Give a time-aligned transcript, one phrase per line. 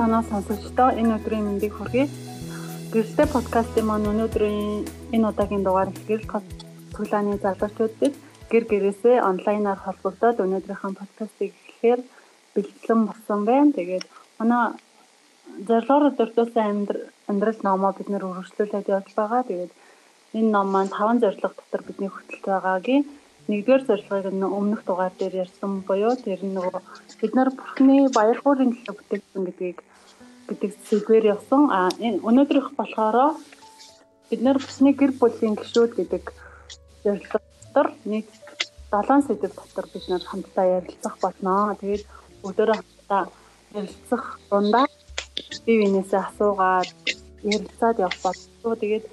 [0.00, 2.06] санаа сонсогчдоо энэ өдрийн мэндийг хүргэе.
[2.92, 6.24] Гэрэлтэй подкастын маань өнөөдрийн энэ удаагийн дугаар ихгэл
[6.92, 8.14] цуглааны залуучуудад
[8.50, 12.00] гэр гэрээсээ онлайнаар холбогдоод өнөөдрийнхөө подкастыг эхлэхээр
[12.54, 13.76] бэлтгэн болсон байна.
[13.76, 14.04] Тэгээд
[14.40, 14.64] манай
[15.68, 16.88] зорилгоор дурдсан
[17.30, 19.42] амьдрал номоо бид нэр үргэлжлүүлээд явж байгаа.
[19.44, 19.72] Тэгээд
[20.38, 23.04] энэ ном маань таван зорилго дотор бидний хөтөлж байгаагийн
[23.50, 24.26] нэгдүгээр зорилгыг
[24.58, 26.80] өмнөх дугаар дээр ярьсан буюу тэр нөгөө
[27.20, 29.78] бид нар бурхны баярхуурын төлөө бүтээгдсэн гэдгийг
[30.50, 31.62] гэдэг сэдвээр явсан.
[31.70, 33.38] А өнөөдрийнх болохоор
[34.28, 36.24] бид нар бусны гэр бүлийн гишүүд гэдэг
[37.04, 38.26] зорилго дотор нэг
[38.90, 41.78] 7 сэдв дотор бид нар хамтдаа ярилцах болно.
[41.80, 42.04] Тэгээд
[42.42, 43.22] өдөрөө хамтдаа
[43.78, 44.86] ярилцах дундаа
[45.64, 46.90] бие биенээсээ асуугаад
[47.54, 48.78] ярилцаад явах болов.
[48.82, 49.04] Тэгээд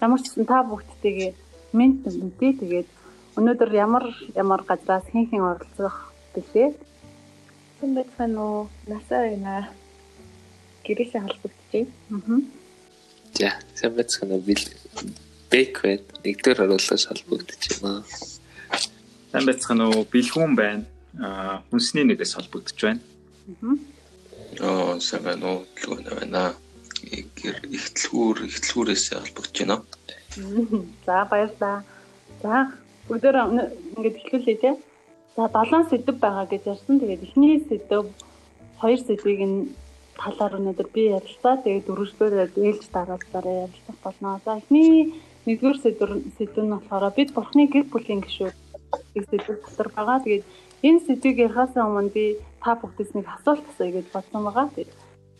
[0.00, 1.30] ямар ч та бүгдтэйгээ
[1.76, 2.88] мент мэдээ тэгээд
[3.36, 6.72] Өнөөдөр ямар ямар газраас хэн хэн оролцох бэлээ?
[7.80, 8.62] Хэн байцгаана уу?
[8.88, 9.68] Насаа байна.
[10.86, 11.86] Гэрээсээ холбогдчихъя.
[12.14, 12.38] Аа.
[13.34, 14.62] За, хэн байцгаана бил
[15.50, 18.06] бэквэд нэгдүгээр оруулаас холбогдчихъя.
[19.32, 20.06] Хэн байцгаана уу?
[20.06, 20.84] Бэлгүүн байна.
[21.18, 23.00] Аа, хүнсний нэгээс холбогдож байна.
[23.62, 23.76] Аа.
[24.62, 25.58] Оо, сайн байна уу?
[25.74, 26.54] Бэлгүүн байна.
[27.36, 29.76] Гэр ихтлгүүр ихтлгүүрээс холбогдож байна.
[31.06, 31.82] За, баярлалаа.
[32.42, 32.70] За,
[33.10, 34.72] өдөр ингээд эхлүүлээ те.
[35.36, 37.00] За 7 сэдв байгаа гэж ярьсан.
[37.00, 38.12] Тэгээд эхний сэдв
[38.80, 39.58] хоёр сэдвийг нь
[40.16, 41.60] талаар өнөөдөр би ярилцаа.
[41.62, 44.40] Тэгээд дөрөвдүгээр ээлж дараалалаараа ярилцах болно.
[44.44, 45.14] За эхний
[45.46, 48.56] нэгдүгээр сэдв сэдв нь болохоор бид бурхны гэр бүлийн гишүүд
[49.14, 50.24] гэх сэдв дотор байгаа.
[50.24, 50.44] Тэгээд
[50.86, 52.24] энэ сэдвийг ярихаас өмнө би
[52.62, 54.66] та бүхтээс нэг асуулт асууя гэж бодсон байгаа.
[54.74, 54.92] Тэгээд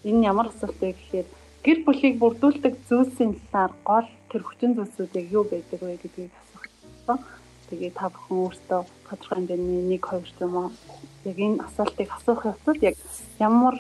[0.08, 1.26] энэ ямар асуулт вэ гэхээр
[1.66, 7.26] гэр бүлийг бүрдүүлдэг зүйлсийн талаар гол тэр хүчин зүйлсүүдийг юу байдаг вэ гэдгийг асуух.
[7.66, 8.80] Тэгээ та бүхэн өөртөө
[9.10, 10.70] тодорхой хэмжээний нэг хоёр юм уу
[11.26, 12.94] яг энэ асуултыг асуух явцад яг
[13.42, 13.76] ямар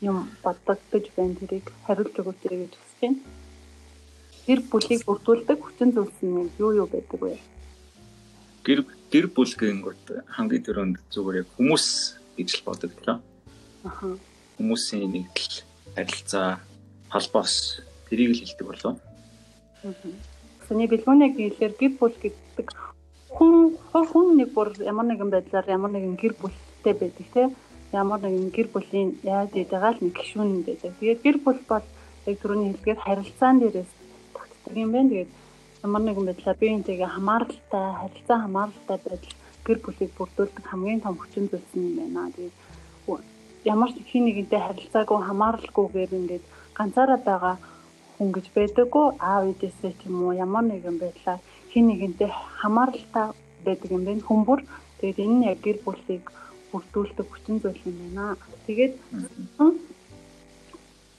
[0.00, 3.20] юм бодогдож байна тэрийг хариулж өгөөч гэж хүсэж байна.
[4.46, 7.40] Гэр бүлийг бүрдүүлдэг хүчин зүйлс нь юу юу байдаг вэ?
[8.66, 8.80] Гэр
[9.10, 10.04] гэр бүл гэнгүүт
[10.36, 11.86] хамгийн түрүүнд зүгээр яг хүмүүс
[12.36, 13.16] гэж л бодогдлоо.
[13.88, 14.06] Аха.
[14.60, 15.64] Хүмүүсийн нэгдэл,
[15.96, 16.60] харилцаа,
[17.08, 18.94] холбоос тэрийг л хэлдэг болов.
[19.82, 20.08] Аха.
[20.68, 22.66] Сони бэлгүүнэг хэлэхээр гэр бүл гэдэг
[23.36, 27.50] хүн хүн нэг бүр ямар нэгэн байдлаар ямар нэгэн гэр бүлтэй байдаг тийм
[27.92, 30.92] ямар нэгэн гэр бүлийн яаж байгаа л нэг гишүүн байдаг.
[30.98, 31.86] Тэгээд гэр бүл бол
[32.26, 33.92] яг түрүүний хэлгээд харилцаан дээрээс
[34.34, 35.10] тогтдог юм байна.
[35.10, 35.30] Тэгээд
[35.86, 39.34] ямар нэгэн байдлаар биеинтэйгээ хамааралтай, харилцаа хамааралтай байдал
[39.66, 42.30] гэр бүлийг бүрдүүлдэг хамгийн том хүчин зүйлс юм байна.
[42.34, 42.54] Тэгээд
[43.66, 46.44] ямар ч хин нэгэнтэй харилцаагүй хамааралгүйгээр ингээд
[46.78, 47.56] ганцаараа байгаа
[48.18, 49.62] хүн гэж байдаггүй аав ч
[50.06, 52.30] юм уу ямар нэгэн байдлаар хин нэгэнтэй
[52.60, 53.26] хамааралтай
[53.66, 54.60] байдаг юм байна хүмүүр.
[54.98, 56.24] Тэгээд энэ нь яг гэр бүлийг
[56.70, 58.36] бүрдүүлдэг хүчин зүйл юм байна.
[58.66, 58.94] Тэгээд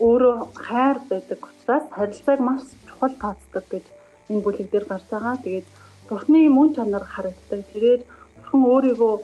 [0.08, 3.86] өөрөө хайр байдаг учраас харилцааг маш чухал тооцдог гэж
[4.30, 5.36] энэ бүлэг дээр гарч байгаа.
[5.46, 5.68] Тэгээд
[6.10, 7.62] бурхны мөн чанар харагддаг.
[7.74, 8.04] Тэгээд
[8.36, 9.16] бурхан өөрийгөө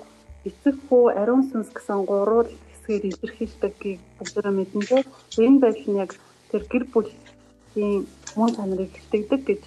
[0.49, 4.97] эцэг хүү, ариун сүнс гэсэн гурвал хэсгээр илэрхийлдэггийг бүгдөө мэднэ.
[5.45, 6.11] Энэ байдал нь яг
[6.49, 7.95] тэр гэр бүлийн
[8.35, 9.61] мөн чанарыг илтгэдэг гэж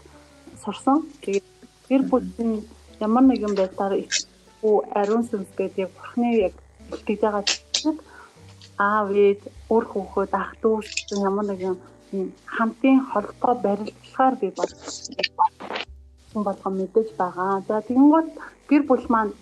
[0.62, 0.98] сурсан.
[1.22, 1.46] Тэгээд
[1.88, 2.52] гэр бүлийн
[3.00, 3.94] ямар нэгэн байдлаар
[4.56, 6.54] ичгүй ариун сүнс гэдэг бурхны яг
[6.92, 7.98] итгэж байгаа зүйл
[8.78, 9.40] аав ээж
[9.72, 10.76] өөр хүүхэд ах дүү
[11.28, 11.76] ямар нэгэн
[12.56, 17.62] хамтын холбоо барилдахаар би бодсон болгон мэдээж байгаа.
[17.68, 18.28] За тэгэнгүүт
[18.68, 19.32] гэр бүл маань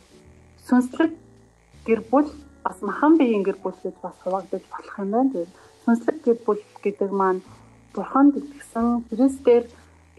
[0.66, 1.12] сүнслэг
[1.86, 2.28] гэр бүл
[2.64, 5.30] бас махан биеийн гэр бүл гэж бас хуваагдаж болох юм байна.
[5.32, 5.52] Тэгээд
[5.84, 7.40] сүнслэг гэр бүл гэдэг маань
[7.94, 9.64] бурханд итгэсэн Христээр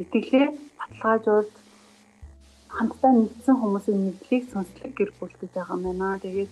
[0.02, 0.46] итгэлээ
[0.80, 1.65] баталгаажуулж
[2.78, 6.19] хамтдаа нэгдсэн хүмүүсийн мэдлийг сүнслэг гэр бүл гэж байгаа юм байна.
[6.24, 6.52] Тэгээд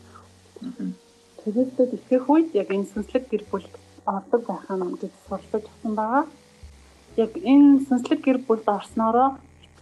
[1.44, 3.73] тэрэлтэд итгэх үед яг энэ сүнслэг гэр бүлд
[4.07, 6.23] ордог байх нь гэж суралцж авсан байгаа.
[7.23, 9.29] Яг энэ сүнслэг гэр бүлд орсноороо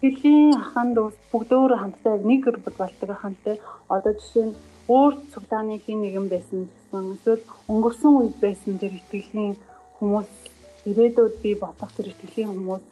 [0.02, 0.98] итгэлийн аханд
[1.32, 3.56] бүгд өөр хамтдаа яг нэг гэр бүл болдог ахантай.
[3.94, 4.58] Одоо жишээ нь
[4.96, 9.54] өөр цуглааны хин нэгэн байсан гэсэн эсвэл өнгөрсөн үед байсан тэр итгэлийн
[9.98, 10.32] хүмүүс
[10.90, 12.84] ирээдүйд би бодох тэр итгэлийн хүмүүс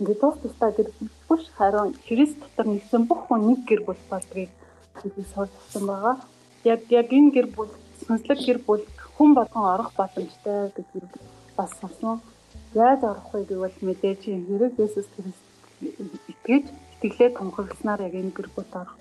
[0.00, 1.10] ингээд тус тусдаа гэр бүл
[1.56, 4.50] харин Христ дотор нэгсэн бүх хүн нэг гэр бүл болдгийг
[4.98, 6.16] хэлж сурсан байгаа.
[6.64, 7.70] Яг яг энэ гэр бүл
[8.06, 8.84] сүнслэг гэр бүл
[9.16, 11.10] хүн болгон орох боломжтой гэдгийг
[11.56, 12.20] бас сурсан.
[12.74, 15.44] Яаж орох вэ гэвэл мэдээж хэрэг Есүс Христ
[16.30, 16.64] итгэж
[17.02, 18.96] итгэлээ тунхагласнаар яг энэ гэр бүлд орох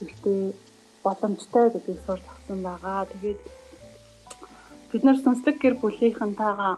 [0.00, 0.54] ихтэй
[1.04, 3.10] боломжтой гэдгийг сурч авсан байгаа.
[3.10, 3.40] Тэгээд
[4.90, 6.74] бид нар сүнслэг гэр бүлийнхэнтэйгээ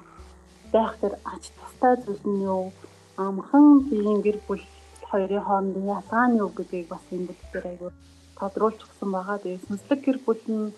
[0.74, 2.72] байх тэр ач тустай зүйл нь юу?
[3.16, 4.64] Амхан биеийн гэр бүл
[5.10, 7.90] хоёрын хоорондын ялгаа нь юу гэдгийг бас энэ бүлгээр айгүй
[8.38, 9.38] тодруулж өгсөн байгаа.
[9.38, 10.74] Тэгээд сүнслэг гэр бүл нь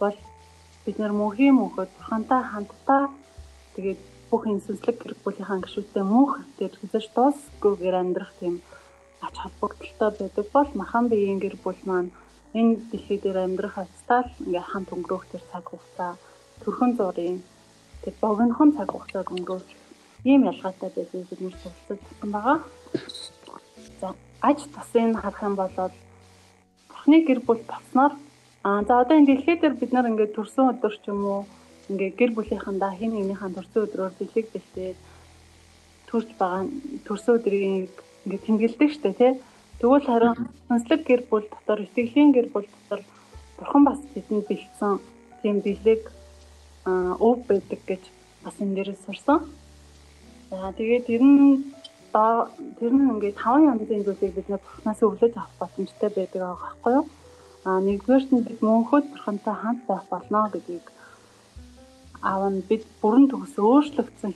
[0.00, 0.16] бол
[0.84, 3.02] бид нэр мөнхийн мөнхөд бурхантай хамтдаа
[3.74, 4.00] тэгээд
[4.30, 8.54] бүх энэ сүнслэг гэр бүлийнхаа гишүүдтэй мөнх дээр хэзээ дуусгүйгээр амьдрах тийм
[9.26, 12.10] ач холбогдолтой байдаг бол махан биеийн гэр бүл маань
[12.58, 16.12] энэ дэлхий дээр амьдрах хацтаа л ингээ хамт өнгөрөх тэр цаг хугацаа
[16.62, 17.38] төрхөн зургийн
[18.04, 19.79] тэг богинохон цаг хугацааг өнгөрөх
[20.24, 22.58] ийм ялгаатай байдгийг бид нэр суралцаж татсан байгаа.
[24.00, 24.08] За
[24.42, 25.72] аж тасын харах юм бол
[26.88, 28.12] бурхны гэр бүл болсноор
[28.64, 31.42] аа за одоо энэ дэлхий дээр бид нар ингээд төрсөн өдөр ч юм уу
[31.88, 34.98] ингээд гэр бүлийнхэндээ хин нэгнийхэн төрсөн өдрөөр бэлэг бэлтээд
[36.08, 36.62] төрж байгаа
[37.06, 37.90] төрсөн өдрийг
[38.24, 39.32] ингээд тэмдэглэдэг штэ тий.
[39.80, 40.34] Тэгвэл харин
[40.68, 43.00] сүнслэг гэр бүл дотор итгэлийн гэр бүл дотор
[43.56, 44.92] бурхан бас бидэнд бэлдсэн
[45.40, 46.02] тийм бэлэг
[47.26, 48.02] өв байдаг гэж
[48.44, 49.38] бас энэ дээрээс сурсан.
[50.50, 51.62] За тэгээд тэр нь
[52.78, 57.06] тэр нь ингээд таван янзын зүйлийг бид бурхнаас өглөж авах боломжтой байдаг аахгүй юу?
[57.64, 60.86] А нэгдүгээр нь бид мөнхөд бурхантай хамт байх болно гэдгийг
[62.30, 64.32] аав нь бид бүрэн төгс өөрчлөгдсөн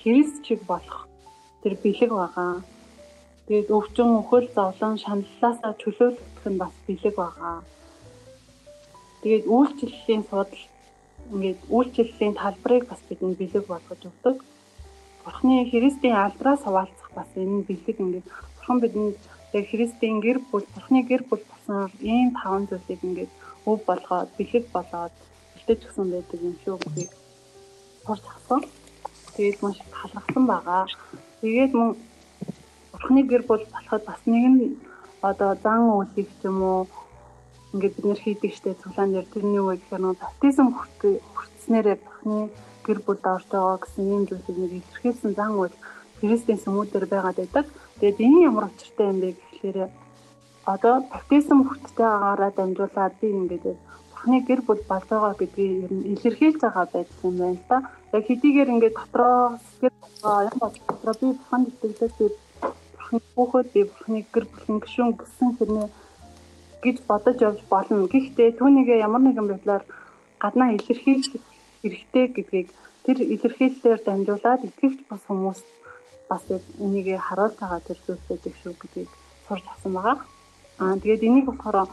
[0.00, 1.08] Христ чиг болох
[1.62, 2.62] тэр бэлэг байгаа.
[3.46, 7.56] Тэгээд өвчин өхөл зовлон шаналлаасаа чөлөөлөгдөх нь бас бэлэг байгаа.
[9.22, 10.62] Тэгээд үйлчлэлийн судал
[11.32, 14.36] ингээд үйлчлэлийн талбарыг бас бидэнд бэлэг болгож өгдөг.
[15.26, 19.18] Бурхны Христийн алдраа суваалцах бас энэ бэлэг ингээд бурхан бидэнд
[19.58, 23.32] яг Христийн гэр бүл, Бурхны гэр бүл болсон ийм таван зүйлийг ингээд
[23.66, 25.14] өв болгоод бэлэг болоод
[25.52, 27.12] бэлтэж гсэн байдаг юм шүү гэдгийг
[28.06, 28.60] сурч авсан.
[29.34, 30.86] Тэгээд маш талархсан байгаа.
[31.42, 31.90] Тэгээд мөн
[32.94, 34.78] Бурхны гэр бүл болоход бас нэг нь
[35.26, 36.86] одоо зан үйлийг ч юм уу
[37.74, 42.38] ингээд бид нэр хийдэг штэ цуглаан дээр тэрний үг гэхээр нөө баптизм хүртснээрээ Бурхны
[42.86, 45.74] гэр бүлд орж байгаа гэсэн юм зүйлийг нэг илэрхийлсэн зан үйл
[46.20, 47.66] Христийн сүмүүдээр байгаад байдаг.
[47.98, 49.78] Тэгээд энэ ямар учиртай юм бэ гэхлээр
[50.72, 53.64] одоо баптизм хүрттэй байгаараа дамжуулаад би ингээд
[54.10, 57.78] Бурхны гэр бүл байгаа гэдгийг ер нь илэрхийлж байгаа байдаг юм байна да.
[58.16, 62.26] Яг хэдийгээр ингээд дотроо сэтгэл юм бол дотроо би Бурханд итгэлээ би
[62.96, 65.88] Бурхны бүхөд би Бурхны гэр бүлийн гишүүн гэсэн хэрнээ
[66.82, 68.10] гэж бодож явж болно.
[68.12, 69.84] Гэхдээ түүнийг ямар нэгэн байдлаар
[70.42, 71.42] гаднаа илэрхийлэх
[71.86, 72.68] хэрэгтэй гэдгийг
[73.06, 75.60] тэр илэрхийлэлээр дамжуулаад итгэвч бас хүмүүс
[76.30, 76.42] бас
[76.84, 79.10] энийг харуулж байгаа тэр зүйл байдаг шүү гэдгийг
[79.46, 80.18] сурч авсан байгаа.
[80.82, 81.88] Аа тэгээд энийг болохоор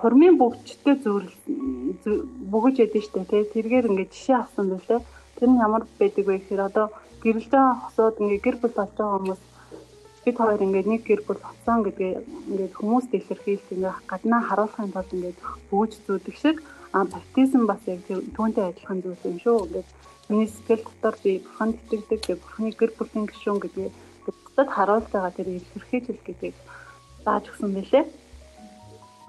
[0.00, 1.36] хормын бөгчтэй зүүрэл
[2.52, 5.00] бөгөж ядэн штэ тий тэргээр ингээд жишээ авсан байлээ.
[5.36, 6.86] Тэр нь ямар байдаг вэ гэхээр одоо
[7.22, 9.42] гэрэлдээ хосоод ингээд гэр бүл болж байгаа хүмүүс
[10.24, 12.12] бид хоёр ингээд нэг гэр бүл болсон гэдгээ
[12.50, 15.38] ингээд хүмүүст илэрхийлж ингээд гаднаа харуулахын тулд ингээд
[15.70, 16.56] бөөж зүүдэг шиг
[16.92, 19.58] а баптизм бас яг түүнтэй адилхан зүйл юм шүү.
[19.66, 19.88] Ингээд
[20.28, 23.94] миний сэтгэл дотор би бурханд итгэдэг, би бурханы гэр бүлийн гишүүн гэдгийг
[24.26, 26.56] бусдад харуулж байгаа тэр илэрхийлэл гэдгийг
[27.24, 28.04] зааж өгсөн байлээ.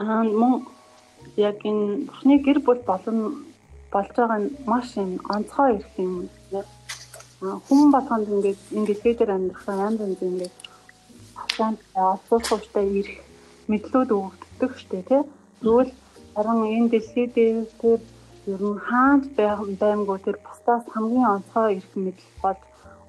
[0.02, 0.54] Аа мөн
[1.38, 3.18] яг энэ бурхны гэр бүл болон
[3.94, 6.14] болж байгаа нь маш юм онцгой ирэх юм.
[7.42, 10.56] Хүн болгонд ингээд ингээд дээр амьдрах янз янз ингээд
[11.38, 13.18] тавшаанд олзуулахтай ирэх
[13.70, 15.22] мэдлүүд өгөгддөг штэ тий.
[15.62, 15.92] Тэгвэл
[16.34, 18.00] харин энэ дэлхий дээр тэр
[18.54, 19.24] ер нь хаанч
[19.82, 22.60] баймгүй тэр бусдаас хамгийн онцгой ирэх мэдл бол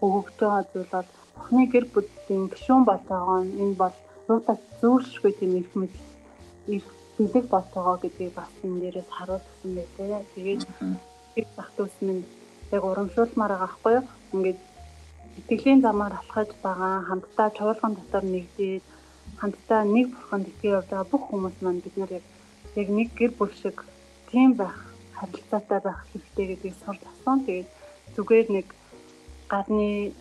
[0.04, 3.96] өгөгдөж байгаа зүйл бол Бурхны гэр бүлийн гишүүн нь энэ бол
[4.30, 6.00] юутай зөөлшгүй тийм ирэх мэдл
[6.76, 6.84] их
[7.16, 10.22] бэлэг болж байгаа гэдгийг бас энэ дээрээс харуулсан байлээ.
[10.34, 10.62] Тэгээд
[11.40, 12.24] их бах төс минь
[12.74, 14.04] яг урамшуулмаар байгаа байхгүй юу?
[14.34, 14.60] Ингээд
[15.38, 18.84] итгэлийн замаар алхаж байгаа хамтдаа чуулган дотор нэгдээд
[19.40, 22.24] хамтдаа нэг бурханд итгэж явж байгаа бүх хүмүүс маань бид нар яг
[22.80, 23.84] яг нэг гэр бүл шиг
[24.30, 24.76] тийм байх
[25.16, 27.38] харилцаатай байх хэрэгтэй гэдгийг сурч авсан.
[27.46, 27.68] Тэгээд
[28.16, 28.66] зүгээр нэг
[29.52, 30.12] гадны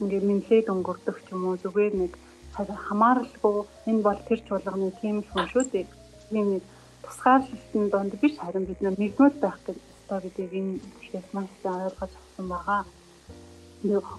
[0.00, 2.12] ингээ мэдлээд өнгөрдөх ч юм уу зүгээр нэг
[2.56, 3.56] хамааралгүй
[3.90, 5.86] энэ бол тэр чуулганы тийм л хүн шүү дээ.
[6.30, 6.64] Тийм нэг
[7.04, 9.76] тусгаарлалтын донд биш харин бид нэгдмэл байх гэдэг
[10.08, 10.72] гэдгийг энэ
[11.04, 12.82] ихээс маш сайн ойлгож авсан байгаа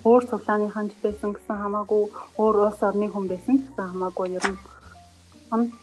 [0.08, 2.04] өөр цуглааныхан ч байсан гэсэн хамаагүй
[2.42, 4.60] өөр улс орны хүн байсан гэсэн хамаагүй ер нь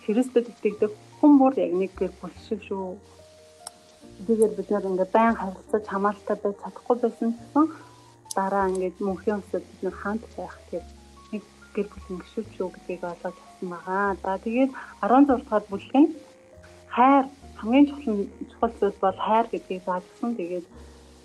[0.04, 2.96] Христэд итгэдэг хүн бүр яг нэг гэр бүл шиг шүү.
[4.26, 7.64] Тэгэхээр бид нар ингээ байн харилцаж хамааралтай байж чадахгүй байсан гэсэн
[8.36, 10.86] дараа ингээд мөнхийн өсөд бид нар хаант байх гэх
[11.32, 11.42] нэг
[11.74, 14.16] гэр бүлийн гişүүд шүү гэдгийг олоод авсан байгаа.
[14.22, 14.70] За тэгээд
[15.02, 16.10] 16 дугаар бүлэг нь
[16.96, 17.24] хайр
[17.58, 18.16] хамгийн чухал
[18.50, 20.30] чухал зүйл бол хайр гэдгийг заажсан.
[20.36, 20.66] Тэгээд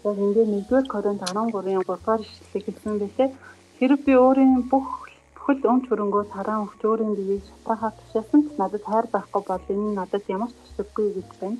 [0.07, 3.29] яг ингээд 1-р Коринт 13-ын 3-р ишлэлийг хэлсэн байлээ.
[3.77, 5.10] Хэрэг би өөрийн бүх
[5.41, 9.97] бүхэл өмч хөрөнгөө тараа өгч өөрийн биеийг шатаахаар тушаасан ч надад хайр байхгүй бол энэ
[9.97, 11.57] надад ямар ч тусдаггүй гэж байна.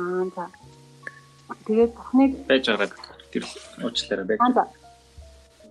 [0.00, 0.44] Аа за.
[1.68, 2.92] Тэгээд бүхнийг байж байгааг
[3.28, 3.44] тэр
[3.84, 4.40] уучлаарай байж.
[4.40, 4.64] Аа за.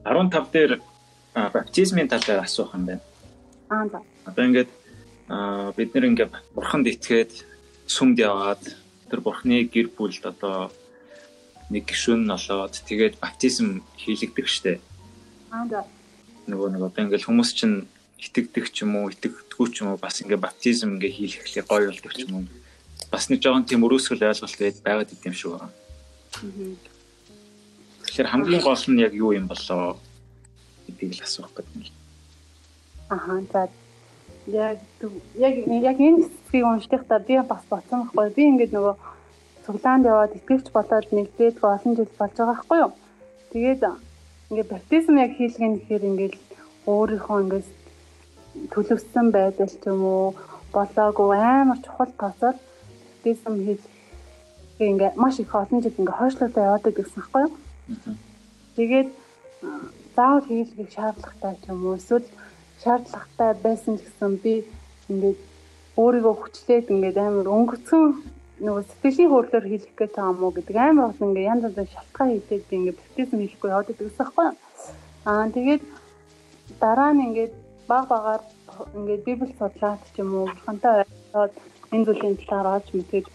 [0.06, 0.72] 15 дээр
[1.34, 3.02] баптизмын тал дээр асуух юм байна.
[3.74, 4.00] Аа за.
[4.30, 4.72] Одоо ингээд
[5.74, 7.34] бид нэр ингээд бурханд итгээд
[7.90, 8.62] сүмд яваад
[9.10, 10.70] тэр бурхны гэр бүлд одоо
[11.74, 14.78] нэг гишүүн нь олоод тэгээд баптизм хийлэгдэх штэ.
[15.50, 15.82] Аа да.
[16.50, 17.86] Нөгөө нэг одоо ингээл хүмүүс чинь
[18.20, 22.14] итгэдэг ч юм уу, итгэдэггүй ч юм уу бас ингээ баптизм ингээ хийлэхлээр гоё болдог
[22.18, 22.46] ч юм уу.
[23.14, 25.54] Бас нэг жоохон тийм өрөөсгөл ойлголт байд байгаад идэм шүү.
[25.56, 25.70] Аа.
[28.04, 29.96] Тэгэхээр хамгийн гол нь яг юу юм болоо
[30.90, 31.96] гэдгийг л асуух гэдэг юм.
[33.10, 33.62] Аха за
[34.48, 34.78] яг
[35.38, 38.96] яг яг энэ хэсгийг уншихтаа би бас бодсон байхгүй би ингээд нөгөө
[39.66, 42.92] цуглаанд яваад итгэвч болоод нэгдээд олон жил болж байгаа байхгүй юу.
[43.54, 43.82] Тэгээд
[44.50, 46.36] ингээд баптизм яг хийлгэн гэхээр ингээд
[46.90, 47.68] өөрийнхөө ингээд
[48.74, 50.28] төлөвсөн байдал ч юм уу
[50.74, 53.82] болоогүй амар чухал тооцоод баптизм хийж
[54.90, 57.54] ингээд маш их олон жил ингээд хойшлуудаа яваадаг гэсэн юу.
[58.76, 59.10] Тэгээд
[60.16, 62.28] заавал хийлгэх шаардлагатай ч юм уу эсвэл
[62.82, 64.54] шаардлагатай байсан гэсэн би
[65.12, 65.40] ингээд
[66.02, 68.06] өөрийгөө хүчлээд ингээд амар өнгөцөн
[68.66, 70.76] нөгөө сэтгэлийн хөдлөөр хийх гэж байгаа мó гэдэг.
[70.76, 74.48] Амар бол ингээд янз янз шалтгаан хийдэг би ингээд баптизм хийхгүй яваад байдаг байхгүй
[75.30, 75.84] аа тэгээд
[76.80, 77.54] дараа нь ингээд
[77.88, 78.42] баг багаар
[78.98, 81.54] ингээд библи судлаад ч юм уу бурхантай ойлголоод
[81.94, 83.26] энэ зүйлийн талаар олж мэдээж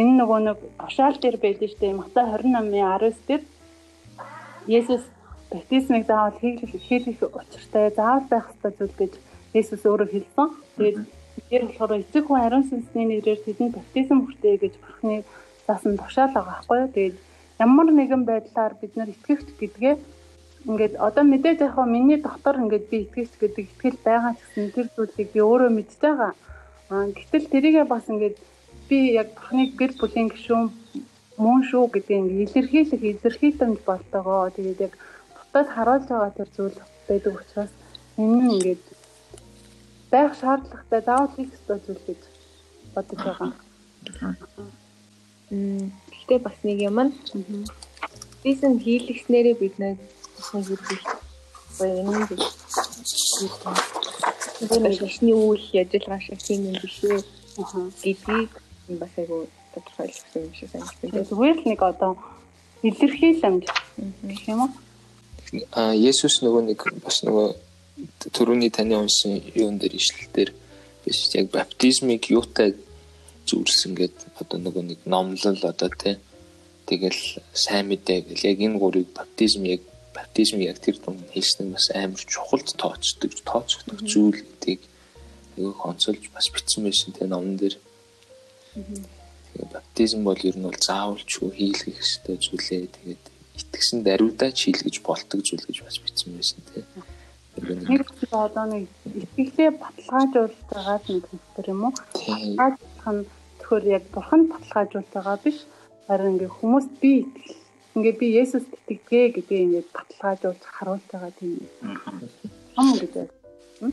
[0.00, 1.36] энэ нөгөө нэг тушаал дээр
[1.68, 3.42] шүү дээ Матай 28-ын 19 дээр
[4.68, 5.04] Есүс
[5.50, 9.12] баптизмыг заавал хийх хийх учиртай заавал байх ёстой зүйл гэж
[9.56, 10.48] Есүс өөрөө хэлсэн.
[10.76, 10.98] Тэгээд
[11.48, 15.16] тэр болохоор эцэг хүн ариун сүнсний нэрээр тэдэнд баптизм хүртээ гэж бурхны
[15.66, 16.94] заасан тушаал байгаа байхгүй юу.
[16.94, 17.16] Тэгээд
[17.64, 19.94] ямар нэгэн байдлаар бид нар итгэгч гэдгээ
[20.68, 25.28] ингээд одоо мэдээж яг миний дотор ингээд би итгэгч гэдэг итгэл байгаа гэсэн тэр зүйлийг
[25.34, 26.32] би өөрөө мэдж байгаа.
[26.90, 28.36] Аа гэтэл тэрийгээ бас ингээд
[28.88, 30.64] би яг бурхны гэр бүлийн гишүүн
[31.44, 34.50] мөн шүү гэдэг ингээд илэрхийлэх илэрхийлэмж болтойгоо.
[34.56, 34.94] Тэгээд яг
[35.36, 36.76] бусдад харуулж байгаа тэр зүйл
[37.08, 37.72] байдаг учраас
[38.18, 38.82] энэ нь ингээд
[40.10, 42.20] байх шаардлагатай заавал хийх ёстой зүйл гэж
[42.94, 43.52] бодож байгаа.
[45.50, 47.12] Мм гэхдээ бас нэг юм нь
[48.44, 49.96] бизнес хийлгэснээрээ бид нэг
[50.88, 51.04] хийх
[51.78, 52.42] гоё юм гэж
[54.82, 57.20] нэг ишний үйл ажиллагаа шиг тийм юм биш үү
[58.02, 58.52] гэдгийг
[59.00, 61.24] бас айгу тодорхойлсон юм шиг санагдсан.
[61.28, 62.12] Зүгээр л нэг одоо
[62.82, 63.64] илэрхийлэмж
[64.28, 64.70] гэх юм уу?
[65.72, 67.67] А Есүс нөгөө нэг бас нөгөө
[68.32, 70.50] төрөний таны унсан юун дээр ишлэл дээр
[71.04, 72.74] биш яг баптизмыг юутай
[73.48, 76.16] зүрсэн гэд одоо нөгөө нэг номлол одоо тий.
[76.86, 78.48] Тэгэл сайн мэдээ гэл.
[78.52, 79.82] Яг энэ гурыг баптизм яг
[80.14, 84.82] баптизм яг тэр дунд хэлсэн бас амар чухалд тооцдог тооцогдох зүйл гэдгийг
[85.56, 87.76] айгүй консолж бас бичсэн байсан тий номон дээр.
[89.72, 93.24] Баптизм бол ер нь бол заавал ч хийлгэх ёстой зүйлээ тэгээд
[93.58, 96.86] итгэсэн даруйдаа чийлгэж болдог зүйл гэж бас бичсэн байсан тийм.
[97.58, 101.94] Тэр одоо нэг итгэлээ баталгаажуулж байгаа нэг хэлбэр юм уу?
[101.94, 103.26] Баталгаажуулах нь
[103.58, 105.58] тэгэхээр яг бурхан баталгаажуулж байгаа биш.
[106.06, 107.56] Харин ингээ хүмүүс би итгэл
[107.96, 111.68] ингээ би Есүс итгэдэг гэдгийг ингээ баталгаажуулж харуулж байгаа тийм юм.
[112.78, 113.92] Байна.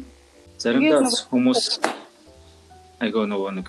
[0.62, 1.62] Заримдаа хүмүүс
[3.04, 3.68] айгаа нөгөө нэг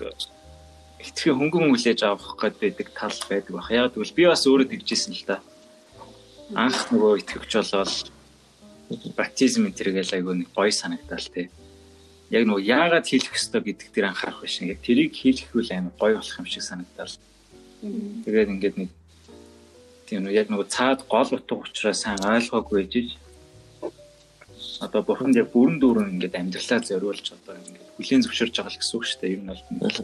[1.03, 3.69] итгэхээ хөнгөн хүлээж авах гэдэг тал байдаг баг.
[3.69, 5.37] Яг тэгвэл би бас өөрөө тэгжсэн л та
[6.55, 8.16] анх нөгөө итгэвч болоод
[9.15, 11.49] баптизм энтергээл айгүй нэг гоё санагдал те.
[12.31, 14.59] Яг нөгөө яагаад хийх ёстой гэдэг дээр анхаарах биш.
[14.63, 17.15] Яг тэрийг хийлгэхүүл амар гоё болох юм шиг санагдал.
[18.23, 18.89] Тэгээд ингээд нэг
[20.07, 23.09] тийм нөгөө яг нөгөө цаад гол утга учраа сайн ойлгоогүй ээжиж
[24.79, 28.95] одоо бурханд яг бүрэн дүүрэн ингээд амьдралаа зориулж одоо ингээд хүлээн зөвшөөрж байгаа л гэсэн
[28.97, 29.33] үг шүү дээ.
[29.35, 29.95] Ер нь бол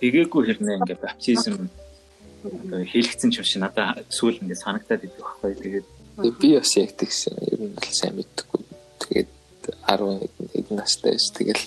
[0.00, 1.56] тэгээгүй хэрнээ ингээд баптизм
[2.92, 5.52] хийлгцэн ч юм шиг надад сүүл ингэ санагтаад идэх байхгүй.
[5.60, 7.34] Тэгээд би бас яг тэгсэн.
[7.50, 8.62] Ер нь л сайн мэдхгүй.
[9.02, 9.30] Тэгээд
[9.88, 11.30] 11 настай биш.
[11.34, 11.64] Тэгэл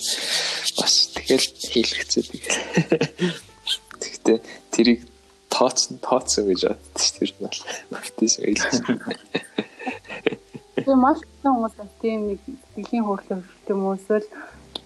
[0.79, 2.59] бас тэгэл хийлгцээ тэгэл.
[3.99, 4.37] Тэгтээ
[4.71, 5.01] тэрийг
[5.51, 7.43] тооцсон тооцсон гэж боддоо шүү дээ.
[7.43, 7.59] Бол
[7.91, 8.85] баптизм хийлгсэн.
[10.77, 12.39] Тэгээ маш хүмүүс тийм нэг
[12.75, 14.27] дэлхийн хөрлөг юм уу эсвэл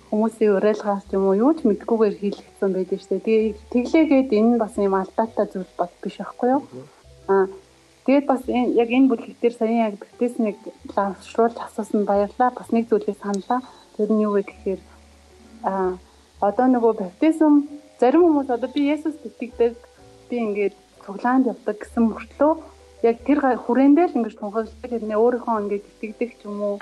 [0.10, 3.56] хүмүүсийн уриалгаас юм уу юу ч мэдгүйгээр хийлгэсэн байдаг шүү дээ.
[3.70, 6.62] Тэглээгээд энэ бас юм алдаатай зүйл бод биш байхгүй юу?
[7.30, 7.46] Аа
[8.05, 10.58] тэгээд бас энэ яг энэ бүлэгтэр саяхан яг бэхтэснийг
[10.96, 12.50] лавшруулж асуусан баярлаа.
[12.51, 13.62] Бас нэг зүйлийг саналаа.
[13.96, 14.81] Тэр нь юу вэ гэхээр
[15.70, 15.98] аа
[16.41, 17.70] одоо нөгөө баптизм
[18.01, 19.77] зарим хүмүүс одоо би Есүс итгэдэг
[20.29, 22.53] би ингээд цуглаанд явдаг гэсэн мөртлөө
[23.05, 26.75] яг тэр хүрээндээ л ингэж тунхагладаг хэрнээ өөрийнхөө ингээд итгэдэг ч юм уу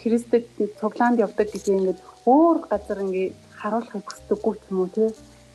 [0.00, 0.46] Христэд
[0.80, 5.10] цуглаанд явдаг гэдэг ингээд өөр газар ингээд харуулахыг хүсдэггүй ч юм уу тий.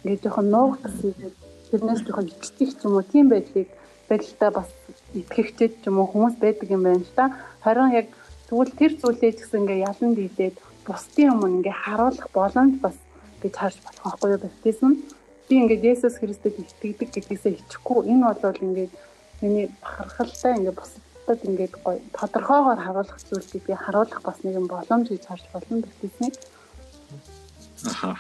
[0.06, 1.14] Ингээд жоохон нуугдсан
[1.70, 3.70] тэрнээс жоохон итгэх ч юм уу тийм байдлыг
[4.12, 4.70] байдалтай бас
[5.16, 7.32] итгэгчээд ч юм уу хүмүүс байдаг юм байна л та.
[7.64, 8.08] Харин яг
[8.52, 12.98] тэгвэл тэр зүйлээ ч гэсэн ингээд ялан дийлээд бусдын өмнө ингээд харуулах боломж бас
[13.40, 14.92] гэж харж болох байхгүй юу баптизм.
[15.48, 18.08] би ингээд Есүс Христэд итгэдэг гэдгээсээ ичихгүй.
[18.12, 18.94] Энэ бол ингээд
[19.44, 25.24] миний бахархалтай ингээд бусдад ингээд гоё тодорхойгоор харуулах зүйлийг би харуулах бас нэгэн боломж гэж
[25.28, 26.36] харж болно бэлтээснийг.
[27.88, 28.20] Аха.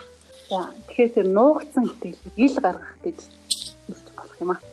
[0.91, 3.19] Тэгэхээр нуугдсан итгэлийг ил гаргах гэж
[3.87, 4.70] хэлж болох юм аа.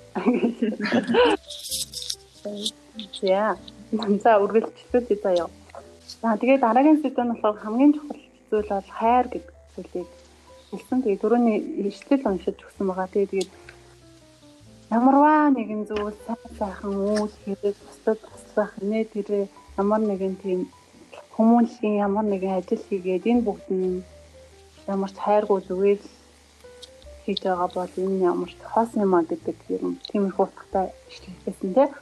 [3.21, 3.57] За.
[4.25, 5.49] За үргэлжлүүлээ заяа.
[6.23, 8.21] За тэгээд дараагийн сэдв нь болохоор хамгийн чухал
[8.51, 10.09] зүйл бол хайр гэдэг зүйлийг
[10.71, 10.99] хэлсэн.
[11.03, 11.57] Тэгээд түрүүний
[11.89, 13.09] ишлэл уншиж өгсөн байгаа.
[13.13, 13.51] Тэгээд тэгээд
[14.97, 19.41] ямарваа нэгэн зүйл сайн сайхан үйл хэрэг бусдад туслах нэ тэрэ
[19.77, 20.61] ямар нэгэн тийм
[21.37, 24.03] хүмүүнлэгийн ямар нэгэн ажил хийгээд энэ бүгд нь
[24.89, 26.01] ямар ч хайргүй зүгээр
[27.29, 31.93] хийж байгаа бол энэ ямар хоосон юм а гэдэг юм тиймэрхүү утгатай ишлэлсэн тийм.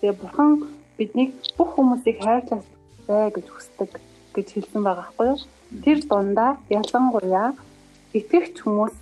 [0.00, 0.50] Тэгээ бурхан
[0.96, 1.30] биднийг
[1.60, 2.64] бүх хүмүүсийг хайрлах
[3.04, 3.90] бай гэж хүсдэг
[4.32, 5.38] гэж хэлсэн байгаа байхгүй юу?
[5.84, 7.52] Тэр дундаа ялангуяа
[8.16, 8.96] итгэгч хүмүүс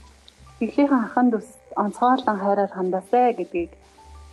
[0.59, 3.71] итгэлийнхэн аханд ус онцгойлон хайраар хандаасай гэдгийг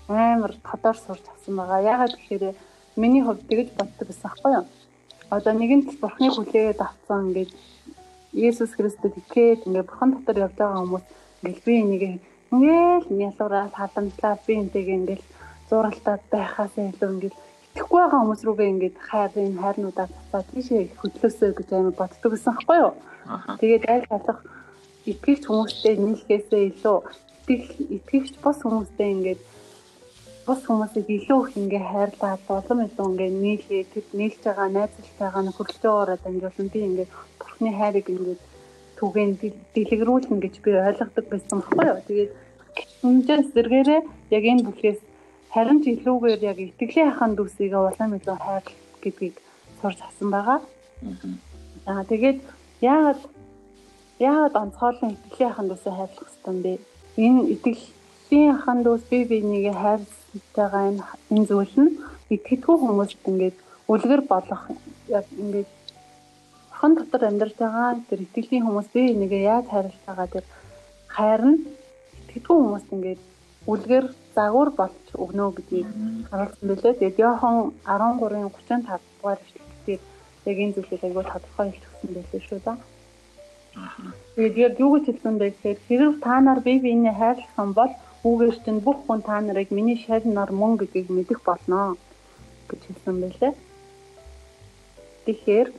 [0.09, 1.85] амар тодор сурч авсан байгаа.
[1.93, 2.57] Ягаад гэхээр
[2.97, 4.65] миний хувьд тэгж боддог байсан байхгүй юу?
[5.29, 7.51] Одоо нэгэн тал бурхны хүлээгээд авсан ингээд
[8.35, 11.05] Есүс Христэд итгээд ингээд бурхан дотор явж байгаа хүмүүс
[11.39, 12.03] ингээд би энийг
[12.51, 15.25] ингээл ялуураа халамжлаад би энтэйг ингээл
[15.69, 17.39] зуралтад байхаас илүү ингээл
[17.75, 22.77] итгэхгүй байгаа хүмүүс рүүгээ ингээд хайрын хайрнуудаа цацаад тийшээ хөдлөөсөө гэж амар боддог гэсэн байхгүй
[22.83, 22.93] юу?
[23.59, 24.39] Тэгээд аль болох
[25.11, 26.97] итгэгч хүмүүстэй нийлхээсээ илүү
[27.97, 29.41] итгэгч бос хүмүүстэй ингээд
[30.45, 35.93] бос хүмүүсийг илүү их ингээ хайрлаад улам илүү ингээ нийлээ тэр нийлж байгаа найзлалтайгаа нөхөрлөө
[36.01, 37.07] ороод амжуулсан би ингээ
[37.41, 38.37] бурхны хайрыг ингээ
[38.99, 39.31] түгээн
[39.73, 41.99] дэлгэрүүлнэ гэж би ойлгодог байсан байхгүй юу.
[42.07, 42.31] Тэгээд
[43.01, 44.01] хэмжээс зэрэгээрээ
[44.37, 44.99] яг энэ бүхээс
[45.53, 48.65] харин ч илүүгээр яг итгэлийн аханд үсийг улам илүү хайр
[49.01, 49.35] гэдгийг
[49.81, 50.59] сурч авсан байгаа.
[51.89, 52.39] Аа тэгээд
[52.85, 53.21] яагаад
[54.19, 56.73] яагаад онцгойлон итгэлийн аханд үсээ хайрлах юм бэ?
[57.17, 60.24] Энэ итгэлийн аханд үс бие биенийгээ хайрлаж
[60.55, 61.91] байгаа энэ энэ зүйл нь
[62.35, 63.57] итгэдэггүй хүмүүст ингээд
[63.93, 64.61] үлгэр болох
[65.17, 65.69] яг ингээд
[66.77, 70.45] хон дотор амьдарч байгаа тэр итгэлийн хүмүүс бие биенийгээ яаж хайрлаж байгаа тэр
[71.15, 71.59] хайр нь
[72.19, 73.21] итгэдэггүй хүмүүст ингээд
[73.71, 75.89] үлгэр загвар болж өгнө гэдгийг
[76.29, 76.99] харуулсан билээ.
[76.99, 77.55] Тэгээд Йохан
[77.87, 80.01] 13-ын 35 дугаар эшлэлээр
[80.49, 82.77] яг энэ зүйлийг аягүй тодорхой хэлсэн байлээ шүү дээ.
[84.35, 87.91] Тэгээд яг юу гэж хэлсэн бэ гэхээр хэрэг та нар бие биенээ хайрлах юм бол
[88.25, 91.93] үүгээр чинь бүх хүн та нарыг миний шарнаар мөн гэдгийг мэдэх болно
[92.69, 93.53] гэж хэлсэн байлээ.
[95.25, 95.69] Тэгэхээр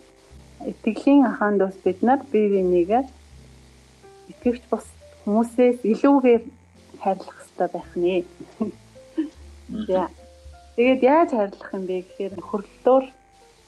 [0.70, 3.02] итгэлийн ахаанд бас бид нар бие бинийгээ
[4.30, 4.86] итгэвч бус
[5.24, 6.42] хүмүүсээс илүүгээр
[7.02, 8.14] хайрлах хэрэгтэй байх нэ.
[9.90, 10.06] За.
[10.76, 13.04] Тэгээд яаж хайрлах юм бэ гэхээр нөхөрлөлөөр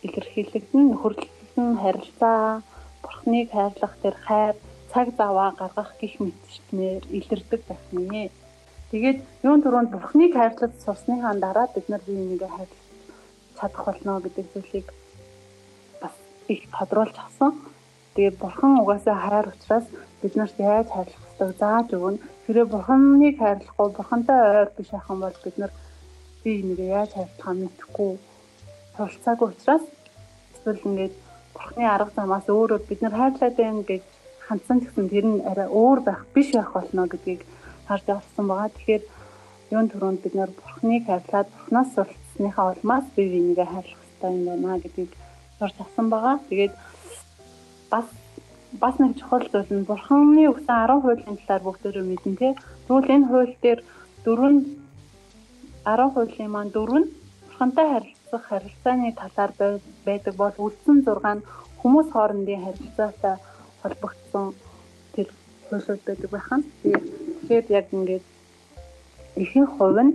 [0.06, 2.62] илэрхийлэгдэн нөхөрлөлтөн харилцаа,
[3.02, 4.54] бурхныг хайрлах тэр хайр,
[4.92, 8.30] цаг заваа гаргах гих мэтчнэр илэрдэг байх нэ.
[8.90, 12.84] Тэгээд юун түрүүнд бурхныг хайрлаж сусныхаа дараа бид нар биенийгээ хайрлах
[13.58, 14.86] чадах болно гэдэг зүйлийг
[16.00, 16.14] бас
[16.48, 17.52] их тодруулж авсан.
[18.14, 19.86] Тэгээд бурхан угаасаа хайр учраас
[20.22, 22.24] бид нарт яаж хайрлах ёстойг зааж өгнө.
[22.46, 25.72] Тэрээ бурханыг хайрлахгүй бурхантай ойр биш ах юм бол бид нар
[26.42, 28.12] би нэг яаж хайрлахаа мэдэхгүй
[28.96, 29.84] суралцаагүй учраас
[30.54, 31.14] эсвэл ингээд
[31.54, 34.02] бурхны арга замаас өөрөө бид нар хайрлаад байна гэж
[34.48, 37.44] хандсан гэсэн тэр нь арай өөр байх биш байх болно гэдгийг
[37.88, 38.68] харж авсан байгаа.
[38.76, 39.04] Тэгэхээр
[39.74, 44.82] юун түрүүнд бид нар бурхныг хайрлаад бурхнаас суралцсныхаа улмаас бие бинийгээ хайрлах хэрэгтэй юм байна
[44.84, 45.12] гэдгийг
[45.58, 46.36] сурч авсан байгаа.
[46.48, 46.74] Тэгээд
[47.92, 48.06] бас
[48.82, 52.52] бас нэг чухал зүйл нь бурханы өгсөн 10 хуулийн талаар бүгдөө мэднэ тий.
[52.86, 53.80] Тэгвэл энэ хууль дээр
[54.24, 54.54] дөрөв
[55.84, 57.10] 10 хуулийн маань дөрөв нь
[57.48, 59.52] бурхантай харилцах харилцааны талаар
[60.06, 61.46] байдаг бол үлдсэн 6 нь
[61.80, 63.34] хүмүүс хоорондын харилцаатай
[63.82, 64.46] холбогдсон
[65.14, 65.28] тэр
[65.68, 66.60] хуулиуд байдаг байхan.
[67.48, 68.26] Тэгэхээр яг ингээд
[69.40, 70.12] ихэнх хувь нь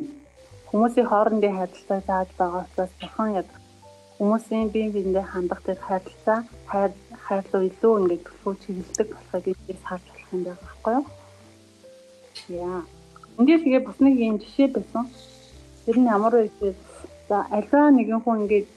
[0.69, 3.48] хүмүүсийн хоорондын харилцааг зааж байгаа учраас бурхан яг
[4.22, 6.91] хүмүүсийн бие биендээ хандах тэр харилцаа хайр
[7.26, 11.06] хайрлуу илүү ингээд төлөвлөж чиглэлдэг болохыг би харж болох юм байна байхгүй юу?
[12.62, 12.82] Яа.
[13.41, 15.04] Эндээс тэгээ бас нэг юм жишээ байсан.
[15.86, 16.76] Тэр нь ямар вэ гэхээр
[17.30, 18.67] за альва нэгэн хүн ингээд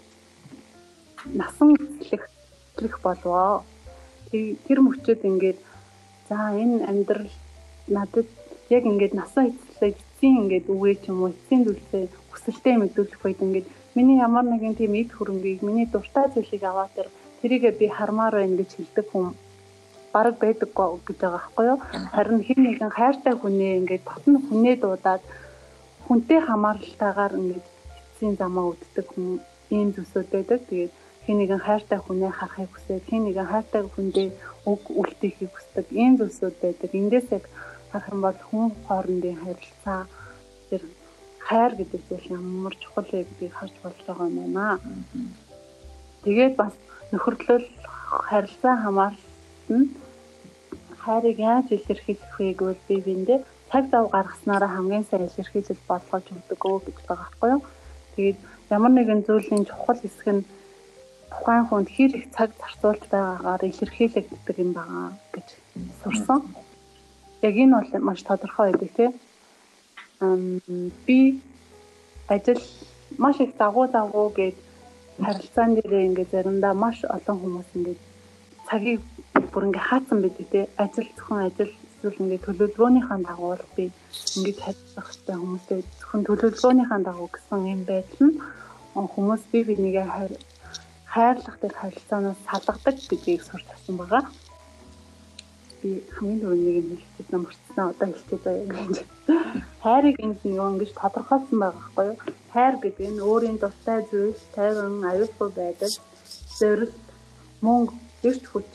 [1.38, 3.68] насан эцлэх болвоо.
[4.32, 5.60] Тэр мөчөд ингээд
[6.28, 7.28] за энэ амьдрал
[7.88, 8.26] надад
[8.70, 13.40] яг ингээд насаа эцлээ эцсийн ингээд үгээ ч юм уу эцсийн зүйлсээ хүсэлтэд мэдүүлэх үед
[13.46, 17.08] ингээд миний ямар нэгэн тийм эд хөрөнгийг миний дуртай зүйлийг аваад тэр
[17.40, 19.26] тэрийгээ би хармаар байна гэж хэлдэг хүн
[20.14, 21.78] бараг байдаггүй гэж байгаа байхгүй юу?
[22.16, 25.22] Харин хэн нэгэн хайртай хүнээ ингээд татн хүнээ дуудаад
[26.06, 27.66] хүнтэй хамааралтайгаар ингээд
[28.00, 29.40] эцсийн замаа үддэг хүн
[29.76, 30.60] ийм зүйлсүүд байдаг.
[30.68, 30.92] Тэгээд
[31.24, 34.28] хэн нэгэн хайртай хүнээ харахыг хүсээд хэн нэгэн хайртай хүндээ
[34.70, 36.90] үг үлдэхийг хүсдэг ийм зүйлсүүд байдаг.
[37.00, 37.44] Эндээс яг
[37.96, 40.00] харах юм бол хүн хоорондын харилцаа
[40.68, 40.82] тэр
[41.48, 43.74] хайр гэдэг зүйл ямар чухал вэ гэдгийг харж
[44.08, 44.80] юм байна.
[46.24, 46.74] Тэгээд бас
[47.12, 47.66] нөхөрлөл
[48.28, 49.82] харилцаа хамаарсан
[51.02, 56.60] хайрыг яаж илэрхийлэх вэ гэвэл би биндээ цаг зав гаргаснараа хамгийн сайн илэрхийлэл болгож өгдөг
[56.66, 57.62] өө гэж байгаа байхгүй юу.
[58.14, 58.38] Тэгээд
[58.76, 60.46] ямар нэгэн зүйлийн чухал хэсэг нь
[61.32, 65.48] тухайн хүнд хэр их цаг зарцуулж байгаагаар илэрхийлэгддэг юм байгаа гэж
[66.02, 66.40] сурсан.
[67.42, 69.12] Яг энэ бол маш тодорхой байдаг тийм.
[71.06, 71.40] Би
[72.28, 72.60] ажил
[73.18, 74.56] маш их дагуу дагуу гээд
[75.20, 77.96] харилцаан дээр ингээ заримдаа маш олон хүмүүс ингээ
[78.68, 79.00] цагийг
[79.52, 83.84] бүр ингээ хаацсан байдаг те ажил зөвхөн ажил эсвэл ингээ төлөвлөгөөнийхаа дагуу би
[84.36, 88.36] ингээ харилцах хэрэгтэй хүмүүстэй зөвхөн төлөвлөгөөнийхаа дагуу гэсэн юм байдал нь
[89.14, 90.06] хүмүүс би бинийгээ
[91.12, 94.24] хайрлах тэр харилцаанаас салгадаг гэдгийг сурч авсан байгаа.
[95.86, 97.86] Би хамгийн түрүүнийг нь хэлчихсэн юм болчихсон.
[97.90, 98.96] Одоо хэлчихээ заяа гэж.
[99.84, 102.18] Хайрыг энд нэг ингэж тодорхойлсон байгаа байхгүй юу?
[102.54, 105.94] Хайр гэдэг нь өөрийн дуртай зүйл, тайван, аюулгүй байдал,
[106.58, 107.06] зорилт,
[107.64, 107.94] мөнгө,
[108.28, 108.70] эрч хүч,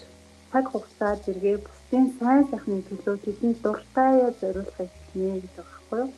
[0.52, 6.10] цаг хугацаа зэрэгээ бусдын сайн сайхны төлөө тэдэнд дуртай зориулахыг гэж байгаа байхгүй юу?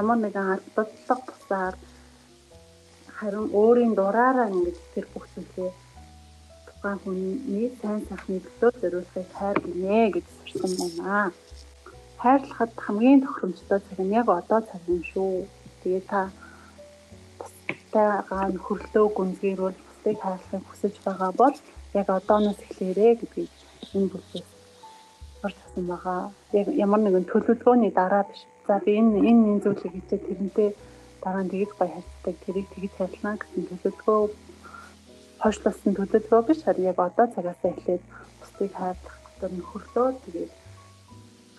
[0.00, 1.74] Ямар нэгэн албадлаг бусаар
[3.16, 5.72] харин өөрийн дураараа ингэж тэр бүх зүйлээ
[6.76, 11.32] тухайн хүний сайн сайхны төлөө зориулахыг хайр гинэ гэж сурсан байна.
[12.22, 15.46] Хайрлахад хамгийн тохиромжтой цаг нь яг одоо цаг юм шүү.
[15.82, 16.20] Тэгээ та
[17.38, 21.56] бусдаагаа нөхөрлөө гүнзгийрүүл бусдыг хайрлахыг хүсэж байгаа бол
[22.00, 23.52] яг одооноос эхлээрэй гэдгийг
[23.94, 24.48] энэ бүлгээс
[25.46, 26.20] авсан байгаа.
[26.60, 28.40] Яг ямар нэгэн төлөвлөгөөний дараа биш.
[28.66, 30.70] За би энэ энэ энэ зүйлийг хийчихээ тэрнтэй
[31.22, 34.20] дараа нь тэгж гоё хайрцаг тэрийг тэгж хайрлаа гэсэн төлөвлөгөө
[35.46, 38.02] хойшлуулсан төлөвлөгөө биш харин яг одоо цагаас эхлээд
[38.40, 40.52] бусдыг хайрлах дотор нөхөрлөө тэгээд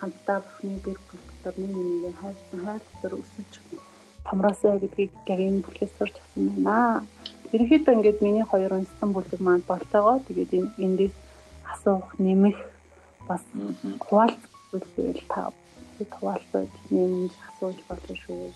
[0.00, 3.50] хамтдаа бүхний гэр бүл дотор нэг нэгийг хайрсан хайр дотор өсөж
[4.28, 7.06] томроосоо гэдгийг яг энэ бүлгээс сурч авсан байна.
[7.52, 10.52] Ерөнхийдөө ингээд миний хоёр унстан бүлэг маань болцоогоо тэгээд
[10.84, 11.16] эндээс
[11.72, 12.58] асуух нэмэх
[13.24, 13.40] бас
[14.04, 15.48] хуваалцах зүйлсэл та
[16.12, 18.52] хуваалцаж нэмж асууж болно шүү.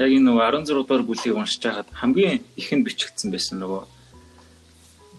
[0.00, 3.97] Яг энэ нөгөө 16 дугаар бүлийг уншиж байхад хамгийн ихэнд бичигдсэн байсан нөгөө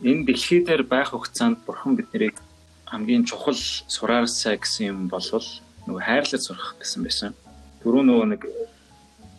[0.04, 2.40] энэ дэлхий дээр байх хугацаанд бурхан биднийг
[2.88, 5.44] хамгийн чухал сураарсаа гэсэн юм болвол
[5.88, 7.32] нөгөө хайрлаж сурах гэсэн байсан.
[7.84, 8.42] Түрүү нөгөө нэг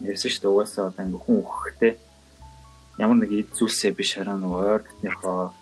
[0.04, 1.92] ярьсан шүү дээ угаасаа одоо ингээ хүн өгөхтэй
[3.00, 5.52] ямар нэг эд зүйлсээ биш хараа нөгөө ойр дотныхоо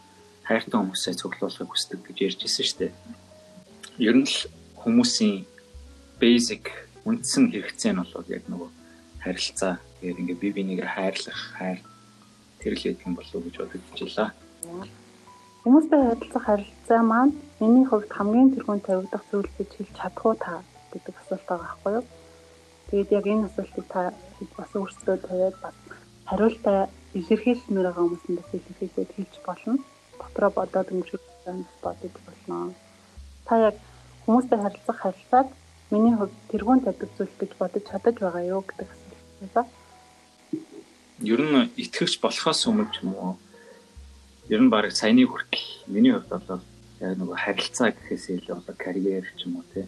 [0.43, 2.93] хайртай хүмүүсээ цуглуулахыг хүсдэг гэж ярьж ирсэн шүү дээ.
[4.03, 4.39] Ер нь л
[4.83, 5.47] хүмүүсийн
[6.19, 6.75] basic
[7.07, 8.71] үндсэн хэрэгцээ нь бол яг нөгөө
[9.23, 11.79] харилцаа тэгээд ингээ би бинийгээ хайрлах хайр
[12.59, 14.31] тэр л юм болов уу гэж бодож байлаа.
[15.63, 20.63] Хүмүүстэй харилцах харилцаа маань миний хувьд хамгийн тэрхүүн тавигдах зүйл гэж хэлж чадах уу та
[20.93, 22.05] гэдэг асуулт байгаа байхгүй юу?
[22.89, 24.01] Тэгээд яг энэ асуултыг та
[24.59, 25.77] бас өөрсдөө тавиад бас
[26.29, 26.79] хариултаа
[27.19, 29.75] илэрхийлмээр байгаа хүмүүсэнд бас илэрхийлээд хэлж болно.
[30.19, 31.25] Дотроо бодоод өнгөрөх
[31.85, 32.75] бодож болно.
[33.47, 33.77] Та яг
[34.27, 35.49] хүмүүстэй харилцах харилцааг
[35.93, 39.69] миний хувьд тэргуун тавьдаг зүйл гэж бодож чадаж байгаа юу гэдэг асуулт.
[41.33, 43.35] Ер нь итгэвч болохоос өмнө ч юм уу
[44.49, 46.63] ер нь баг саяны хүртэл миний хувьд бол
[47.01, 49.87] яг нөгөө харилцаа гэхээс илүү одоо карьер ч юм уу те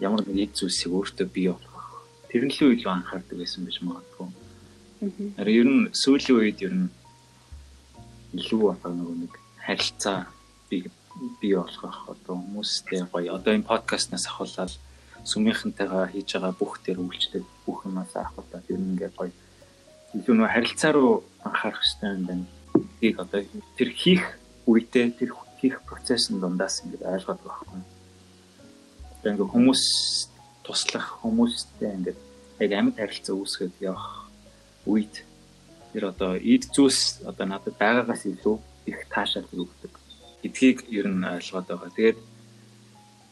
[0.00, 1.88] ямар нэг нэг зүйлсийг өөртөө бий болгох
[2.28, 4.28] тэр нь л илүү анхаардаг байсан гэж магадгүй.
[5.36, 6.88] Харин ер нь сүүлийн үед ер нь
[8.38, 9.32] илүү одоо нөгөө нэг
[9.66, 10.18] харилцаа
[10.70, 10.88] бий
[11.40, 13.36] бий болгох одоо хүмүүстэй гоё.
[13.36, 14.72] Одоо энэ подкастнаас ахуулаад
[15.28, 19.32] сүмийнхэнтэйгээ хийж байгаа бүх тэр үйлчлэл бүх юмас ахуулаад ер нь ингээд гоё.
[20.16, 22.46] Илүү нөгөө харилцаа руу анхаарах хэрэгтэй юм байна.
[23.00, 23.42] Тийг одоо
[23.76, 24.24] тэр хийх
[24.66, 27.80] үедээ тэр хийх процессын дундаас ингээд ойлгоод байхгүй.
[29.22, 29.82] Тэгээ ингээд хүмүүс
[30.62, 32.18] туслах хүмүүстэй ингээд
[32.62, 34.30] яг амьд харилцаа үүсгэж явах
[34.86, 35.26] үед
[35.92, 38.56] тэр одоо эд зүйлс одоо надад байгаагаас илүү
[38.86, 39.92] их таашаал өгдөг.
[40.42, 41.90] Эдгийг ер нь ойлгоод байгаа.
[41.96, 42.18] Тэгээд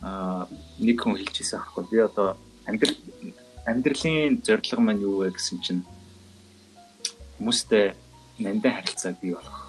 [0.03, 0.49] аа
[0.79, 2.97] нэг хүн хэлчихсэн аахгүй би одоо амьдрал
[3.67, 5.83] амьдралын зорилго маань юу вэ гэсэн чинь
[7.39, 7.95] хүмүүстэй
[8.41, 9.61] нандин харилцаа бий болох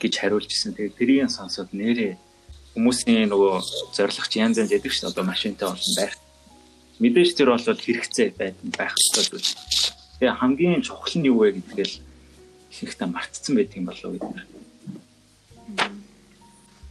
[0.00, 0.76] гэж хариулж ирсэн.
[0.76, 2.16] Тэгээд тэрийг сонсоод нэрээ
[2.76, 3.54] хүмүүсийн нөгөө
[3.96, 5.12] зорилго чи янз янз яадаг шүү дээ.
[5.12, 6.14] Одоо машинтай болсон байх.
[7.00, 9.40] Мэдээж тэр бол хэрэгцээ байдаг байх хэрэгтэй.
[10.20, 11.94] Тэгээ хамгийн чухал нь юу вэ гэдгээл
[12.72, 14.56] ихэнхдээ мартцсан байдаг юм болов уу гэдэг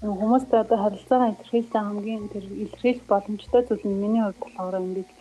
[0.05, 5.11] хүмүүстэй одоо харилцаагаа илэрхийлэх хамгийн тэр илэрхийлэх боломжтой зүйл нь миний хувьд болохоор ингээд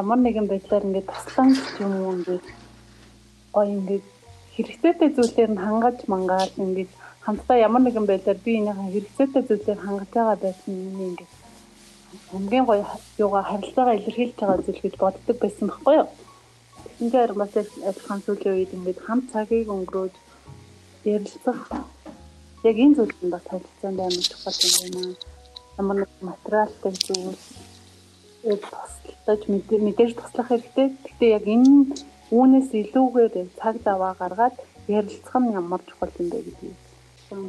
[0.00, 1.50] ямар нэгэн байдлаар ингээд туслан
[1.82, 2.46] юм уу ингээд
[3.54, 4.06] гоё ингээд
[4.54, 6.90] хэрэгцээтэй зүйлээр нь хангаж мангаал ингээд
[7.24, 11.32] хамтдаа ямар нэгэн байдлаар би энийхээ хэрэгцээтэй зүйлээр хангаж байгаа байсан юм ингээд
[12.30, 12.84] хамгийн гоё
[13.24, 16.08] юугаа харилцаагаа илэрхийлж байгаа зүйл гэж боддог байсан байхгүй юу?
[16.82, 17.52] Тэгсэн дээр бас
[17.88, 20.14] адилхан сүүлийн үед ингээд хамт цагийг өнгөрөөж
[21.14, 21.60] ярилцах
[22.68, 25.14] яг энэ зүйл нь бас харилцаанд амар чухал юм байна.
[25.78, 27.38] Ямар нэг материалтай зүйл
[28.42, 29.42] тусалж
[29.86, 30.86] мэдээж туслах хэрэгтэй.
[31.04, 31.94] Гэхдээ яг энэ
[32.30, 34.56] үүнээс илүүгээр цаг даваа гаргаад
[34.88, 36.78] ярилцах нь ямар чухал юм бэ гэдгийг.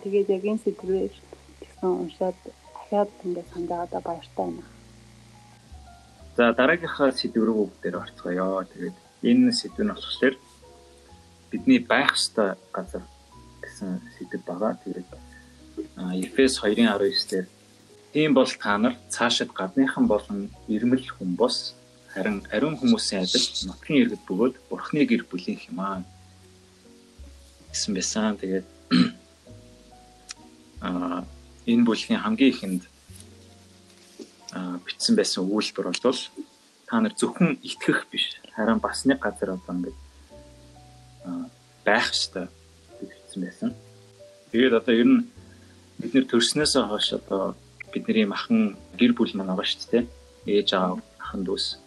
[0.04, 1.13] Тэгээд яг энэ сэдвээр
[1.60, 4.63] тэгсэн уншаад дахиад ингээд санджаагаа баяртай байна.
[6.36, 8.63] За дараагийнхаа сэдв рүү бүгдээр орцгоё.
[8.72, 8.98] Тэгээд
[9.30, 10.36] энэ сэдв нь болохоор
[11.52, 13.04] бидний байх ёстой газар
[13.63, 14.80] гэсэн сэдв байгаа.
[14.84, 15.10] Тэгээд
[16.24, 17.48] Эфес 2:19 дээр
[18.13, 21.76] тийм бол та нар цаашид гадныхан болон ирмэл хүн бос
[22.13, 26.04] харин ариун хүмүүсийн адил нутгийн иргэд бөгөөд бурхны гэр бүлийн хэмээн
[27.69, 28.38] гэсэн байсан.
[28.41, 28.67] Тэгээд
[30.86, 31.24] аа
[31.69, 32.84] энэ бүлгийн хамгийн ихэнд
[34.86, 36.22] бичсэн байсан өгүүлбэр бол
[36.89, 39.98] та нар зөвхөн итгэх биш харин бас нэг газар одоо ингээд
[41.86, 42.50] байх ёстой
[42.98, 43.69] бичсэн байсан.
[44.52, 45.28] Тэгээд одоо ер нь
[46.02, 47.54] бид нэр төрснөөс хойш одоо
[47.93, 50.04] бидний махан гэр бүл маань байгаа шүү дээ.
[50.50, 51.78] Ээж аав, ахын дүүс.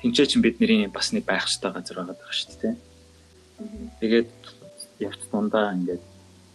[0.00, 2.74] Тинчээ чин бидний бас нэг байх ёстой газар байгаа даа шүү дээ.
[4.00, 4.30] Тэгээд
[5.00, 6.04] явц дундаа ингээд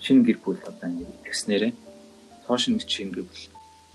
[0.01, 3.43] шинэ гэр бүл одоо ингээд тэгснээрээ нэг шинэ гэр бүл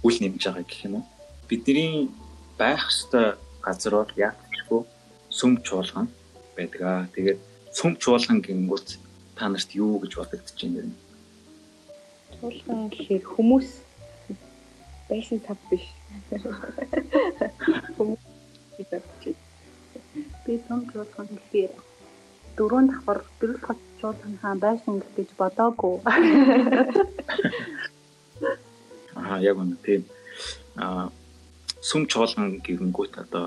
[0.06, 1.04] үл нэмж байгаа гэх юм уу.
[1.48, 2.10] Бидний
[2.58, 4.82] байх ёстой газар бол яатчгүй
[5.30, 6.06] сүм чуулган
[6.56, 7.06] байдаг аа.
[7.14, 7.38] Тэгээд
[7.74, 8.98] сүм чуулган гингүүт
[9.36, 10.92] та нарт юу гэж бодогдож байна юм?
[12.40, 13.68] Чуулган гэхээр хүмүүс
[15.08, 15.86] байсан тав биш.
[17.96, 18.25] Хүмүүс
[18.78, 19.36] гэдэг
[20.44, 21.72] би сүм чуулган гэхээр
[22.56, 25.94] дөрөв давхар дөрөв дахь чуулганхаа байшин гэж бодоогүй.
[29.16, 30.02] Аа яг үнэ тийм.
[30.76, 31.08] Аа
[31.80, 33.46] сүм чуулган гэнгүүт одоо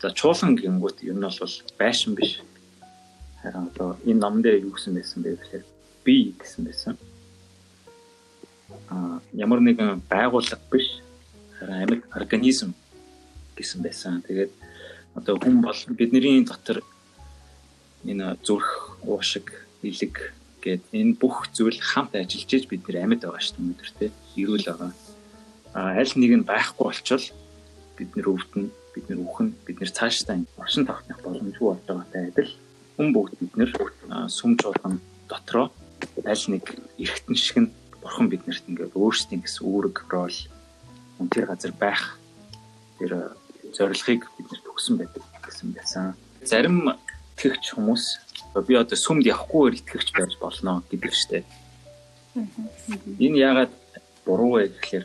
[0.00, 2.32] за чуулган гэнгүүт ер нь бол байшин биш.
[3.42, 5.64] Харин одоо энэ ном дээр юу гэсэн байсан бэ гэхээр
[6.04, 6.94] би гэсэн байсан.
[8.90, 10.88] Аа ямар нэгэн байгууллага биш.
[11.58, 12.74] Харин амьд организм
[13.56, 14.22] гэсэн байсан.
[14.26, 14.50] Тэгээд
[15.18, 16.78] одоо хүн бол бидний дотор
[18.06, 23.42] энэ зүрх, уушиг, илэг гэд энэ бүх зүйл хамт ажиллаж иж бид нэр амьд байгаа
[23.42, 24.06] шүү дээ өнөөдөр те.
[24.38, 24.92] Ирүүл байгаа
[25.74, 27.26] аль нэг нь байхгүй болчвол
[27.98, 32.52] бид нэр өвдөн, бид нэр үхэн, бид нэр цаашдаа оршин тогтнох боломжгүй болж байгаатай адил
[32.94, 33.70] хүн бүгд бид нэр
[34.30, 35.70] сүм чуулган дотроо
[36.26, 36.64] аль нэг
[36.98, 40.38] эргэтэн шиг нь бурхан биднэрт ингээд өөрсдийн гэсэн үүрэг рол
[41.30, 42.18] тэр газар байх
[42.98, 43.34] тэр
[43.74, 44.46] зорилгыг бид
[44.78, 46.14] нэр төгсөн байдаг гэсэн байсан.
[46.46, 46.94] Зарим
[47.34, 48.04] итгэгч хүмүүс
[48.66, 51.46] би одоо сүмд явахгүйгээр итгэгч байж болно гэдэг штеп.
[53.18, 53.72] Энэ яагаад
[54.22, 55.04] буруу вэ гэхээр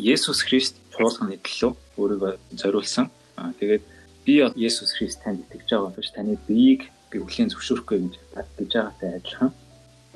[0.00, 3.12] Есүс Христ чуулганы төлөө өөрийгөө зориулсан.
[3.60, 3.84] Тэгээд
[4.24, 8.14] би Есүс Христ танд итгэж байгаа биш таны биеийг би хүлээн зөвшөөрөхгүй гэж
[8.56, 9.52] гэж байгаатай адилхан.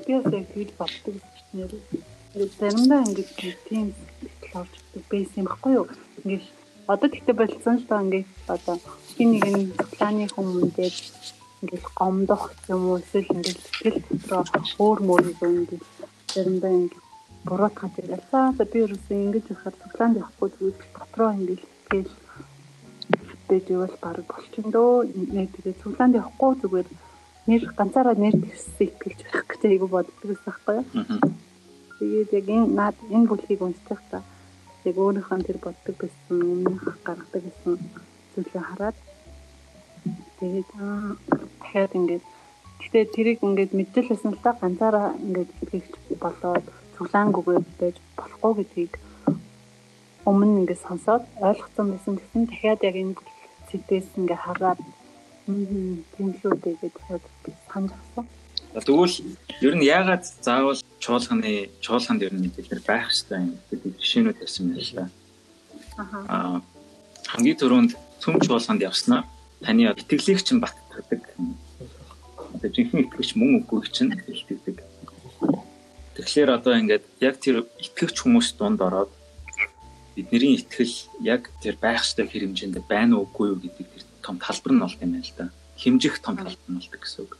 [0.05, 1.15] Би бас яг тэгж боддог
[1.53, 1.71] нэр.
[2.33, 3.29] Тэгээд заримдаа ингэж
[3.69, 3.93] тийм
[4.57, 4.73] орж
[5.09, 5.85] байсан юм баггүй юу?
[6.25, 6.43] Ингэж
[6.87, 8.75] одоо тэгтээ болцсон ч та ингэж одоо
[9.11, 10.91] хин нэг нь планы хүмүүндээ
[11.61, 15.83] ингэж гомдох юм уу эсвэл ингэж сэтгэл дотроо өөр мөрөөр ингэж
[16.31, 16.95] заримдаа ингэж
[17.47, 18.21] буруутгаж ирлээ.
[18.57, 22.11] За би ерөөсөө ингэж яхаар цуглаанд явахгүй зүгээр дотроо ингэж тэгэл
[23.47, 24.95] байж ивэл баг болчихно дөө.
[25.35, 26.87] Нэг тэгээ цуглаанд явахгүй зүгээр
[27.47, 30.87] нэр ганцаараа нэр дэвссэн итгэж байх гэж айгу боддог байсан байхгүй юу.
[31.99, 34.23] Тэгээд яг энэ наад энэ бүлгийг уншчих та
[34.89, 37.73] яг өөрийнхөө тэр боддог байсан өмнөх гаргадаг гэсэн
[38.33, 38.97] зүйлээ хараад
[40.39, 40.69] тэгээд
[41.61, 42.23] дахиад ингэж
[42.87, 45.85] Гэтэ тэрийг ингээд мэдээлсэн л та ганцаараа ингээд итгэж
[46.23, 48.93] болоод цуглаангүйгээр байж болохгүй гэдгийг
[50.29, 53.19] өмнө ингээд сонсоод ойлгосон байсан гэсэн дахиад яг энэ
[53.67, 54.79] сэдвээс ингээд хараад
[56.15, 57.19] тийм шүү дээ гэдээ
[57.67, 58.25] санаж авсан.
[58.71, 59.15] Тэгвэл
[59.67, 64.63] ер нь яагаад заавал чуулганы чуулганд ер нь мэдээлэл байх хэрэгтэй юм гэдэг жишээнүүд байсан
[64.67, 65.11] юм байна.
[66.27, 66.59] Аа
[67.31, 69.23] хамгийн түрүүнд цөм чуулганд явснаа
[69.63, 71.23] таны итгэлийг чинь баттдаг.
[72.59, 74.83] Одоо жинхэнэ итгэгч мөн үгүй чинь хэлдэг
[76.17, 79.13] Тэгэхээр одоо ингээд яг тэр итгэгч хүмүүс дунд ороод
[80.17, 84.81] бидний итгэл яг тэр байх ёстой хэмжээнд байна уугүй юу гэдэг тэр том талбар нь
[84.81, 85.53] болт юм байна л да.
[85.77, 87.37] Химжих том талбар нь болдог гэсэн үг.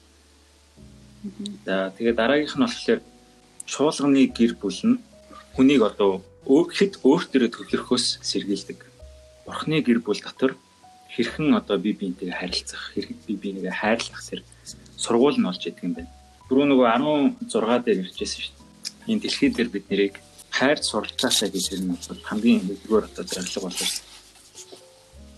[1.65, 3.01] За тэгээ дараагийнх нь болохоор
[3.71, 4.97] чуулганы гэр бүл нь
[5.56, 8.80] хүнийг одоо хэд өөртөө төвлөрөхөөс сэргийлдэг.
[9.45, 10.56] Бурхны гэр бүл дотор
[11.12, 14.47] хэрхэн одоо бие биентэйгээ харилцах, хэрэг бие биенийгээ хайрлах зэрэг
[14.95, 16.12] сургууль нь болж идэг юм байна.
[16.47, 16.88] Түрүү нөгөө
[17.51, 18.58] 16 дээр иржсэн шүү дээ
[19.08, 20.15] энэ дэлхий дээр бид нэрийг
[20.51, 23.71] хайр суралцаасаа гэж юм бол хамгийн нэгдүгээр одоо зорилго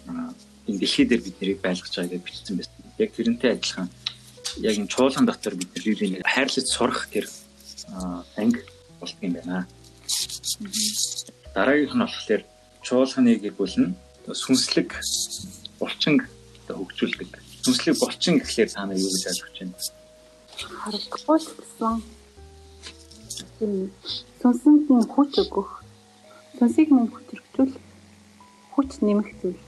[0.09, 0.33] аа
[0.67, 2.81] энэ дэлхий дээр бид нарыг байлгаж байгаа гэж бичсэн байсан.
[2.97, 3.89] Яг тэрнтэй адилхан
[4.57, 7.25] яг энэ чуулган дотор бид бибийг хайрлаж сурах тэр
[8.37, 8.61] анги
[8.99, 9.67] болдго юм байна.
[11.55, 12.43] Дараагийнх нь болохоор
[12.83, 13.95] чуулганы гэр бүл нь
[14.27, 14.89] сүнслэг
[15.79, 16.21] булчин
[16.67, 17.29] хөгжүүлдэг.
[17.65, 19.77] Сүнслэг булчин гэхлээр та нар юу гэж ойлгож байна?
[20.59, 21.95] Харагдахгүй гэсэн.
[24.39, 25.71] Сүнсэнд нь хүч өгөх.
[26.59, 27.73] Сүнсийг мөн хүчрхжүүл
[28.75, 29.59] хүч нэмэх зүйл.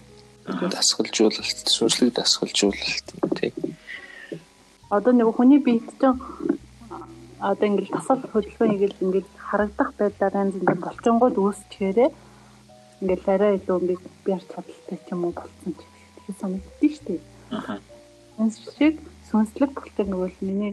[0.47, 3.07] Дасгалжуулалт, сүнслэг дасгалжуулалт
[3.39, 3.51] тий.
[4.91, 6.19] Одоо нэг хүний биед чинь
[7.41, 12.09] одоо ингээл тасал хөдөлгөөн хийгээл ингээд харагдах байдлаар янз бүрийн болчонгууд үүсчихээрээ
[13.01, 17.21] ингээл арай илүү ингээд биар чадaltaй ч юм уу болцсон ч тэгэхээр санагдчих шүү дээ.
[17.57, 17.77] Аа.
[18.37, 18.95] Энэ шиг
[19.29, 20.71] сүнслэг бүлтэр нөгөө л миний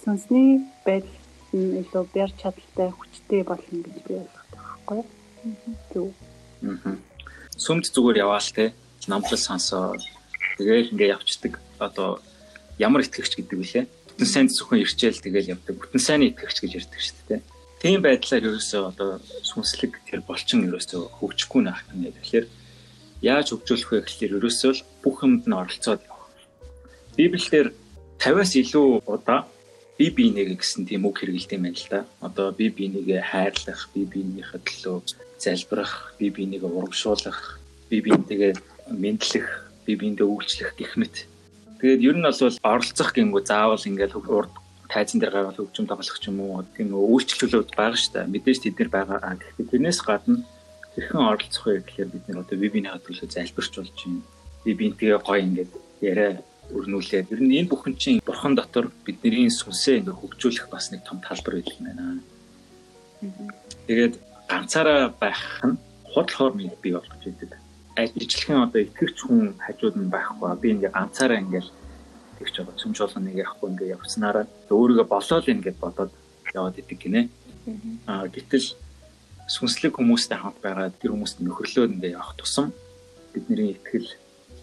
[0.00, 1.20] сүнсний байдал
[1.52, 5.00] нь илүү биар чадaltaй хүчтэй болно гэж би ойлгодог байхгүй
[6.00, 6.10] юу?
[6.64, 6.96] Аа.
[7.60, 8.72] Сүмд зүгээр яваал те
[9.04, 10.00] намлал сонсоо
[10.56, 12.24] тэгээл ингээ явцдаг одоо
[12.80, 13.84] ямар итгэгч гэдэг вүлээ
[14.16, 15.76] бүтэн сайн зөвхөн ирчээл тэгэл явдаг.
[15.76, 17.40] Бүтэн сайнны итгэгч гэж ярьдаг шүү дээ.
[17.84, 22.08] Тийм байдлаар ерөөсөө одоо сүнслэг тэр болчин ерөөсөө хөгжихгүй наах юм.
[22.08, 22.48] Тэгэхээр
[23.20, 26.32] яаж хөгжүүлэх вэ гэхэлэр ерөөсөө л бүх юмд нь оролцоод явах.
[27.20, 27.76] Библиэлд
[28.16, 29.44] 50-аас илүү удаа
[30.00, 32.00] би биенийгээ гэсэн тийм үг хэрэгэлдэм байна л да.
[32.24, 34.96] Одоо би биенийгээ хайрлах, би биенийхээ төлөө
[35.36, 37.60] залбирах, би биенийгээ урамшуулах,
[37.92, 38.52] би биентэйгээ
[38.96, 39.48] мэдлэх,
[39.84, 41.28] би биендээ үйлчлэх гэх мэт
[41.86, 44.50] Тэгээд ер нь бол оролцох гингүү заавал ингээл урд
[44.90, 48.32] тайзан дээр гаргал хөгжим тоглох ч юм уу тийм үйлчлүүлүүд байгаа шүү дээ.
[48.34, 49.38] Мэдээж тэд нар байгаа.
[49.38, 50.42] Гэхдээ тэрнээс гадна
[50.98, 54.26] хэрхэн оролцох вэ гэхээр бид нар одоо вебинар хөтөлбөр залбирч болж байна.
[54.66, 55.72] Би бинтгээ гоё ингээд
[56.02, 56.42] яриа
[56.74, 61.22] өрнүүлээд ер нь энэ бүхэн чинь бурхан дотор бидний сүнсээ ингээд хөгжүүлэх бас нэг том
[61.22, 62.18] талбар байдаг юм байна.
[63.86, 64.14] Тэгээд
[64.50, 65.78] ганцаараа байх нь
[66.10, 67.65] худлахоор би болгож идэв
[67.96, 70.52] ижилхэн одоо итгэвч хүн хажууд нь байхгүй.
[70.60, 71.70] Би ингээ ганцаараа ингээл
[72.38, 72.76] тэгч байгаа.
[72.76, 76.12] Цөмж болгоо нэг явахгүй ингээ явцнараа өөрийгөө болоод ингээд бодоод
[76.52, 77.22] яваад идэг гинэ.
[78.06, 78.76] Аа гэтэл
[79.48, 82.74] сүнслэг хүмүүстэй хамт байгаа тэр хүмүүст нөхөрлөөд ингээ явах тусам
[83.32, 84.10] бидний итгэл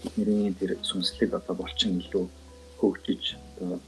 [0.04, 2.26] бидний тэр сүнслэг одоо булчин илүү
[2.80, 3.80] хөгжиж одоо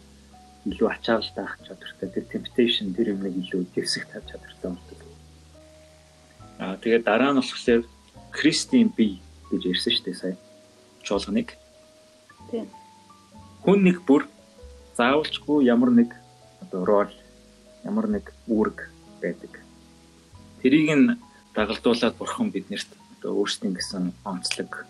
[0.65, 4.99] илүү ачааллтай ах чадвартай тэр temptation тэр юмыг илүү дэвсэх чадвартай болдог.
[6.63, 7.83] Аа тэгээд дараа нь болохоор
[8.31, 10.35] Кристийн бие гэж ирсэн шүү дээ сая.
[11.05, 11.57] Чуулганыг.
[12.51, 12.67] Тийм.
[13.63, 14.25] Хүн нэг бүр
[14.97, 16.13] заавалчгүй ямар нэг
[16.61, 17.13] одоо рол
[17.83, 18.89] ямар нэг үүрэг
[19.21, 19.61] байдаг.
[20.61, 21.17] Тэрийг нь
[21.53, 24.85] дагалдуулаад бурхан биднэрт одоо өөрсдийн гэсэн онцлог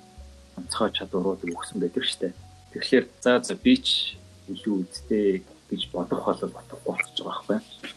[0.57, 2.33] онцгой чадваруудыг өгсөн байдаг шүү дээ.
[2.71, 4.17] Тэгэхээр за за би ч
[4.51, 7.91] илүү үдтэй гэж бодох бол бодохгүй болчих жоох байхгүй.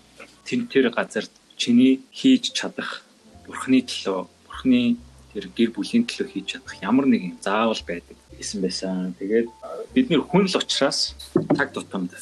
[0.47, 3.03] Тэн тэр газар чиний хийж чадах
[3.47, 4.97] бурхны төлөө бурхны
[5.33, 9.15] тэр гэр бүлийн төлөө хийж чадах ямар нэгэн заавал байдаг гэсэн байсан.
[9.19, 9.49] Тэгээд
[9.93, 11.15] бид нэр хүн л учраас
[11.57, 12.13] цаг тутамд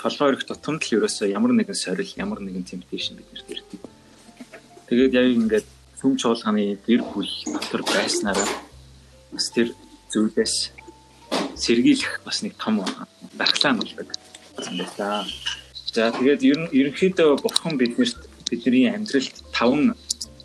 [0.00, 3.80] толгой өрөх тутамд л ерөөсөө ямар нэгэн сорил, ямар нэгэн темптейшн биднэрт ирдэг.
[4.88, 5.68] Тэгээд яг ингээд
[6.00, 8.48] сүм чуулганы гэр бүл дотор байснараа
[9.32, 9.72] бас тэр
[10.12, 10.72] зүйлээс
[11.56, 12.84] сэргийлэх бас нэг том
[13.36, 14.08] дархлаа болдог
[14.56, 15.24] гэсэн байлаа.
[15.92, 18.16] За тэгээд ер нь ерөнхийдөө бурхан биднэрт
[18.50, 19.94] бидний амьдралд таван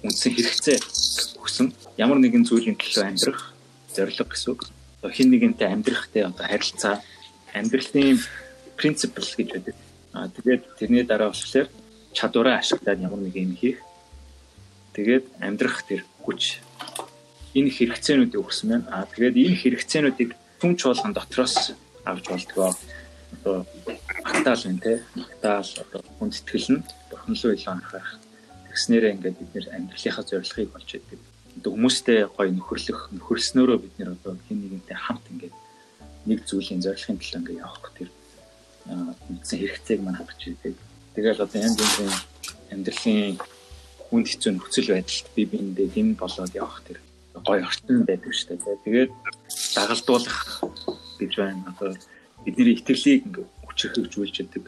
[0.04, 0.78] үндсэн хэрэгцээ
[1.42, 3.56] өгсөн ямар нэгэн зүйлийн төлөө амьдрах
[3.96, 4.62] зорилго гэсэн үг.
[5.16, 7.00] Хин нэгэнтэй амьдрахтай одоо харилцаа
[7.56, 8.20] амьдралын
[8.76, 9.76] принципл гэж байдаг.
[10.12, 11.68] Аа тэгээд тэрний дараа болохоор
[12.12, 13.80] чадвараа ашиглаад ямар нэг юм хийх.
[14.96, 16.60] Тэгээд амьдрах тэр хүч
[17.56, 18.88] энэ хэрэгцээнүүдийг өгсөн байна.
[18.92, 22.72] Аа тэгээд энэ хэрэгцээнүүдийг түн чуулган дотроос авч болдгоо.
[23.40, 23.64] Одоо
[24.24, 24.94] магтаал байна те.
[25.16, 28.20] Магтаал одоо хүнд сэтгэл нь бурхан руу илүү анхаарах.
[28.72, 30.90] Тэгснээрээ ингээд бид нэр амьдралынхаа зорилгыг олж
[31.56, 35.56] яддаг хүмүүстэй гоё нөхөрлөх нөхөрснөөрөө бид нэр одоо хин нэгэнтэй хамт ингээд
[36.28, 38.10] нэг зүйлийн зорилгын төлөө ингээд явах тэр
[38.86, 40.76] үндсэн хэрэгцээг маань хангаж идэг.
[41.16, 42.14] Тэгэл одоо янз бүрийн
[42.74, 43.38] амьдралын
[44.10, 47.00] хүнд хэцүү нөхцөл байдалд би биендээ дэм болоод явах тэр
[47.42, 48.84] гоё орчин байдаг шүү дээ.
[48.86, 49.12] Тэгээд
[49.76, 50.40] дагалдуулах
[51.20, 51.64] гэж байна.
[51.72, 51.96] Одоо
[52.46, 54.66] бидний итгэлийг ингээд хүчрхэгжүүлж яадаг.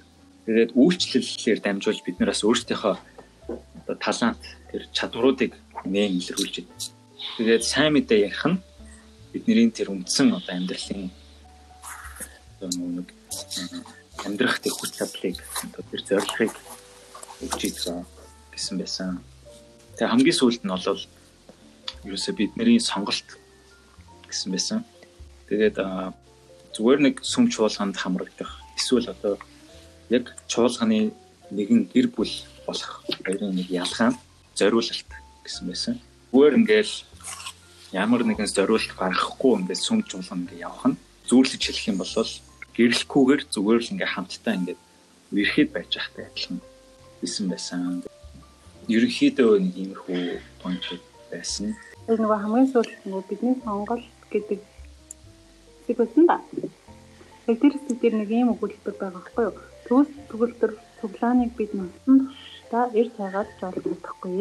[0.47, 2.95] Тэгээд үйлчлэлээр дамжуулж бид нараас өөрсдийнхөө
[3.86, 5.53] одоо талант тэр чадваруудыг
[5.86, 6.82] нээн илрүүлж байна.
[7.38, 8.57] Тэгээд сайн мэдээ ярих нь
[9.34, 11.11] бидний тэр үндсэн одоо амьдралын
[12.61, 13.07] нэг
[14.25, 16.53] амьдрах тэр хүч чадлыг тэр зорилгыг
[17.45, 18.05] өгч идэх
[18.49, 19.21] гэсэн байсан.
[19.97, 21.01] Тэгээ хамгийн сүүлд нь бол
[22.05, 23.28] ерөөсөө бидний сонголт
[24.25, 24.80] гэсэн байсан.
[25.49, 25.78] Тэгээд
[26.73, 29.38] зүгээр нэг сүм чуулганд хамрагдах эсвэл одоо
[30.09, 31.13] яг чуулганы
[31.53, 32.34] нэгэн гэр бүл
[32.65, 34.19] болох хоёрын нэг ялгаа нь
[34.57, 35.11] зориулалт
[35.48, 35.95] гэсэн байсан.
[36.32, 36.93] Зүгээр ингээл
[37.95, 41.00] ямар нэгэн зориулт гаргахгүй ингээд сүм жуулан ингээд явах нь
[41.32, 42.14] зүүрлэж хэлэх юм бол
[42.76, 44.82] гэрэлхгүйгээр зүгээр л ингээд хамтдаа ингээд
[45.32, 46.60] үерхэд байж байхтай адилхан
[47.22, 47.80] бисэн байсан.
[48.88, 50.20] Ерөнхийдөө нэг иймэрхүү
[50.62, 50.86] понч
[51.32, 51.76] байсан.
[52.08, 54.60] Тэр нөгөө хамгийн сүүлд нөгөө бидний сонголт гэдэг
[55.88, 56.38] зэг байсан да.
[57.48, 59.56] Тэр зүйл нэг ийм өгүүлбэр байгаа байхгүй юу?
[59.88, 62.32] Төгс төгөлтөр цуглааныг бид нутсан
[62.72, 64.32] та эр цагаад жолох чадахгүй.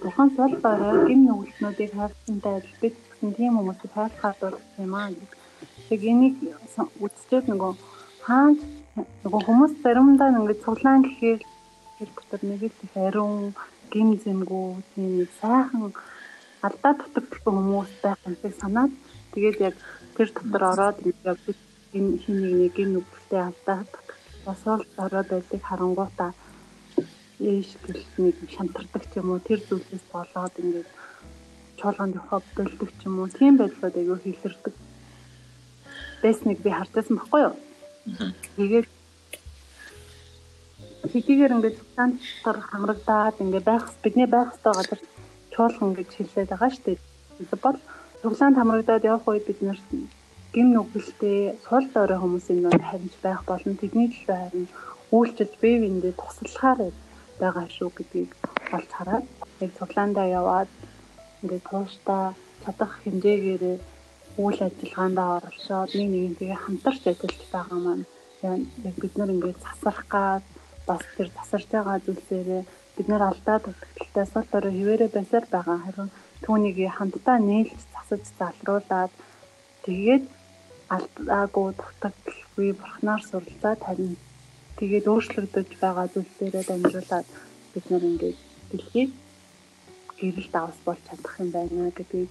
[0.00, 5.08] Бурхан сол байгаа гим нүгэлтнүүдийг хайрцантай адил бид гэсэн тийм хүмүүсийг хайрлахад бол юм аа.
[5.88, 6.36] Тэг энийг
[7.04, 7.72] үзчихэд нөгөө
[8.26, 8.52] хаан
[9.24, 11.40] нөгөө хүмүүс заримдаа ингээд цуглаан гэхээр
[11.96, 13.54] тэр дотор нэг л ариун
[13.92, 15.92] гим зэмгүү тийм сайхан
[16.66, 18.92] алдаа дутагдсан хүмүүс байх юмсыг санаад
[19.32, 19.74] тэгээд яг
[20.16, 21.40] тэр дотор ороод ингээд
[21.96, 23.78] энэ хин нэг нэг гим нүгэлтэй алдаа
[24.46, 26.30] бас ол ороод байдаг харангуйтаа
[27.40, 30.88] ээш гэлтнийг шантардаг ч юм уу тэр зүйлээс болоод ингээд
[31.78, 34.74] чуулганд явах бэлдэх ч юм уу тийм байдлууд айгүй хэлэрдэг
[36.22, 37.54] байсныг би харчихсан баггүй юу.
[38.56, 38.88] Тэгээд
[41.12, 45.00] хэдийгээр ингээд цаантар хамрагдаад ингээд байх бидний байх ёстой газар
[45.52, 46.98] чуулган гэж хэлээд байгаа шүү дээ.
[47.64, 47.78] Бол
[48.22, 49.78] цуглаанд хамрагдаад явах үед бид нэр
[50.54, 54.66] гим нүгэлтэй сул дорой хүмүүсийн нэг харимж байх болон тэдний төлөө харин
[55.12, 56.80] үйлчлж бие биендээ туслахаар
[57.42, 58.30] байгаа шүү гэдгийг
[58.76, 59.24] олж хараад
[59.64, 60.70] яг цуглаандаа яваад
[61.42, 62.24] ингээд тууштай
[62.62, 63.64] чадах хэмжээгээр
[64.42, 68.04] үйл ажиллагаандаа оролцоод нэг нэгнтэйгээ хамтарч ажиллаж байгаа маань
[68.88, 70.44] яг бид нар ингээд засах гад
[70.88, 72.62] бас тэр тасарч байгаа зүйлсээрээ
[72.96, 73.58] бид нар алдаа
[74.32, 75.78] сул дорой хിവэрэ байсаар байгаа.
[75.84, 76.10] Харин
[76.44, 79.12] түүнийг хамтдаа нээлж засаж залруулад
[79.84, 80.24] тэгээд
[80.96, 84.12] алдаагүй дутагдaltaгүй бурхнаар суралцаад харин
[84.78, 87.26] тэгээд өөрчлөгдөж байгаа зүйлсээрээ дамжуулаад
[87.72, 88.38] бид нар ингээд
[88.70, 89.10] дэлхийг
[90.18, 92.30] гэрэл давс болж чадах юм байна гэдгийг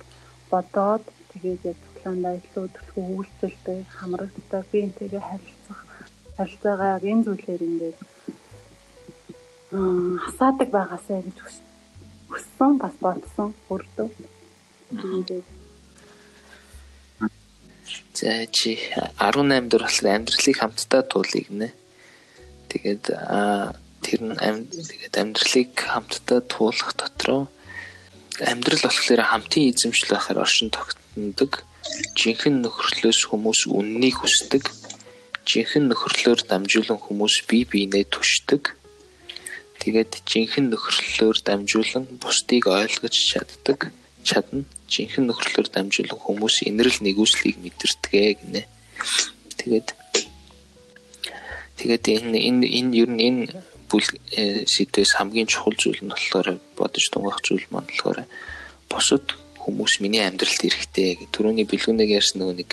[0.52, 5.80] бодоод тэгээд яг цуглаандаа илүү төлхөө үйлчлэлтэй хамрагддаг би энтэйгээ харилцах
[6.38, 7.98] харилцаагаа энэ зүйлээр ингээд
[10.26, 11.38] хасаадаг байгаасаа гэж
[12.30, 14.10] хүссэн бас бодсон өрдөө.
[18.16, 18.80] За чи
[19.20, 21.70] 18 дэх болохоор амьдралыг хамтдаа туулъя гинэ.
[22.76, 23.06] Тэгээд
[24.04, 27.48] тэр нь тэгээд амьдралыг хамтдаа туулах дотроо
[28.44, 31.64] амьдрал болохоор хамтын эзэмшил байхаар оршин тогтнодог.
[32.20, 34.68] Жинхэнэ нөхөрлөөс хүмүүс үннийг хүсдэг.
[35.48, 38.76] Жинхэнэ нөхөрлөөр дамжуулан хүмүүс бие биенээ түшдэг
[39.86, 43.94] Тэгээд жинхэнэ нөхөрлөлөөр дамжуулан бусдыг ойлгож чаддаг
[44.26, 44.66] чадна.
[44.90, 48.62] Жинхэнэ нөхөрлөлөөр дамжуулан хүмүүс инэрл нэгүслийг мэдэрдэгэ гинэ.
[49.62, 49.94] Тэгээд
[51.80, 53.44] тэгээд энэ энэ энэ ер нь энэ
[53.90, 58.26] бүл э, сэдвээс хамгийн чухал зүйл нь болохоор бодож тунгаах зүйл маань болохоор
[58.90, 59.26] бусад
[59.62, 62.72] хүмүүс миний амьдралд ирэхтэй гэх түрүүний бэлгүүнийг ярьсан нөгөө нэг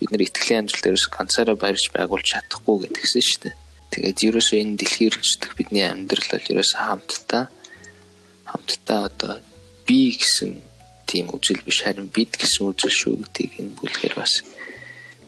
[0.00, 3.54] бид нар итгэлийн амьдрал дээрээс ганцаараа барьж байгуулж чадахгүй гэдгсэн шүү дээ.
[3.92, 7.44] Тэгээд ерөөсөө энэ дэлхийр żyдах бидний амьдрал бол ерөөсөө хамтдаа
[8.48, 9.32] хамтдаа одоо
[9.86, 10.50] би гэсэн
[11.04, 14.40] тийм үзэл биш харин бид гэсэн үзэл шүү гэдгийг энэ бүлгээр бас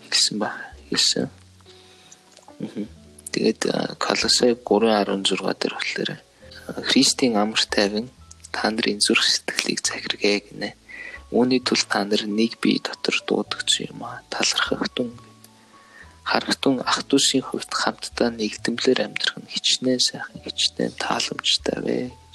[0.09, 0.49] хэлсэн ба
[0.89, 1.29] хэлсэн.
[3.35, 3.67] Тэгээд
[3.99, 6.11] Колосай 3:16 дээр болохоор
[6.87, 8.07] Христийн амар тайван
[8.55, 10.71] та нарын зүрх сэтгэлийг захиргээ гинэ.
[11.35, 15.11] Үүний тул та нар нэг бие дотор дуудагч юм а талархах тун
[16.23, 22.35] харагтун ах トゥ усын хувьд хамтдаа нэгдмэлээр амьдрах нь хичнээн сайхан хичнээн тааламжтай вэ гэж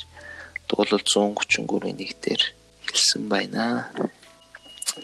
[0.67, 2.43] дуулал 133-ийн 1 дээр
[2.91, 3.87] хэлсэн байна.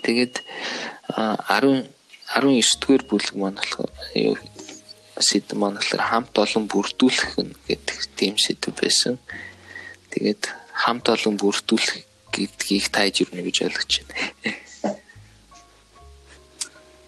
[0.04, 0.44] Тэгээд
[1.16, 1.88] 10
[2.36, 4.40] 19 дугаар бүлэг маань болохоор
[5.20, 9.16] сэдв маань болохоор хамт олон бүрдүүлэх гэдэг тийм сэдв байсан.
[10.12, 12.04] Тэгээд хамт олон бүрдүүлэх
[12.36, 14.16] гэдгийг тайж ирнэ гэж ойлгож байна.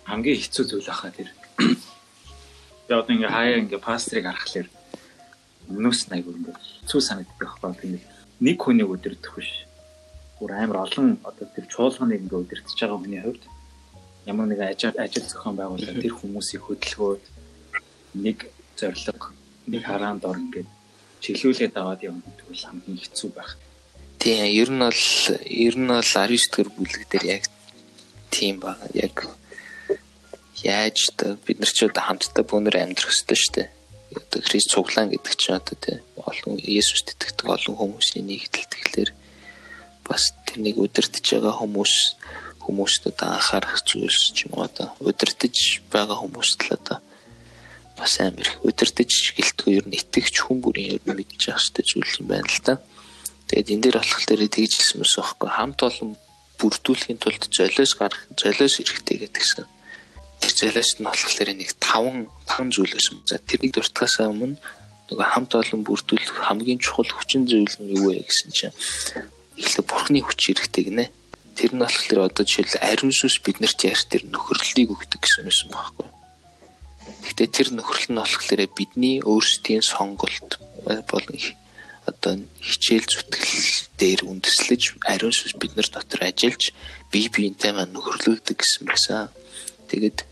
[0.07, 1.29] Хамгийн хэцүү зүйл ахаа тэр
[2.87, 4.67] Би одоо ингээ хаяа ингээ пастрыг харахаар
[5.67, 6.55] нь айгүй ингээ
[6.87, 7.99] цүү санагддаг байхгүй тийм
[8.39, 9.67] нэг хүний өдөрдөх биш.
[10.39, 13.43] Гур амар олон одоо тэр чуулганыг ингээ өдөртөж байгаа хүний хувьд
[14.23, 17.23] ямар нэгэн ажил ажил зохион байгуулалт тэр хүмүүсийг хөдөлгөөд
[18.25, 18.49] нэг
[18.79, 19.33] зориг
[19.67, 20.69] нэг хараанд ор ингээд
[21.21, 23.51] чиглүүлээд аваад явна гэдэг бол хамгийн хэцүү байх.
[24.21, 25.03] Тийм ер нь бол
[25.45, 27.43] ер нь бол 19 дэх бүлэг дээр яг
[28.31, 29.15] тийм баг яг
[30.63, 33.69] яаж та бид нар ч одоо хамтдаа бүүнээр амьдрах хэрэгтэй шүү дээ.
[34.17, 39.11] Одоо Христ цуглаан гэдэг чинь одоо тий олон Есүст итгэдэг олон хүмүүсийн нэгдэл тэгэхээр
[40.07, 41.93] бас тэрнийг удирдах байгаа хүмүүс
[42.63, 45.53] хүмүүст одоо анхаарах зүйлс ч юм уу одоо удирдах
[45.91, 46.97] байгаа хүмүүст л одоо
[47.97, 52.27] бас амар удирдах гэлтгүй ер нь итгэгч хүн бүрийн ер нь мэдчих хэрэгтэй зүйл юм
[52.29, 52.73] байна л да.
[53.49, 56.09] Тэгээд энэ дээр болох дээр тэгж хэлсэн мэс байхгүй хамт олон
[56.61, 59.65] бүрдүүлэхийн тулд золиос гарах золиос хэрэгтэй гэдгсэн.
[60.41, 63.19] Тэр золиос нь болохоор нэг 5 5 зүйлээс юм.
[63.25, 64.61] За тэрийг дуртахаас өмнө
[65.07, 68.75] нөгөө хамт олон бүрдүүлэх хамгийн чухал хүчин зүйл нь юу вэ гэсэн чинь
[69.55, 71.05] эхлээ бурхны хүч хэрэгтэй гинэ.
[71.55, 76.16] Тэр нь болохоор одоо жишээл ариун сүс биднэрт яар тэр нөхөрлөлийг өгдөг гэсэн юм байна.
[77.23, 80.59] Гэхдээ тэр нөхөрлөл нь болохоор бидний өөрсдийн сонголт
[81.11, 81.37] болон
[82.07, 86.71] одоо хичээл зүтгэл дээр үндэслэж ариун сүс биднэр дотор ажиллаж
[87.11, 89.27] бие биентэй маань нөхөрлүүлдэг гэсэн байсан.
[89.91, 90.23] Тэгээд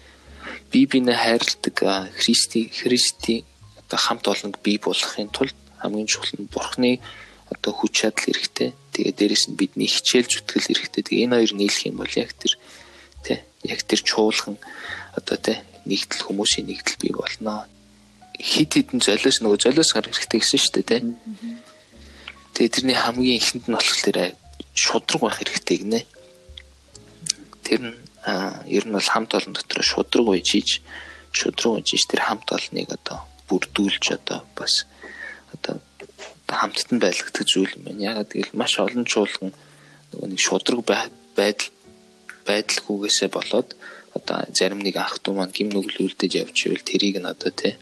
[0.71, 1.77] бие биенээ хайрладаг
[2.15, 3.43] Христи Христи
[3.83, 7.03] одоо хамт олонг бий болгохын тулд хамгийн чухал нь бурхны
[7.51, 8.71] одоо хүч чадал хэрэгтэй.
[8.95, 11.03] Тэгээд дээрэс нь бидний хичээл зүтгэл хэрэгтэй.
[11.03, 12.53] Тэгээ энэ хоёр нийлэх юм бол яг тэр
[13.27, 14.55] тий яг тэр чуулган
[15.11, 17.65] одоо тий нэгдэл хүмүүсийн нэгдэл бий болно.
[18.35, 21.01] Хид хідэн золиос нөгөө золиос гар хэрэгтэй гэсэн шүү дээ тий.
[22.53, 24.35] Тэгээ тэрний хамгийн ихэнд нь болохоор
[24.75, 26.01] шудраг байх хэрэгтэй гинэ.
[27.63, 27.97] Тэр нь
[28.67, 30.81] ер нь бол хамт олон дотор шудраг үйжиж
[31.31, 34.83] шудраг үйжиж тэр хамт олныг одоо бүрдүүлж одоо бас
[35.53, 35.79] одоо
[36.49, 38.07] хамттан байлгдаг зүйл юм байна.
[38.11, 39.53] Ягаад гэвэл маш олон чуулган
[40.11, 40.81] нөгөө нэг шудраг
[41.35, 41.71] байдал
[42.45, 43.75] байдалгүйгээсээ болоод
[44.17, 47.75] одоо зарим нэг ах トゥ маань гим нүглүүлдэж явж ивэл тэрийг нь одоо тий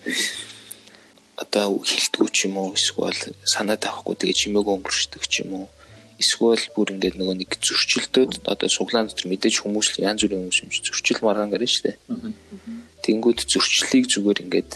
[1.37, 3.21] одоо хилтгүү ч юм уу эсвэл
[3.53, 5.67] санаад авахгүй тэгээ чимээгөө өнгөрчдөг ч юм уу
[6.23, 10.69] эсвэл бүр ингээд нөгөө нэг зөрчилдөөд одоо суглаан дотор мэдээж хүмүүс янз бүрийн хүмүүс юм
[10.71, 11.97] чи зөрчил маргаан гарна шүү дээ.
[13.03, 14.71] Тэнгүүд зөрчлийг зүгээр ингээд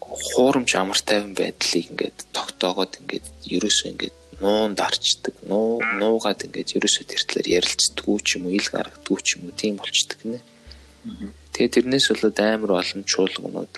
[0.00, 7.04] хуурамч амар тайван байдлыг ингээд тогтоогоод ингээд ерөөсөө ингээд нуун дарчдаг нуу нуугаад ингээд ерөөсөө
[7.06, 10.40] тэр талаар ярилцдаггүй ч юм уу ил гаргадаггүй ч юм уу тийм болчдөг нэ.
[11.52, 13.74] Тэгээ тэрнээс болоод амар олон чуулганууд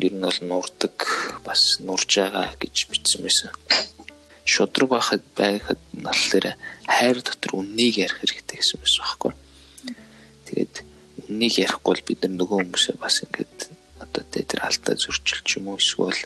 [0.00, 0.96] ер нь бол нурдаг
[1.44, 3.50] бас нурж байгаа гэж бичсэн байсан.
[4.48, 6.54] Шудраг байхад байхад наллаараа
[6.86, 9.32] хайр дотор үннийг ярих хэрэгтэй гэсэн байсан байхгүй.
[10.48, 10.74] Тэгээд
[11.28, 13.56] үннийг ярихгүй бол бид нар нөгөө хүмүүсээ бас ингээд
[14.00, 16.22] одоо тэр алдаа зөрчил ч юм уу эсвэл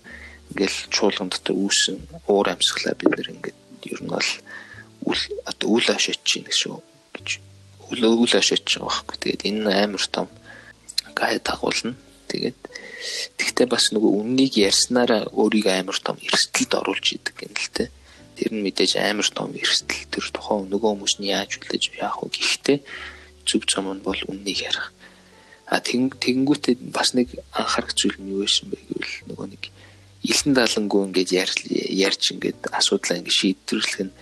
[0.52, 1.96] ингээл чуулган дотор үүсэн
[2.28, 3.58] уур амьсгалаа бид нэр ингээд
[3.90, 4.30] ер нь бол
[5.08, 6.78] үл одоо үл ашаач чинь шүү
[7.16, 7.28] гэж
[7.90, 9.16] үл үл ашаач байгаа байхгүй.
[9.18, 10.28] Тэгээд энэ амар том
[11.16, 11.96] гай дагуулна.
[12.30, 12.58] Тэгээд
[13.40, 17.90] тэгтээ бас нөгөө үннийг ярьснараа өөрийгөө амар том эрсдэлд оруулж идэг юм л те.
[18.38, 22.30] Тэр нь мэдээж амар том эрсдэл тэр тухайн нөгөө хүмүүс нь яаж үлдээж яах вэ
[22.30, 22.78] гэхдээ
[23.48, 24.94] зөв зам нь бол үннийг ярих
[25.72, 29.62] А тэгэнгүүтээ бас нэг анхаарах зүйл нь юу байсан бэ гэвэл нөгөө нэг
[30.20, 34.12] илэн далангуу ингээд ярьж ингээд асуудлаа ингээд шийдвэрлэх нь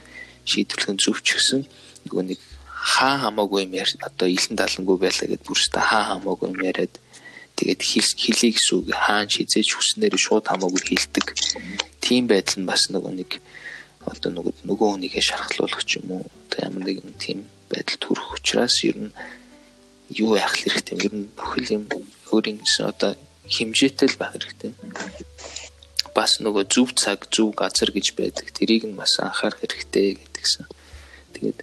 [0.47, 1.61] шийдвэрлэх нь зөвч гэсэн
[2.07, 2.41] нөгөө нэг
[2.81, 6.95] хаа хамаагүй юм яар одоо илэн далангуу байлаа гэд бүрстэ хаа хамаагүй юм яриад
[7.61, 7.81] тэгээд
[8.25, 11.27] хэлийг сүг хаан шизээж хүснээр шууд хамаагүй хилдэг
[12.01, 13.31] тийм байдал нь бас нөгөө нэг
[14.09, 18.81] одоо нөгөө нөгөө хүнийгээ шархлуулах ч юм уу одоо ямар нэгэн тийм байдал төрөх учраас
[18.89, 19.13] ер нь
[20.17, 21.85] юу яах хэрэгтэй ер нь бүхэл юм
[22.33, 22.59] өөрийн
[22.91, 23.13] одоо
[23.51, 24.73] хэмжээтэй л байх хэрэгтэй.
[26.15, 28.47] Бас нөгөө зөв цаг зөв газар гэж байдаг.
[28.55, 30.67] Тэрийг нь бас анхаарах хэрэгтэй гэдгсэн.
[31.35, 31.59] Тэгээд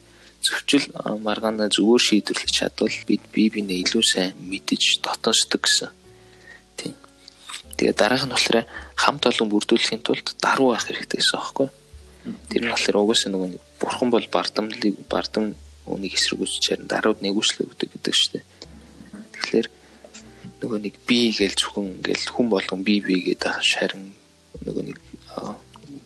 [0.48, 0.88] зөвчл
[1.20, 5.92] маргаана зүгээр шийдвэрлэж чадвал бид бие биенээ илүү сайн мэдэж дотоосдог гэсэн.
[6.80, 6.96] Тийм.
[7.76, 11.68] Тэгээд дараах нь болохоор хамт олон бүрдүүлэхийн тулд даруй байх хэрэгтэй гэсэн аахгүй.
[12.48, 13.50] Тэр нь болохоор угаасаа нөгөө
[13.84, 15.56] бурхан бол бардамлыг бардам
[15.88, 18.46] үнийг эсэргүүцчээр дарууд нэгүслэг өгдөг гэдэг шүү дээ.
[19.36, 19.68] Тэгэхээр
[20.64, 24.18] нөгөө нэг би гээл зөвхөн ингээл хүн болгон би би гэдэг шарин
[24.66, 24.98] нөгөө нэг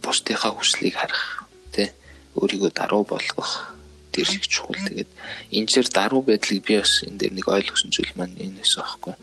[0.04, 1.90] бусдынхаа хүслийг харах тий
[2.36, 3.72] өөрийгөө даруй болгох
[4.12, 4.76] тэр их чухал.
[4.76, 5.12] Тэгээд
[5.56, 9.16] энэ зэр даруй байдлыг би бас энэ дээр нэг ойлгосон зүйл маань энэ байсан аахгүй.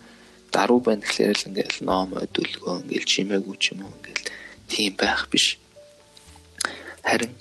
[0.51, 4.25] Даруй байна гэхлээр л ингээл ном өдөлгөө ингээл чимээгүй ч юм уу ингээл
[4.69, 5.61] тийм байх биш.
[7.05, 7.33] Харин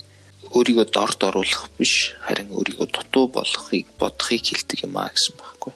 [0.52, 5.72] өөрийгөө дорд оруулах биш харин өөрийгөө дутуу болгохыг бодохыг хэлдэг юм а гэсэн байхгүй.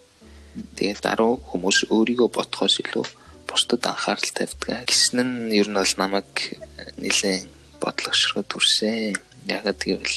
[0.77, 3.05] Тэгээд даруй хүмүүс өөрийгөө бодохоос илүү
[3.49, 6.31] бусдад анхаарал тавьдаг гэсэн нь ер нь бол намайг
[6.97, 7.49] нэлээд
[7.81, 9.16] бодлогошроо төрсэн.
[9.49, 10.16] Ягаад гэвэл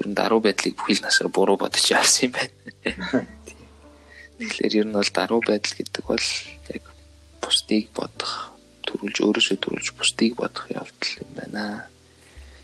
[0.00, 3.28] ер нь даруй байдлыг бүхэл насаар буруу бодож явсан юм байна.
[4.40, 6.26] Тэгэхээр ер нь бол даруй байдал гэдэг бол
[6.72, 6.84] яг
[7.44, 8.56] бусдыг бодох,
[8.88, 11.90] төрүүлж өөрөөсөө төрүүлж бусдыг бодох явдал юм байна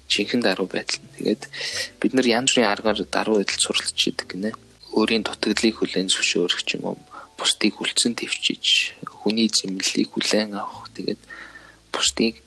[0.09, 1.03] жинхэнэ даруй байдал.
[1.19, 1.43] Тэгээд
[2.01, 4.51] бид нар янз бүрийн аргаар даруй байдал суралцж идэг гинэ.
[4.95, 6.97] Өөрийн дутагдлыг хүлээн зөвшөөрөх ч юм уу,
[7.37, 10.89] бусдыг хүлцэн твчиж, хүний зэмлэлийг хүлээн авах.
[10.95, 11.21] Тэгээд
[11.93, 12.41] бусдыг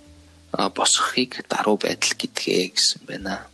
[0.56, 3.46] босгохыг даруй байдал гэдгээ гэсэн байна.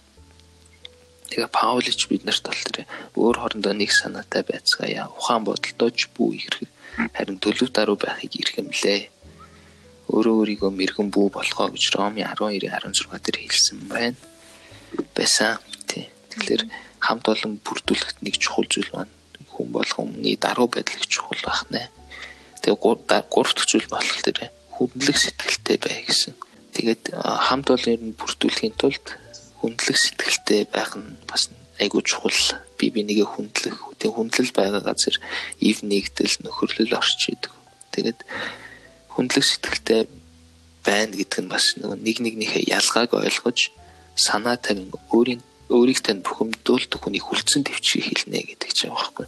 [1.29, 2.85] Тэгээ Паулич бид нарт бол тэр
[3.17, 5.09] өөр хоорондоо нэг санаатай байцгаая.
[5.09, 6.69] Ухаан бодолтойч бүү ихрэг
[7.17, 9.01] харин төлөв даруй байхыг ирхэмлээ
[10.13, 14.15] өөрөө өөрийгөө мэрэгэн бүү болгоо гэж Роми 12-16 дээр хэлсэн байна.
[15.17, 15.57] байсан.
[15.89, 16.07] Тий.
[16.29, 16.63] Тэгэхээр
[17.01, 19.11] хамт олон бүрдүүлэхэд нэг чухал зүйл байна.
[19.49, 21.89] Хүн болгоомны даруй байдал их чухал байна.
[22.61, 26.33] Тэгээ гурав дахь зүйл болох тэр хүндлэг сэтгэлтэй бай гэсэн.
[26.75, 29.05] Тэгээд хамт олон ер нь бүрдүүлэхийн тулд
[29.65, 31.49] хүндлэг сэтгэлтэй байх нь бас
[31.81, 32.61] айгүй чухал.
[32.77, 35.17] Би бинийгээ хүндлэх, тэг хүндлэл байгаа газар
[35.57, 37.49] ив нэгдэл нөхөрлөл орчиедаг.
[37.89, 38.19] Тэгээд
[39.09, 40.05] хүндлэг сэтгэлтэй
[40.85, 43.73] байна гэдэг нь бас нэг нэгнийхээ ялгааг ойлгож
[44.13, 45.41] санаа тавин өөрийн
[45.73, 49.25] өөрийг тань бухимдуулдаг хүний хүлцэн төвчгийг хэлнэ гэдэг ч юм байхгүй.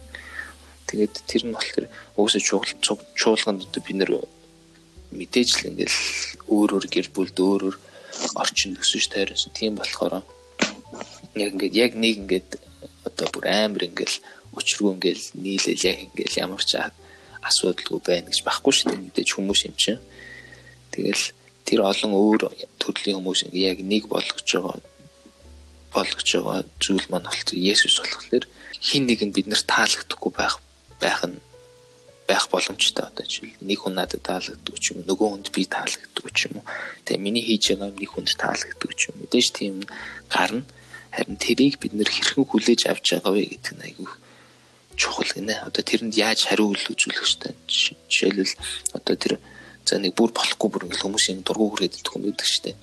[0.86, 2.78] Тэгээд тэр нь болохоор уусаа чуулган
[3.18, 4.12] чуулганд одоо бид нэр
[5.10, 5.98] мэдээж л ингээл
[6.46, 7.76] өөр өөр гэр бүлд өөр өөр
[8.34, 9.52] орчин төсөж тайрсан.
[9.54, 10.22] Тийм болохоор
[11.34, 12.50] яг ингээд яг нэг ингээд
[13.08, 14.18] одоо бүр амар ингээл
[14.54, 16.76] учиргүй ингээл нийлэл яг ингээл ямар ч
[17.42, 20.02] асуудалгүй байна гэж байхгүй шүү дээ мэдээж хүмүүс юм чинь.
[20.92, 21.24] Тэгэл
[21.68, 22.40] тэр олон өөр
[22.82, 24.76] төрлийн хүмүүс ингээ яг нэг болгож байгаа
[25.94, 28.44] болгож байгаа зүйл маань болохоор Есүс болохоор
[28.80, 30.58] хин нэг нь биднэр таалагдахгүй байх
[31.00, 31.38] байх нь
[32.28, 36.40] байх боломжтой одоо жишээл нэг хүн надад таалагддаг ч юм нөгөө хүнд би таалагддаг ч
[36.46, 36.66] юм уу
[37.08, 39.74] тэгээ миний хийж байгаа нэг хүнд таалагддаг ч юм мэдээж тийм
[40.28, 40.62] гарна
[41.16, 44.12] харин тэрийг бид нэр хэрхэн хүлээж авч байгаа вэ гэдэг нь айгүй
[44.98, 45.62] чухал гинэ.
[45.62, 47.54] Одоо тэрэнд яаж хариу үйлдвэрлэх ёстой.
[47.70, 48.54] Жишээлбэл
[48.98, 49.38] одоо тэр
[49.86, 52.76] за нэг бүр болохгүй бүр ингээл хүмүүсийн дургу хүрээд идэх юм байдаг дээ.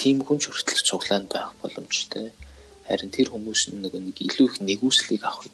[0.00, 2.32] Тийм хүн ч хүртэл цуглаанд байх боломжтой.
[2.88, 5.46] Харин тэр хүмүүс нэг нэг илүү их нэгүслийг авах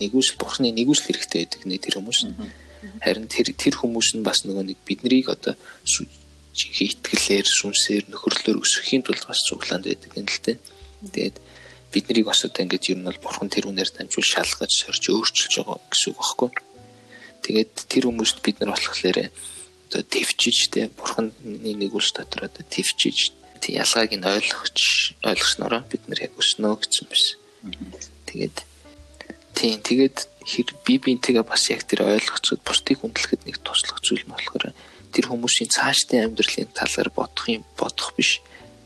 [0.00, 2.20] нэгүсэл бурхны нэгүсэл хэрэгтэй байдаг нэ тэр хүмүүс.
[3.04, 5.54] Харин тэр тэр хүмүүс нь бас нөгөө нэг биднийг одоо
[6.56, 10.56] итгэлээр сүнсээр нөхөрлөөр өсөхийн тулд бас цуглаанд байдаг юм л дээ.
[11.04, 11.36] Тэгээд
[11.92, 15.54] бид нарыг бас одоо ингэж ер нь бол бурхан тэр үнээр дамжуул шалгаж сорж өөрчилж
[15.60, 16.50] байгаа гэсэн үг багхгүй.
[17.44, 19.18] Тэгээд тэр хүмүүст бид нар болохоор
[19.90, 24.78] одоо төвчж тэ бурханы нэг үс дотор одоо төвчж тий ялгааг нь ойлгож
[25.26, 27.36] ойлгоснороо бид нар яг өснөө гэсэн байсан.
[28.30, 28.56] Тэгээд
[29.54, 34.72] тийм тэгээд хэр би бинтэйгээ бас яг тэр ойлгоцод бусдыг хүндлэхэд нэг туслах зүйл болохоор
[35.12, 38.40] тэр хүмүүсийн цаашдын амьдралын талаар бодох юм бодох биш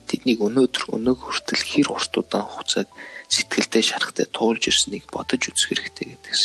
[0.09, 2.89] тэднийг өнөөдөр өнөг хүртэл хэр урт удаан хугацааг
[3.29, 6.45] сэтгэлдээ шарахтай туулж ирснийг бодож үзэх хэрэгтэй гэдэгс.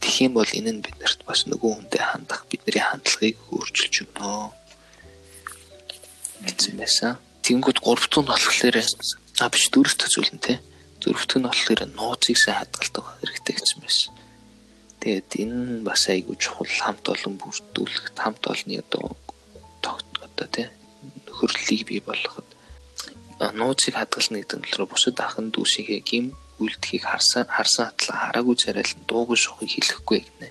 [0.00, 4.52] Тэгэх юм бол энэ нь биднэрт бас нөгөө хүнтэй хандах бидний хандлагыг өөрчилж өгнө.
[6.80, 7.20] байсан.
[7.44, 10.60] Тэнгүүд гуравт нь болохоор а биш дөрөвт зүйл нь те.
[11.00, 14.12] Дөрөвт нь болохоор нууцыг сайн хадгалдаг хэрэгтэй гэсэн байсан.
[15.00, 19.16] Тэгээд энэ бас айгүй чухал хамт олон бүрдүүлэх, хамт олонны одоо
[20.40, 20.68] одоо тий
[21.26, 22.48] нөхөрлөлийг бий болгоход
[23.40, 26.26] нууцыг хадгална гэдэг нь бусад ахын дүүсийнхээ гим
[26.60, 30.48] үлдэхийг харсан харсан атлаа хараагүй царайлан дуугүй шухыг хэлэхгүй гинэ.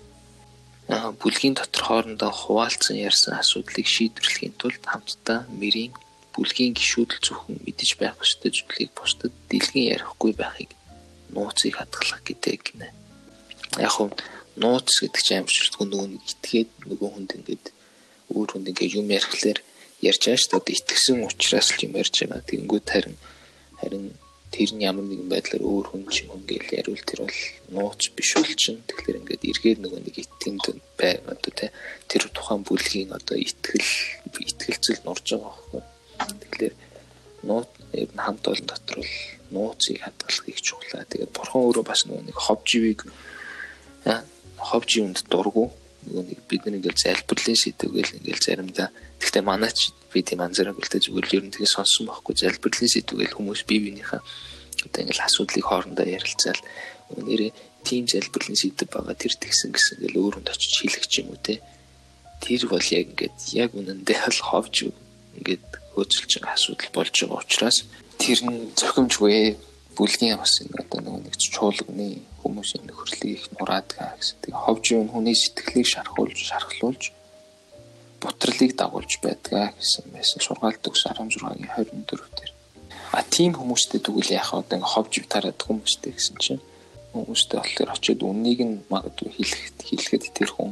[0.90, 5.94] Аа бүлгийн дотор хоорондоо хуваалцсан ярьсан асуудлыг шийдвэрлэхийн тулд хамтдаа мэрийн
[6.40, 10.72] бүлгийн гишүүдэл зөвхөн мэдэж байх ёстой зүйлийг бусдад дэлгэн ярихгүй байхыг
[11.36, 12.88] нууцыг хадгалах гэдэг гинэ.
[13.84, 14.08] Яг хөө
[14.56, 17.66] нууц гэдэг чинь шүртгүү нөгөө нэг итгээд нөгөө хүнд ингээд
[18.32, 19.60] өөр хүнд ингээд юм ярихлаар
[20.10, 20.80] ярьж байгаа шүү дээ.
[20.80, 22.48] Итгэсэн учраас л юм ярьж байгаа.
[22.48, 23.18] Тэгэнгүүт харин
[23.80, 24.06] харин
[24.50, 27.40] тэр нь ямар нэгэн байдлаар өөр хүн ч юм ингээл яривал тэр бол
[27.76, 28.82] нууц биш бол чин.
[28.88, 30.66] Тэгэхээр ингээд эргээд нөгөө нэг итгэнд
[30.98, 31.70] бай одоо тэ
[32.10, 33.92] тэр тухайн бүлгийн одоо итгэл
[34.50, 35.82] итгэлцэл нурж байгаа байхгүй.
[36.20, 36.76] Тэгэхээр
[37.48, 39.14] нууц нь хамт олон дотор бол
[39.52, 41.04] нууцыг хадгалахыг чухлаа.
[41.10, 43.08] Тэгээд бурхан өөрөө бас нөгөө нэг хов живийг
[44.60, 45.72] хов живэнд дургу.
[46.06, 48.90] Нөгөө нэг бид нэг ингээл залбирлын сэдвгээл ингээл заримдаа.
[49.20, 52.34] Гэхдээ манай ч би тийм анзаараагүй л дээ зүгээр ер нь тэгээ сонсон байхгүй.
[52.40, 54.22] Залбирлын сэдвгээл хүмүүс бие биенийхээ
[54.88, 56.62] одоо ингээл асуудлыг хоорондоо ярилцаал.
[57.14, 57.52] Нэрээ
[57.84, 61.60] тийм залбирлын сэдв байгаа тэр тэгсэн гэсэн ингээл өөрөнд очиж хэлэх юм уу те.
[62.40, 64.76] Тэр бол яг ингээд яг үнэндээ л ховж
[65.36, 67.78] ингээд хөөцөлж байгаа асуудал болж байгаа учраас
[68.22, 69.58] тэр нь зохимжгүй
[69.96, 74.40] бүлгийн бас одоо нэг чуулганы хүмүүсийн нөхөрлийг их нураадаг гэсэн.
[74.42, 77.04] Тэгээ ховж юм хүний сэтгэлийг шархуулж шархлуулж
[78.22, 80.40] бутралыг дагуулж байдгаа гэсэн байсан.
[80.40, 82.52] Сургаалт төгс 16-гийн 24 дээр.
[83.12, 84.80] А тийм хүмүүстэй тэгвэл яах вэ?
[84.80, 86.62] Ингээ ховж тараад хүмүүстэй гэсэн чинь
[87.12, 90.72] хүмүүстэй болохоор очиод үннийг нь магадгүй хэлэхэд хэлэхэд тэр хүн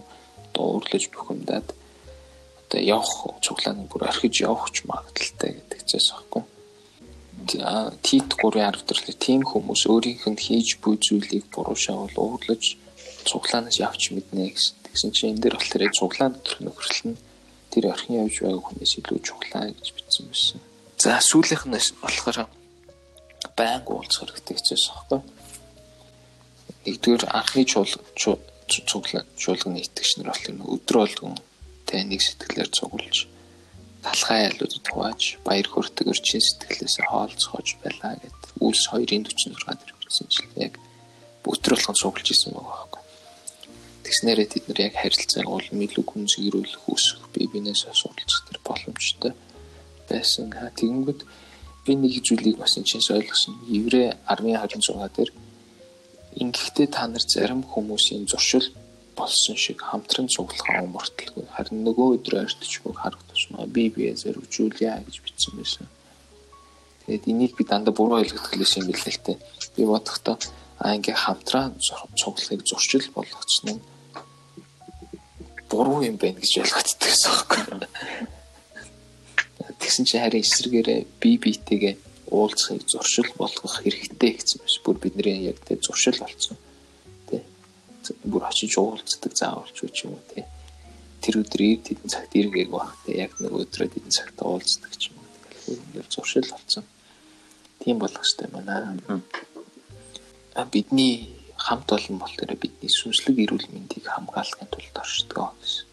[0.54, 1.68] дуурлаж бухимдаад
[2.68, 6.44] одоо явах цуглааны бүр орхиж явах ч магадaltaй гэдэг чээс аахгүй.
[7.48, 12.76] За Тит 3:10 дээр тийм хүмүүс өөрийнх нь хийж буй зүйлийг буруу шавал уурлаж
[13.24, 15.12] цуглаанаас явч мэднэ гэсэн.
[15.16, 17.22] Чинь энэ дээр болохоор цуглаан дотор нөхөрлөл нь
[17.72, 20.60] тэр орхин явж байгаа хүнээс илүү чухлаа гэж бичсэн байсан.
[21.00, 22.52] За сүүлийнх нь болохоор
[23.56, 25.22] байнга уулзах хэрэгтэй гэжээс аахгүй.
[26.84, 28.02] Нэгдүгээр анхны чуулга
[28.68, 31.38] чуулганы итгэгч нар бол өдрө болгон
[31.88, 33.18] тэ нэг сэтгэлээр цуглуулж
[34.04, 40.28] талхай айлуудад хувааж баяр хүрдэг өрчин сэтгэлээс хоолцохож байлаа гэд Үлс 2-ын 46 дээр бичсэн
[40.32, 40.74] чинь яг
[41.48, 43.04] өтрлөхөнд сугалж исэн байгаа байхгүй.
[44.04, 49.34] Тэгснээрээ тэд нар яг харилцааг бол илүү гүнзгийрүүлэх үсэх бие биенээс судалж тэр боломжтой
[50.08, 50.52] байсан.
[50.52, 51.22] Тэгэнгүүт
[51.86, 53.56] би нэг зүйлийг бас энэ чинь ойлгосон.
[53.68, 55.32] Еврей 10:26 дээр
[56.38, 58.68] Ингэхдээ та нар зарим хүмүүсийн зуршил
[59.18, 61.46] болсон шиг хамтран цуглахаа умарталгүй.
[61.56, 65.88] Харин нөгөө өдөр ойртож бүр харах тусмаа би бие зэрвжүүлье гэж бичсэн байсан.
[67.06, 69.34] Тэгээд энийг би дандаа буруу ойлгох гэлээс юм билээ л те.
[69.76, 70.38] Би бодохдоо
[70.78, 71.74] а ингээ хамтран
[72.20, 73.82] цуглахыг зуршил болгоцсон нь
[75.70, 77.88] буруу юм байна гэж ойлгоддаг гэсэн байна.
[79.82, 81.96] Тэгсэн чинь харин эсрэгээрээ би биетэйгээ
[82.32, 84.78] уулзахыг зуршил болгох хэрэгтэй гэсэн биш.
[84.84, 86.58] Бүр бидний яг тэ зуршил болсон.
[88.24, 90.46] Бүр очиж уулздаг заавалч үуч юм уу тэ.
[91.22, 93.18] Тэр өдрийг тэдэн цагт иргээг баг тэ.
[93.26, 95.28] Яг нэг өдрөө тэдэн цагт уулздаг ч юм уу.
[95.52, 96.86] Тэгэхээр зуршил болсон.
[97.82, 98.98] Тийм хэрэгтэй байна.
[100.56, 105.86] А бидний хамт олон бол тэр бидний сүнслэг эрүүл мэндийг хамгаалахын тулд оршдог гэсэн.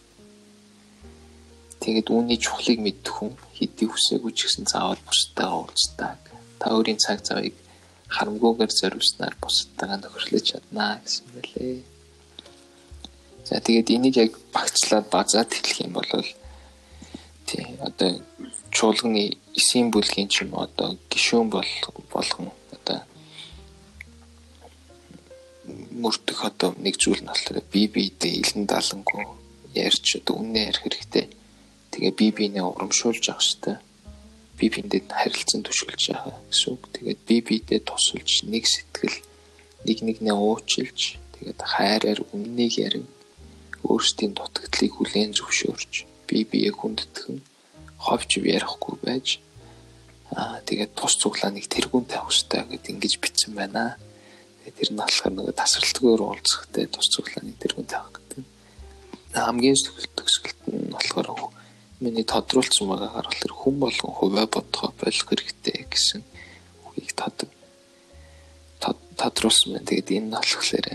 [1.85, 6.21] Тэгээд үүний чухлыг мэддэг хүн хэдий хүсээгүй ч гэсэн заавал бусдаа уулздаг.
[6.61, 7.57] Та өөрийн цаг завыг
[8.09, 11.94] харамгүйгээр зориулснаар бусдтайгаа нөхөрлөж чаднаа гэсэн байлээ.
[13.45, 16.09] За тэгээд энийг яг багцлаад базаад хэлэх юм бол
[17.47, 18.11] тий одоо
[18.73, 21.71] чуулганы эсийн бүлгийн ч юм одоо гишүүн бол
[22.13, 22.99] болгон одоо
[26.03, 29.37] мөрдөх одоо нэг зүйл нь болохоор бие биедээ илэн далангуу
[29.75, 31.27] ярьж одоо үнэ ярих хэрэгтэй
[31.95, 33.77] тэгээ бие биенээ урамшуулж авах хэрэгтэй.
[34.59, 36.83] Би биендэд харилцан түшгэлж байгаа гэсэн үг.
[36.95, 39.19] Тэгээд би биедээ тусалж нэг сэтгэл
[39.87, 43.07] нэг нэгнээ уучлж тэгээд хайраар үннийг ярив.
[43.85, 45.93] Өөрсдийн дутагдлыг хүлээн зөвшөөрч
[46.29, 47.39] би биеэ хүндэтгэн
[48.05, 49.27] ховч ярихгүй байж
[50.35, 53.97] аа тэгээд тус цуглааныг тэргүүн тавих хэрэгтэй гэд ингэж бичсэн байна.
[54.65, 58.43] Тэр нь болохоор нөгөө тасралтгүйгээр уулзахтай тус цуглааныг тэргүүн тавих гэдэг.
[59.37, 59.77] Хамгийн
[60.17, 61.29] төгсгөлт нь болохоор
[62.01, 66.21] миний тодруулсан байгаагаар бол тэр хүн болгон хувиа бодгоо болох хэрэгтэй гэсэн
[66.89, 67.39] үгийг тод
[69.21, 69.87] тодруулсан байна.
[69.87, 70.87] Тэгээд энэ нь болохоор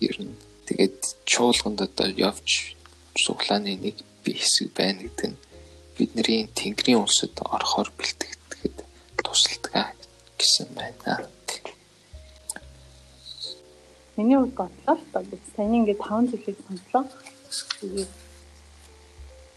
[0.00, 0.34] ер нь
[0.68, 2.76] тэгээд чуулганд одоо явж
[3.16, 5.40] суглааны нэг би хэсэг байна гэдэг нь
[5.96, 8.76] бидний тэнгэрийн улсад орохоор бэлтгэхэд
[9.24, 9.96] тусалдаг
[10.38, 11.26] гэсэн байна.
[14.16, 17.04] Миний хувьд бодлоо та бид сайн ингээд таван зүйлийг сонслоо.
[17.80, 18.10] Тэгээд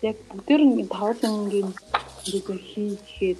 [0.09, 1.69] яг бүгдээр нь тавлангийн
[2.25, 3.39] ингээд хийхэд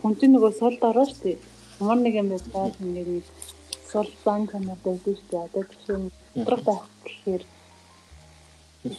[0.00, 1.38] хүн чинь нөгөө сул дараа шүү дээ.
[1.80, 3.26] Ямар нэг юм байгаад ингээд
[3.92, 5.46] сул зан камер байдаг шүү дээ.
[5.46, 7.42] Одоо жишээ нь шудраг байх гэхээр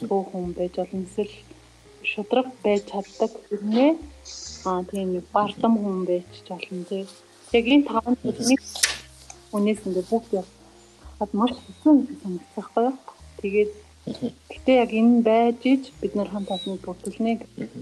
[0.09, 1.33] бүх хүн байж олон эсвэл
[2.11, 3.87] шудраг байж чаддаг гэнэ.
[4.69, 7.03] Аа тийм нэг бардам хүн байж болно тий.
[7.57, 8.61] Яг энэ таван нэг
[9.51, 10.47] хүнээс ингээд бүгд яг
[11.17, 11.93] хад маш хэцүү
[12.55, 12.95] байхгүй юу?
[13.41, 13.71] Тэгээд
[14.03, 17.31] Гэтэ яг энэ байж иж бид нар хамт олныг бүрдүүлнэ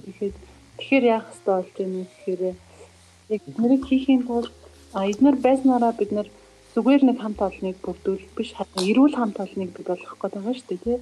[0.05, 0.36] гэхэд
[0.78, 2.41] тэгэхээр яах ёстой болж байна вэ гэхээр
[3.34, 4.53] яг биднийг хийхийн тулд
[4.93, 6.28] а эдгээр байснараа бид нар
[6.74, 10.67] зүгээр нэг хамт олныг бүрдүүл биш хатан эрүүл хамт олныг бид болгох гээд байгаа шүү
[10.69, 10.97] дээ тий.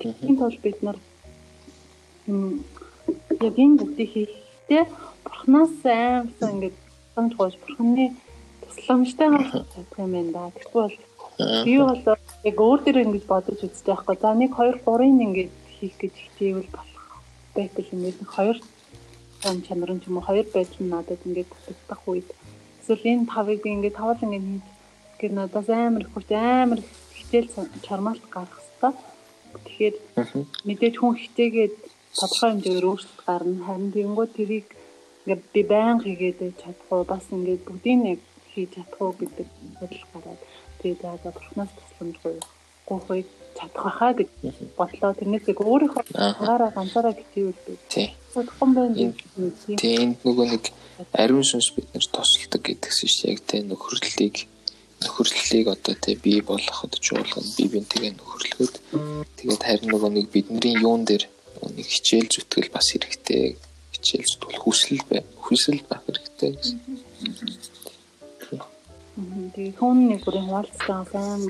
[0.00, 0.98] Тэгхийн тулд бид нар
[3.46, 4.84] яг энэ бүгдийг хийхдээ
[5.24, 6.76] бурхнаас аймсан ингээд
[7.14, 8.06] санаж гоож бурхны
[8.62, 10.50] тусламжтай чадах юм байна да.
[10.54, 10.96] Тэгвэл
[11.36, 12.00] Би бол
[12.48, 14.16] яг өөр дээр ингэж бодож үздэг байхгүй.
[14.24, 17.04] За нэг 2 3-ын ингэж хийх гэж хичээвэл болох
[17.52, 18.56] байх юм нэг хоёр
[19.44, 22.28] сан чанар юм уу хоёр байж надад ингээд тусдах үед.
[22.80, 24.64] Эсвэл энэ тавыг би ингээд тавал ингээд
[25.20, 26.80] гэр надаас амар их хүч амар
[27.16, 27.48] хичээл
[27.86, 28.96] чармаалт гарах хэвээр.
[29.64, 29.94] Тэгэхээр
[30.66, 31.74] мэдээж хүн хичээгээд
[32.18, 33.64] тодорхой хэмжээгээр өөрчлөлт гарна.
[33.66, 34.68] Харин тэгэнгүүт тэрийг
[35.24, 38.20] ингээд би байн хийгээд чадах уу бас ингээд бүгдийг нэг
[38.52, 39.48] хийж чадах уу гэдэг
[39.80, 40.40] бодол гараад
[40.80, 42.36] тэгээд яагаад бурхнаас тусламжгүй
[42.86, 43.26] гуйхыг
[43.58, 44.28] чадах хаа гэж
[44.78, 45.12] бодлоо.
[45.18, 47.72] Тэрнээс яг өөрийнхөө цагаараа ганцаараа бичээвэл би.
[47.88, 48.08] Тий.
[48.34, 49.12] Бодхон байна.
[49.80, 50.64] Тий энд нөгөө нэг
[51.12, 54.36] ариун сүнс биднэр тусалдаг гэдгсэн чинь яг тэ нөхөрлөлийг
[55.06, 58.74] нөхөрлөлийг одоо тэ бий болгоход чуулган бие бинтэйгээ нөхөрлөхөд
[59.38, 61.24] тэгээд харин нөгөө нэг бидний юун дээр
[61.76, 63.56] нэг хичээл зүтгэл бас хэрэгтэй
[63.94, 66.78] хичээл зүтгэл хүсэл бай хүсэл байх хэрэгтэй гэсэн.
[69.56, 71.42] Тэгээ түүний бүрийн хуваалцсан сайн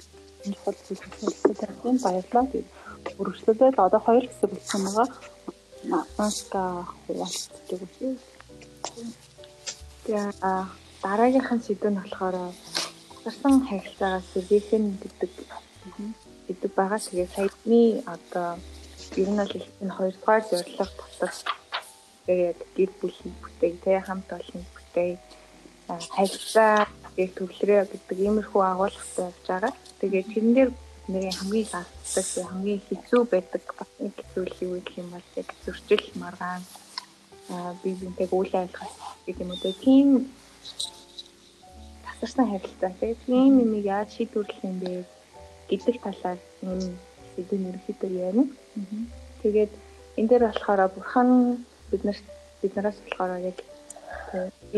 [0.46, 2.46] чухал зүйлсүүд тавьсан баярлалаа.
[2.46, 5.09] Тэгээ өргөжлөлөө одоо хоёр хэсэг болсон байгаа.
[6.18, 6.62] Маска
[7.07, 8.14] хуваалцдаг үү?
[10.07, 10.26] Тэгээ
[11.02, 12.36] дараагийнхан сэдв нь болохоор
[13.27, 15.31] гарсан харилцаагаас вихен гэдэг
[16.47, 17.01] гэдэг байгаа.
[17.03, 17.83] Тэгээ саяны
[18.14, 18.49] одоо
[19.18, 20.87] ер нь бол энэ хоёрдугаар зорилго
[21.18, 21.35] татах
[22.27, 25.18] яг гэр бүл бүтээг те хамт олон бүтээг
[26.16, 26.87] харилцаа
[27.22, 29.72] яг төвлөрөө гэдэг иймэрхүү агуулгатай явж байгаа.
[29.99, 30.70] Тэгээд тэрэн дээр
[31.07, 36.05] бидний хамгийн гацдаг хамгийн хэцүү байдаг бас нэг зүйл юу гэх юм бол яг зөрчил
[36.22, 36.62] маргаан
[37.83, 38.91] би бинтэйг үйл ажиллагаа
[39.27, 40.09] гэдэг юм уу тийм
[42.17, 42.93] тасарсан харилцаа
[43.27, 45.05] тийм юм яаж шийдвэрлэх юм бэ
[45.69, 46.89] гэдэг талаар энэ
[47.37, 48.45] сэдвийн ерөнхийдөө ярина.
[49.43, 49.73] Тэгээд
[50.19, 51.29] энэ дээр болохоор бурхан
[51.91, 52.25] биднэрт
[52.62, 53.59] биднээс болохоор яг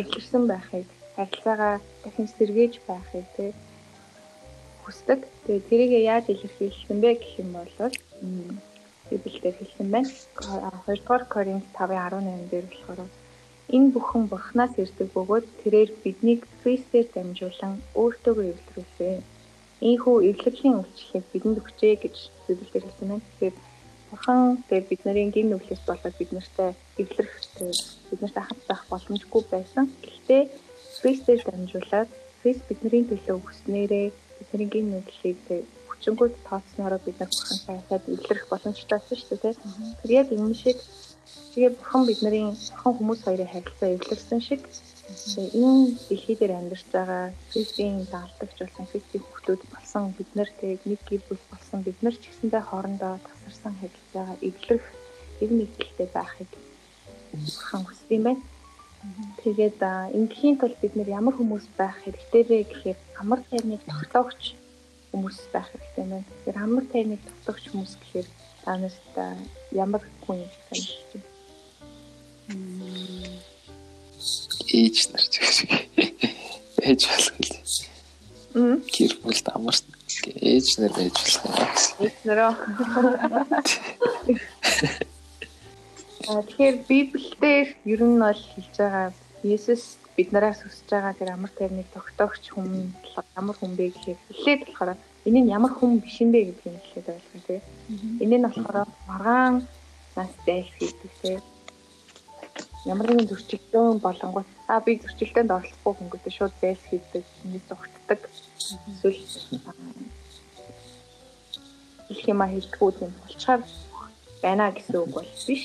[0.01, 0.87] эвлэрсэн байхыг
[1.17, 3.51] харилцаагаа дахин сэргээж байхыг тий
[4.83, 5.21] хүсдэг.
[5.47, 7.73] Тэгээд тэрийг яаж илэрхийлэх юм бэ гэх юм бол
[9.11, 10.11] Библиэлд хэлсэн байна.
[10.87, 13.01] 2 дугаар Коринт 5:18 дээр болохоор
[13.77, 19.21] энэ бүхэн бурхнаас ирдэг бөгөөд тэрээр биднийг Христээр дамжуулан өөртөөгөө эвлэрүүлсэн.
[19.91, 22.17] Ийхүү эвлэлийн үйлчлэгийг бидэнд өгчээ гэж
[22.49, 23.27] Библиэлд хэлсэн байна.
[23.29, 23.57] Тэгэхээр
[24.11, 26.71] бурхан тэгээд бид нарын гин нүглээс болоод бид нартай
[27.03, 27.35] эвлэрэх
[28.09, 29.85] бид нартай хамт байх боломжгүй байсан.
[30.05, 30.43] Гэхдээ
[31.01, 32.11] Христээр дамжуулаад
[32.41, 34.07] Христ бидний төлөө өгснээрээ
[34.39, 35.41] бидний гин нүглийг
[35.89, 39.55] хүчингүүд тооцноороо бид нар бурхан сайхад эвлэрэх боломжтой байсан шүү дээ.
[40.01, 40.79] Тэр яг энэ шиг
[41.53, 44.63] тэгээ бурхан бидний бурхан хүмүүс хоёрын харилцаа эвлэрсэн шиг
[45.59, 51.01] энэ дэлхий дээр амьдарч байгаа физикийн даалдагч болсон физикийн хүмүүс болсон бид нар тэг нэг
[51.09, 54.85] гэр бүл болсон бид нар ч гэсэндээ хоорондоо тасарсан харилцаагаа эвлэрэх
[55.43, 56.51] эв нэгдэлтэй байхыг
[57.33, 58.43] бурхан хүсдэг юм байна.
[59.43, 59.81] Тэгээд
[60.19, 64.43] ингэхийн тулд бид нар ямар хүмүүс байх хэрэгтэй вэ гэхээр амар тайвныг тогтоогч
[65.11, 66.27] хүмүүс байх хэрэгтэй байна.
[66.29, 68.29] Тэгэхээр амар тайвныг тогтоогч хүмүүс гэхээр
[68.69, 69.17] та нарт
[69.73, 70.77] ямар хүн юм бэ?
[74.77, 75.73] Ээж нар ч шиг.
[76.85, 77.57] Ээж болох л.
[78.93, 79.77] Гэр бүл амар
[80.53, 81.97] ээж нар байж болох юм гэсэн.
[82.05, 82.53] Ээж нараа.
[86.29, 89.17] Тэгэхээр Библиэлд ер нь бол хэлж байгаа
[89.49, 92.93] Есүс бид нараас хүсэж байгаа тэр амар тайвныг тогтоогч хүн
[93.33, 97.07] ямар хүн бэ гэхээр хэлээд болохоор энэ нь ямар хүн биш юм бэ гэдгийг хэлээд
[97.09, 97.63] байгаа тийм.
[98.25, 99.55] Энэ нь болохоор маргаан
[100.17, 101.41] нас дайс гэдэг тийм.
[102.93, 108.21] Ямар нэгэн зөрчилдөөн болонгоо а би зөрчилдөөнд оролцохгүй хүн гэдэг шууд дайс хийдэг, нэг зүгтдэг.
[109.01, 109.21] Эсвэл
[112.13, 113.61] их юм хэлдэггүй юм болчоор
[114.43, 115.65] байна гэсэн үг бол биш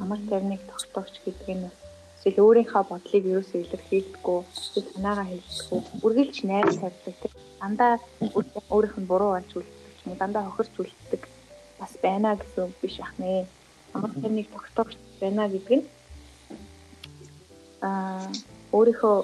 [0.00, 1.81] амар тайвныг тогтоогч гэдэг нь
[2.22, 7.92] эсвэл өөрийнхөө бодлыг ерөөсөө илэрхийлдэггүй эсвэл санаагаа хэлдэггүй үргэлж найр тийм дандаа
[8.74, 11.22] өөрийнх нь буруу болж үлддэг дандаа хохирч үлддэг
[11.82, 13.46] бас байна гэсэн үг биш ах нэ.
[13.94, 15.86] Амар тайвныг тогтоогч байна гэдэг нь
[17.82, 18.30] аа
[18.70, 19.16] өөрийнхөө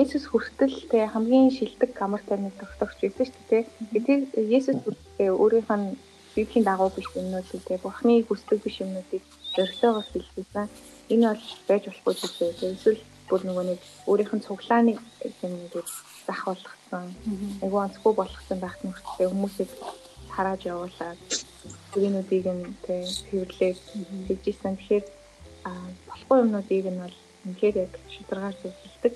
[0.00, 3.62] Есүс хүртэл тэ хамгийн шилдэг амар тайвныг тогтоогч байсан шүү дээ.
[3.92, 4.22] Тэгээд
[4.56, 4.78] Есүс
[5.20, 5.96] өөрийнх нь
[6.34, 9.22] библийн дагуу биш юмнуудыг те бурхны хүсдэг биш юмнуудыг
[9.54, 10.68] зоригтойгоос хэлсэн.
[11.12, 14.98] Энэ бол байж болохгүй зүйл те эсвэл бүр нөгөө нэг өөрийнх нь цуглааныг
[15.44, 15.88] юм гэж
[16.26, 17.04] захиулгсан.
[17.62, 19.70] Айгу онцгүй болгосон байх нөхцөлтэй хүмүүсийг
[20.34, 21.20] харааж явуулаад
[21.92, 22.94] тэрнүүдийг нь те
[23.28, 23.78] хэвлээд
[24.26, 24.76] хийжсэн.
[24.76, 25.04] Тэгэхээр
[26.08, 29.14] болохгүй юмнуудыг нь бол үнэхээр яг шударгаар зөвлөдөг.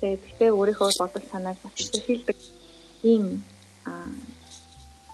[0.00, 2.38] Тэгэхээр өөрийнхөө бодол санааг бас илэрхийлдэг
[3.02, 3.24] ийм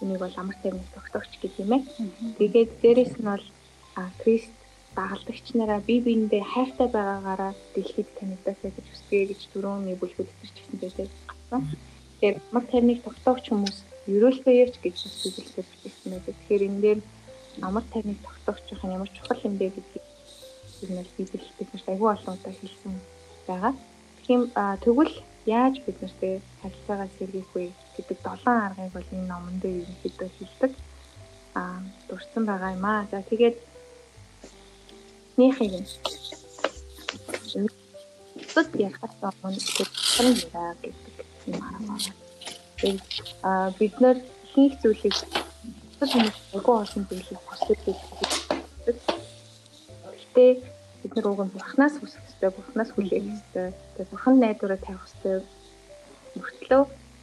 [0.05, 1.83] Энийг бол амар тайвныг тогтоогч гэх юм ээ.
[2.39, 3.45] Тэгээд дээрэс нь бол
[4.21, 4.53] Крист
[4.97, 10.79] дагалдагч нараа бие биендээ хайртай байгаагаараа дэлхийд танигдаасаа гэж хүсдэг гэж дөрөв бүлгүүд төрч гисэн
[10.83, 11.09] байдаг.
[12.21, 13.77] Тэгээд амар тайвныг тогтоогч хүмүүс
[14.15, 16.35] ерөөлтэй явж гэж зүйлсээр бичсэн байдаг.
[16.37, 17.01] Тэгэхээр энэ дээр
[17.67, 20.05] амар тайвныг тогтоогч байх нь ямар чухал юм бэ гэдгийг
[21.17, 22.95] библиэд бид айгүй олон удаа хэлсэн
[23.49, 23.73] байгаа.
[24.19, 24.43] Тэгэхээр
[24.85, 25.15] тэгвэл
[25.47, 27.65] яаж бид нартэй харилцаагаа сэргийлэх вэ
[27.97, 30.73] гэдэг долоон аргыг бол энэ номон дээр ерөнхийдөө хэлдэг.
[31.61, 31.79] Аа
[32.09, 33.07] дурсан байгаа юм аа.
[33.11, 33.57] За тэгээд
[35.39, 35.89] нөхийг нь
[38.55, 39.12] Тэд яхад
[39.43, 39.89] өмнө тэр
[40.22, 41.99] яриа гэдэг юм аа.
[42.78, 43.03] Тэгээд
[43.43, 44.18] аа бид нар
[44.55, 45.14] хийх зүйлийг
[45.99, 48.97] тэр хүмүүс агуу олон зүйлийг хүсэж байдаг.
[50.18, 50.47] Гэтэ
[51.03, 53.68] бид нар уг нь бурхнаас хүсэх хэрэгтэй, бурхнаас хүлээх хэрэгтэй.
[53.74, 55.37] Тэгээд бурхан найдвараа тавих хэрэгтэй.
[56.39, 56.82] Мөртлөө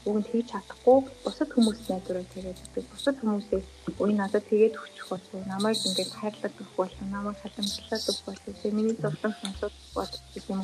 [0.09, 2.83] нь хийж чадахгүй бусад хүмүүс найдвараа тавиад байдаг.
[2.93, 3.61] Бусад хүмүүсээ
[4.01, 5.31] ой надад тэгээд өгчих болов?
[5.53, 7.01] Намайг ингээд хайрлаад өгөх болов?
[7.05, 8.45] Намайг халамжлаад өгөх болов?
[8.45, 10.61] Тэгээд миний зовлон сонсоод болов гэх юм.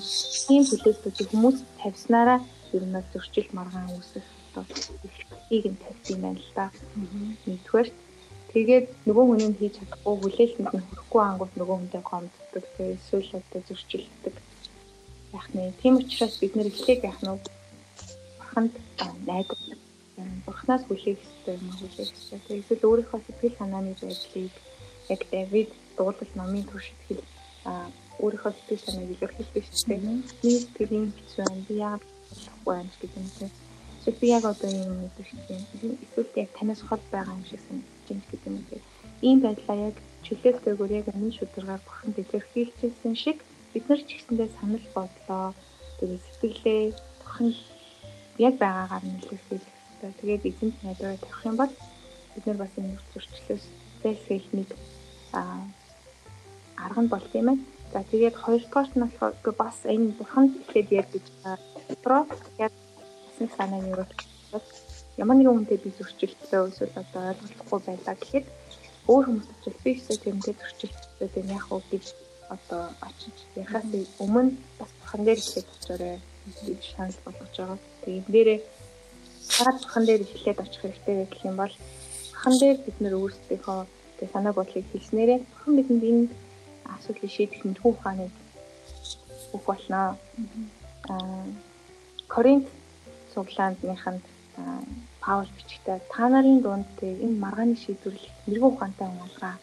[0.47, 2.39] Тийм хүлээлтүүдийг хүмүүс тавьснараа
[2.73, 4.25] ер нь зөрчил маргаан үүсэх
[4.57, 4.65] одоо
[5.53, 6.65] ихийг нь тавьсан байна л да.
[7.45, 7.89] Нэгдүгээр
[8.51, 12.65] Тэгээд нөгөө хүний хийж чадахгүй хүлээлтэнд нь хүрэхгүй ангууд нөгөө хүнтэй гомддог.
[12.73, 14.35] Тэгээд эсвэл одоо зөрчилддөг.
[15.35, 15.77] Яах нэ.
[15.83, 17.29] Тийм учраас бид нэр эхлэх яах нь
[18.57, 18.73] бурханд
[19.27, 19.77] найдвартай.
[20.45, 22.57] Бурханаас хүлээх хэрэгтэй юм хүлээх хэрэгтэй.
[22.61, 24.53] Эсвэл өөрийнхөө сэтгэл санааны байдлыг
[25.13, 27.21] яг Давид дуулал номын туршид
[27.69, 27.85] а
[28.17, 29.99] өөрийнхөө сэтгэл санааг илэрхийлдэг дээ.
[30.01, 31.65] Миний сэтгэлийн хэцүү байна.
[31.69, 32.03] Би яагаад
[32.33, 33.45] болохгүй байна гэдэг юм те.
[34.01, 35.63] Эсвэл би яг одоо юм мэдвч юм.
[36.01, 38.77] Эсвэл яг танаас хол байгаа юм шиг санагдаж байна гэдэг юм те.
[39.21, 39.95] Ийм байдлаа яг
[40.25, 43.37] чөлөөтэйгээр яг өмнө шударгаар бурхан илэрхийлжсэн шиг
[43.73, 45.53] бид нар ч гэсэндээ санал бодлоо.
[46.01, 46.81] Тэгээд сэтгэлээ
[47.21, 47.49] бурхан
[48.37, 50.11] яг байгаагаар нь илэрхийлэх хэрэгтэй.
[50.19, 51.73] Тэгээд эзэнт найдвараа тавих юм бол
[52.33, 53.63] бид нар бас энэ зөрчлөөс
[54.01, 54.69] self-help нэг
[55.33, 55.41] а
[56.85, 57.63] арга нь болт юм байна.
[57.93, 62.25] За тэгээд хоёрдугаар нь болохоор бас энэ бурханд ихэд ярьж байгаа.
[62.65, 62.73] Яг
[63.39, 64.05] нэг санааг юу
[65.17, 68.45] ямар нэгэн хүнтэй би зөрчилдөө эсвэл одоо ойлголцохгүй байлаа гэхэд
[69.09, 72.05] өөр хүмүүст ч би ихсээ тэрнтэй зөрчилдөө тийм яг уу гэж
[72.53, 73.85] одоо очиж яхаас
[74.23, 76.36] өмнө бас бурхан дээр ихэд очоорой гэж
[76.95, 77.79] санал болгож байгаа.
[78.03, 78.59] Тэгээд дээрээ
[79.55, 81.73] хараад бурхан дээр ихэд очих хэрэгтэй гэх юм бол
[82.31, 83.79] бурхан дээр бид нөр өөрсдийнхөө
[84.19, 86.25] тэг санаа бодлыг хэлснээрээ бурхан бидэнд энэ
[86.95, 88.31] асуудлыг шийдэх мэдхүү ухааныг
[89.55, 90.17] өгөх болно.
[91.11, 91.45] Аа
[92.33, 92.67] Коринт
[93.33, 94.23] цуглаандныханд
[95.21, 99.55] Паул бичгтээ та нарын дунд энэ маргааны шийдвэрлэх мэрэгүү ухаантай уналгаа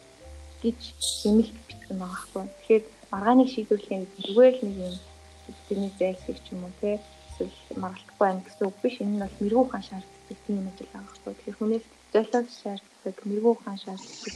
[0.63, 0.79] гэж
[1.25, 2.43] нэмэлт бичсэн байгаа хгүй.
[2.57, 4.95] Тэгэхээр маргааны шийдвэрлэхийн зүгээр л нэг юм
[5.45, 8.95] бидний зайлсхийх ч юм уу те эсвэл маргалтахгүй байна гэсэн үг биш.
[9.01, 11.33] Энэ нь бол мэрэгүү ухаан шаарддаг тийм ажил байгаа хгүй.
[11.35, 14.33] Тэгэхээр хүнээс золиос шаарддаг мэрэгүү ухаан шаарддаг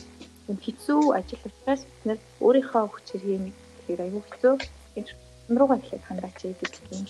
[0.49, 4.53] юм хэцүү ажил учраас бид нэр өөрийнхөө хүч хэргийг тэгэхээр аюу хэцүү
[4.97, 7.05] энэ руугаа ихлэх хандаач гэж юм.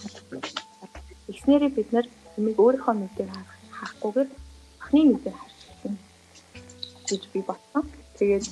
[1.32, 2.06] Эхнэрээ бид нэр
[2.40, 3.30] юмыг өөрийнхөө мэдээр
[3.78, 4.30] харахгүйгээр
[4.84, 5.60] ахны мэдээр харж
[7.10, 7.84] гэж би бодсон.
[8.18, 8.46] Тэгээд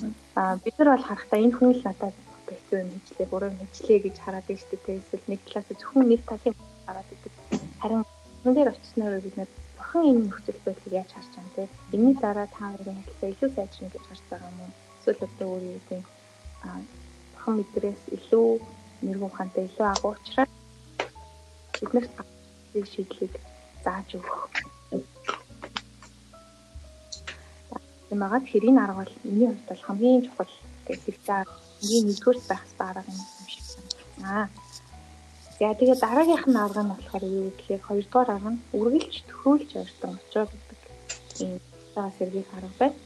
[0.64, 2.14] бид нар бол харахтаа энэ хүн л надад
[2.50, 5.00] хийлээ, буруу юм хийлээ гэж хараад шүү дээ.
[5.02, 7.32] Эсвэл нэг талаас зөвхөн нэг талын хараад идэг.
[7.82, 8.04] Харин
[8.42, 11.64] хүн дээр очсноор бид нар бурхан энэ нөхцөл байдлыг яаж харж байгаа те.
[11.94, 14.72] Энийний дараа та хоёрын харилцаа илүү сайжрна гэж харж байгаа юм уу?
[14.98, 16.02] Эсвэл одоо өөрөө тийм
[17.32, 18.48] бурхан мэдрээс илүү
[19.04, 20.52] мэрэгүү ухаантай илүү агуу учраас
[21.80, 22.12] биднэрт
[22.92, 23.34] шийдлийг
[23.84, 24.40] зааж өгөх.
[28.08, 30.52] Тэгэхээр энэ арга бол миний хувьд хамгийн чухал
[30.86, 31.67] гэж хэлж байгаа.
[31.82, 34.50] Миний нэгдүгээр байх арга юм шиг санагдана.
[35.58, 40.12] За тэгээд дараагийнх нь арга нь болохоор юу гэхээр хоёрдугаар арга нь үргэлж төхөөлж ойртон
[40.18, 40.80] очоо гэдэг
[41.42, 41.52] ийм
[41.94, 42.98] цаа сэргийх арга байна.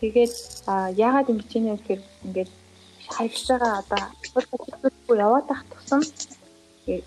[0.00, 0.34] Тэгээд
[1.04, 2.50] яагаад ингэж юм гэхээр ингээд
[3.14, 4.02] хаягдж байгаа одоо
[4.72, 6.02] хөдөлгөөн яваад тах тусам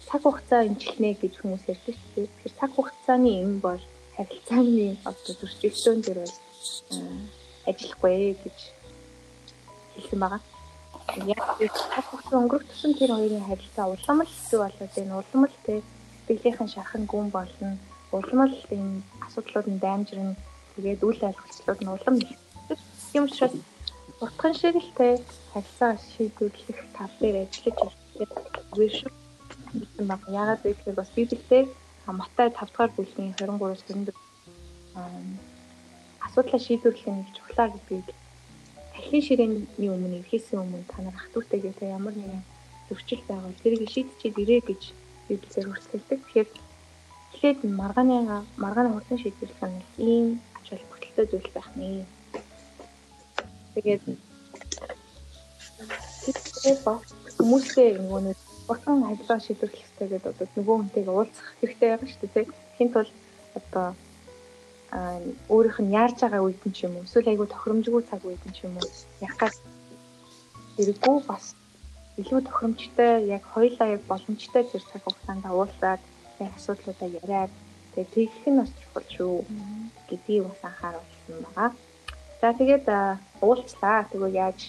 [0.08, 2.30] цаг хугацаа эмчилнэ гэж хүмүүс ярьдаг шүү дээ.
[2.32, 3.82] Тэгэхээр цаг хугацааны юм бол
[4.16, 6.36] харилцааны одоо зөрчилдөөн дээр бол
[7.70, 8.58] ажиллахгүй гэж
[9.96, 10.42] хэлсэн байгаа.
[11.14, 15.58] Яг цаг хугацаа өнгөрөх тусам тэр хоёрын харилцаа улам л хэцүү болоод энэ улам л
[15.68, 15.84] тэг
[16.26, 17.78] сэтгэлийнхэн шархан гүн болно.
[18.12, 20.36] Улам л энэ асуудлууд нь даймжирна.
[20.76, 22.80] Тэгээд үйл ойлголцлууд нь улам нэгтгэж.
[23.12, 23.56] Тийм учраас
[24.26, 25.22] утхан шиг л тэг
[25.54, 27.80] харилцаа шийдвэрлэх тал дээр ажиллаж
[28.72, 29.12] үгүй шүү
[30.10, 30.22] баг.
[30.42, 31.70] Яагаад вэ гэхээр бас Библиэд
[32.20, 34.14] Матай 5 дугаар бүлгийн 23-аас 24
[36.26, 38.08] асуудлаа шийдвэрлэх нь чухлаа гэдгийг
[38.96, 42.44] дахин ширээний өмнө эрхээсээ өмнө та нар утэйгээ та ямар нэгэн
[42.88, 44.82] зөрчил байвал тэрийг шийдчихэд ирээ гэж
[45.28, 46.20] Библиэр хүртэлдэг.
[46.24, 46.50] Тэгэхээр
[47.34, 48.16] эхлээд маргааны
[48.64, 50.26] маргааны хурдан шийдвэрлэх нь ийм
[50.58, 52.06] ач холбогдолтой зүйл байх нэ.
[53.76, 54.04] Тэгээд
[56.64, 56.80] тэгээд
[57.38, 58.38] хүмүүсээ нөгөө нэг
[58.68, 62.46] бурхан ажиллаа шийдвэрлэх хэрэгтэй гэдэг одоо нөгөө хүнтэйгээ уулзах хэрэгтэй байгаа шүү дээ.
[62.78, 63.10] Хин тул
[63.60, 63.88] одоо
[65.54, 68.56] өөрийнх нь яарж байгаа үед нь ч юм уу эсвэл айгүй тохиромжгүй цаг үед нь
[68.56, 68.90] ч юм уу
[69.28, 69.56] яг гад
[70.76, 71.46] хэрэггүй бас
[72.22, 76.02] илүү тохиромжтой яг хоёулаа яг боломжтой тэр цаг хугацаанд уулзаад
[76.44, 77.52] яг асуудлуудаа яриад
[77.92, 79.36] тэгээ тэгэх нь бас чухал шүү
[80.08, 81.70] гэдгийг бас анхааруулсан байгаа.
[82.40, 82.86] За тэгээд
[83.48, 84.08] уулзлаа.
[84.12, 84.60] Тэгвэл яаж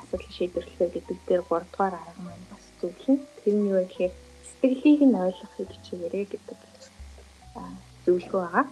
[0.00, 2.44] асуудал шийдвэрлэх вэ гэдэг дээр 3 дугаар арга маань
[2.80, 4.12] зөвлөн тэр нь юу гэхээр
[4.48, 6.58] сэтгэлийг нь ойлгохыг хичээгээрэй гэдэг
[8.04, 8.64] зөвлөгөө байгаа.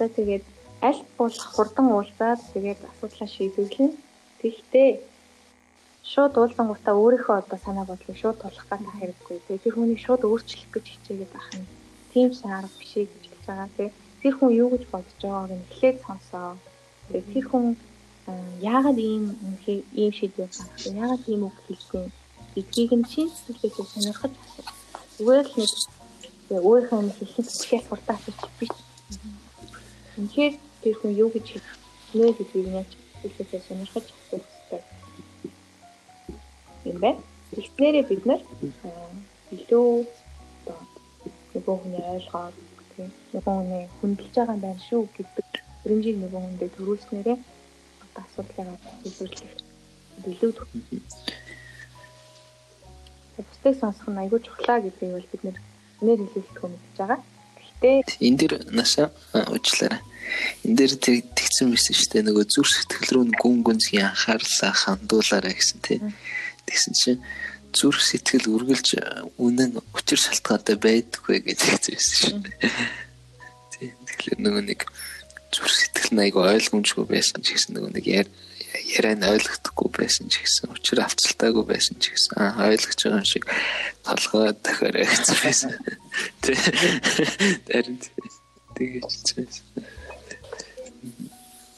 [0.00, 0.44] За тэгээд
[0.80, 3.92] аль болох хурдан уулзаад тэгээд асуудлаа шийдвэрлэн.
[4.40, 4.88] Тэгэхдээ
[6.12, 9.36] шууд уулзангуудаа өөрийнхөө одоо санаа бодлыг шууд тулах гэх хэрэггүй.
[9.44, 11.68] Тэгээд тэр хүнийг шууд өөрчлөх гэж хичээгээд байх нь
[12.16, 13.68] тийм шаарга биш гэж хэлж байгаа.
[13.76, 13.94] Тэгээд
[14.24, 16.48] тэр хүн юу гэж бодож байгааг нь эхлээд сонсоо.
[17.12, 17.66] Тэгээд тэр хүн
[18.72, 19.24] яагаад ийм
[20.00, 20.96] ийм шийдвэр гаргах вэ?
[20.96, 22.08] Яагаад ийм үг хэлсэн?
[22.54, 24.32] гэдгийг нь шин сэтгэлээсээ сонирхож
[25.16, 25.72] зүгээр л нэг
[26.68, 28.24] өөрийнхөө хэлсэн сэтгэлээс хурдаас
[28.58, 28.72] биш.
[30.18, 31.46] Үнэхээр тэр хүн юу гэж
[32.10, 32.90] хэлнэ гэдгийг нь яаж
[33.20, 34.82] сэтгэлээсээ сонирхож асуух хэрэгтэй.
[36.90, 37.22] Юм байна.
[37.54, 38.40] Тэгснээрээ бид нар
[39.54, 39.88] илүү
[40.66, 40.78] одоо
[41.54, 42.56] нөгөө хүний ойлгоод
[42.92, 45.46] тийм нөгөө хүний хүндэлж байгаа юм байна шүү гэдэг
[45.80, 47.38] хөрөмжийг нөгөө хүндээ төрүүлснээрээ
[48.04, 48.68] одоо асуудлыг
[49.02, 49.52] шийдвэрлэх
[50.30, 50.50] илүү
[53.46, 55.56] бусдыг сонсох нь айгүй чухлаа гэдгийг бол бид нэр
[56.00, 57.20] хэлүүлэх юм гэж байгаа.
[57.80, 60.04] Гэхдээ энэ дэр наша уучлаарай.
[60.64, 62.28] Энд дээр тэгсэн шүү дээ.
[62.28, 65.98] Нөгөө зүрх сэтгэл рүү гүн гүнзгий анхаарлаа хандуулаарай гэсэн тий.
[66.68, 67.22] Тэгсэн чинь
[67.72, 68.88] зүрх сэтгэл үргэлж
[69.40, 71.58] үнэн учир шалтгаатай байдаггүй гэж
[71.88, 72.70] хэлсэн шүү дээ.
[73.74, 73.90] Тий.
[73.96, 74.80] Тэгэхээр нөгөө нэг
[75.50, 78.49] зүрх сэтгэл айгүй ойлгомжгүй байсан ч гэсэн нөгөө нэг яриа
[79.16, 83.44] нь ойлгохдоггүй байсан ч гэсэн учир авцалтаагүй байсан ч гэсэн аа ойлгож байгаа юм шиг
[84.06, 85.70] толгой дахиараа гэсэн байсан.
[86.42, 86.52] Тэ.
[87.68, 87.96] Тэрэн
[88.76, 89.64] тэгэж байсан.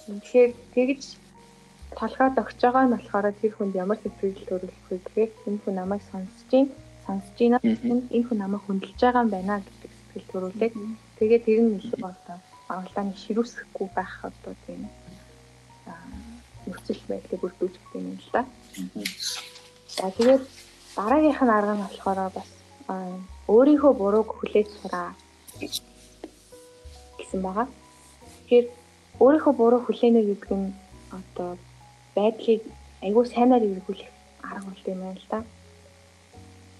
[0.06, 1.02] Тэгэхээр тэгж
[1.98, 6.02] толгойд огч байгаа нь болохоор тэр хүнд ямар сэтгэл төрүүлэх вэ гэхээр энэ хүн намайг
[6.10, 6.66] сонсож гин
[7.06, 10.74] сонсож гин энэ хүн намайг хүндэлж байгаа юм байна гэдэг сэтгэл төрүүлээд
[11.18, 12.38] тэгээд тэр нь илүү одоо
[12.72, 14.88] агуулгааны ширүүсэхгүй байх одоо тийм
[16.72, 18.42] нөхцөл байдлыг бүрдүүлж гэдэг юм л да.
[19.92, 20.42] За тэгээд
[20.96, 22.48] дараагийнх нь арга нь болохоор бас
[23.48, 25.12] өөрийнхөө бурууг хүлээж сураа
[27.18, 27.66] гэсэн байгаа.
[27.68, 28.66] Тэгэхээр
[29.20, 30.72] өөрийнхөө буруу хүлээнэ гэдэг нь
[31.18, 31.50] одоо
[32.16, 32.62] байдлыг
[33.04, 34.10] айгүй сайнаар эргүүлэх
[34.48, 35.40] арга болт юм байна л да.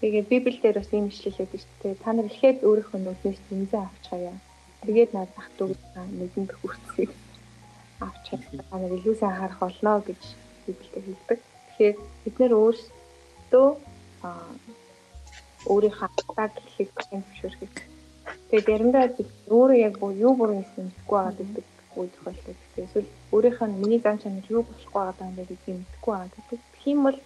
[0.00, 2.02] Тэгээ Библиэлд бас ийм ишлэлээд шүү дээ.
[2.02, 4.36] Та нар ихэд өөрийнхөө нүднээс тэмцээ авч хаяа.
[4.82, 5.78] Тэгээд над зах дүүг
[6.18, 7.10] нүдэнд хүртсийг
[8.06, 8.24] авч
[8.70, 10.22] нар илүү сайн харах болно гэж
[10.66, 11.40] Библиэлд хэлдэг.
[11.66, 13.68] Тэгэхээр бид нэр өөрсдөө
[15.72, 16.90] өөрийнхөө хатаг хэлхийг
[17.26, 17.74] зөвшөөрөх.
[18.50, 19.04] Тэгээд заримдаа
[19.54, 19.94] өөрөө яг
[20.26, 22.60] юу бүрэн мэдэхгүй байгаа гэдэг үе тохиолдол.
[22.76, 26.60] Эсвэл өөрийнх нь миний зам чанар юу болохгүй байгаа юм бэ гэдгийг мэдэхгүй байгаа гэдэг.
[26.90, 27.18] Юм бол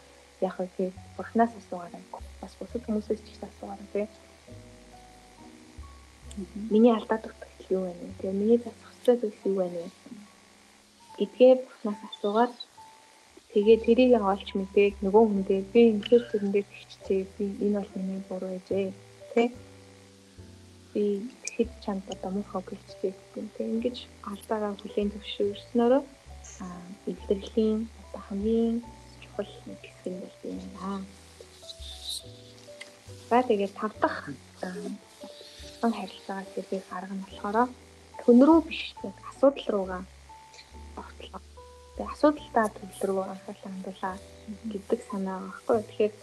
[0.47, 2.03] яг хөө тий бурхнаас асуугаарай.
[2.41, 4.07] Бас бусад хүмүүсээс ч их асуугаарай тий.
[6.70, 7.95] Миний алдаад өгөх юу вэ?
[8.20, 9.89] Тэгээ миний засах зүйлс юу вэ?
[11.19, 12.55] Гэдгээ бурхнаас асуугаад
[13.53, 18.53] тэгээ тэрийг олж мэдээг нөгөө хүндээ би энэ төрөндөө тэгчтэй би энэ бол миний буруу
[18.57, 18.87] ээжээ
[19.33, 19.49] тий
[20.97, 21.05] би
[21.57, 23.49] хэд чамд одоо мөнхөө гэлцтэй гэх юм.
[23.75, 23.97] Ингэж
[24.33, 26.03] алдаагаа хүлээн зөвшөөрснөөрөө
[26.64, 28.77] аа илэрхлийн одоо хамгийн
[29.23, 31.05] чухал нэг хэсэг нь бол юм байна.
[33.29, 34.23] За тэгээд тав дахь
[35.81, 37.57] сан харилцаагаа зэрэг арга нь болохоор
[38.23, 38.81] хүн рүү биш
[39.31, 40.03] асуудал руугаа.
[41.97, 44.16] Тэгээд асуудалтай төвлөр рүү анхаарлаа хандуулаа
[44.72, 45.80] гэдэг санаа байхгүй.
[45.80, 46.14] Тэгэхээр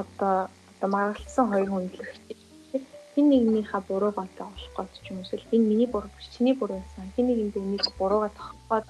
[0.00, 2.38] одоо одоо маргалцсан хоёр хүн илэрхий
[3.16, 6.78] хин нэгнийхээ бурууг олж олох гэж ч юм эсвэл энэ миний буруу биш чиний буруу
[6.78, 7.10] байсан.
[7.16, 8.86] Хин нэгэндээ нэг буруугаа тоххоод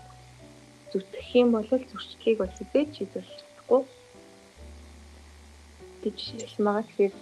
[0.92, 3.82] зүтгэх юм бол зөрчлийг бол хизээч чадахгүй
[6.02, 6.18] гэж
[6.58, 6.82] байгаа.
[6.84, 7.14] Тэгэхээр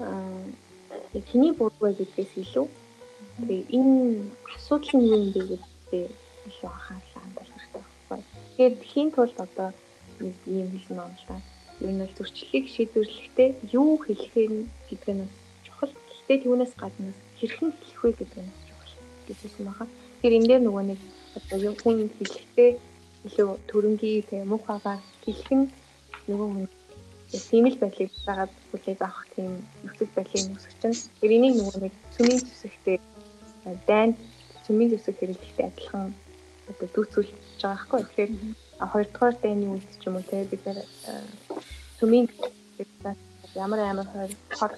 [0.00, 2.66] аа чиний буруу гэдгээс илүү
[3.36, 3.94] тэгээ энэ
[4.54, 6.06] асуудал нь юу юм бэ гэдэгтээ
[6.48, 7.11] илүү хэрэгтэй
[8.56, 9.68] Тэгэхээр хин тулд одоо
[10.20, 11.36] нэг юм хэлсэн юм л та.
[11.80, 14.52] Энэ бол зөрчлийг шийдвэрлэхдээ юу хэлэхээр
[14.88, 15.26] гэдэг нь
[16.22, 18.94] Гэхдээ түүнээс гадна хэрхэн хэлэх вэ гэдэг нь чухал
[19.26, 19.88] гэж хэлсэн байгаа.
[19.90, 21.00] Тэгэхээр энэ дээр нөгөө нэг
[21.36, 22.70] одоо юу хүн хэлэхдээ
[23.26, 24.96] илүү төрөнгийн тэгээ мөнх хагаа
[25.26, 25.66] хэлэх нь
[26.30, 26.66] нөгөө хүн
[27.50, 29.50] тийм л байдлыг дагаад хүлээж авах тийм
[29.82, 30.96] нөхцөл байдлыг үүсгэж чинь.
[31.18, 32.96] Тэр энийг нөгөө нэг цөмийн зүсэгтэй
[33.90, 34.16] дайнд
[34.64, 36.14] цөмийн зүсэг хэрэглэхтэй адилхан
[36.70, 37.30] одоо дүүцүүлж
[37.62, 38.00] байгаа байхгүй.
[38.02, 38.32] Тэгэхээр
[38.92, 40.78] хоёрдугаар дайны үед ч юм уу тэгээ бид нэр
[41.98, 42.26] цөмийн
[43.54, 44.72] ямар ямар хор хор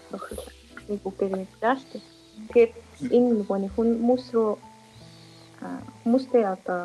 [0.89, 2.05] нэг бүгдээр байгаа шүү дээ.
[2.49, 2.71] Тэгэхээр
[3.17, 4.51] энэ нөгөө нэг хүмүүс рүү
[6.03, 6.81] хүмүүстэй одоо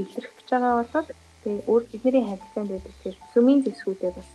[0.00, 1.08] илэрхэж байгаа болоод
[1.42, 4.28] тэгээ өөр бидний харилцаанд байдаг тэр сүмийн зэсгүүдээ бас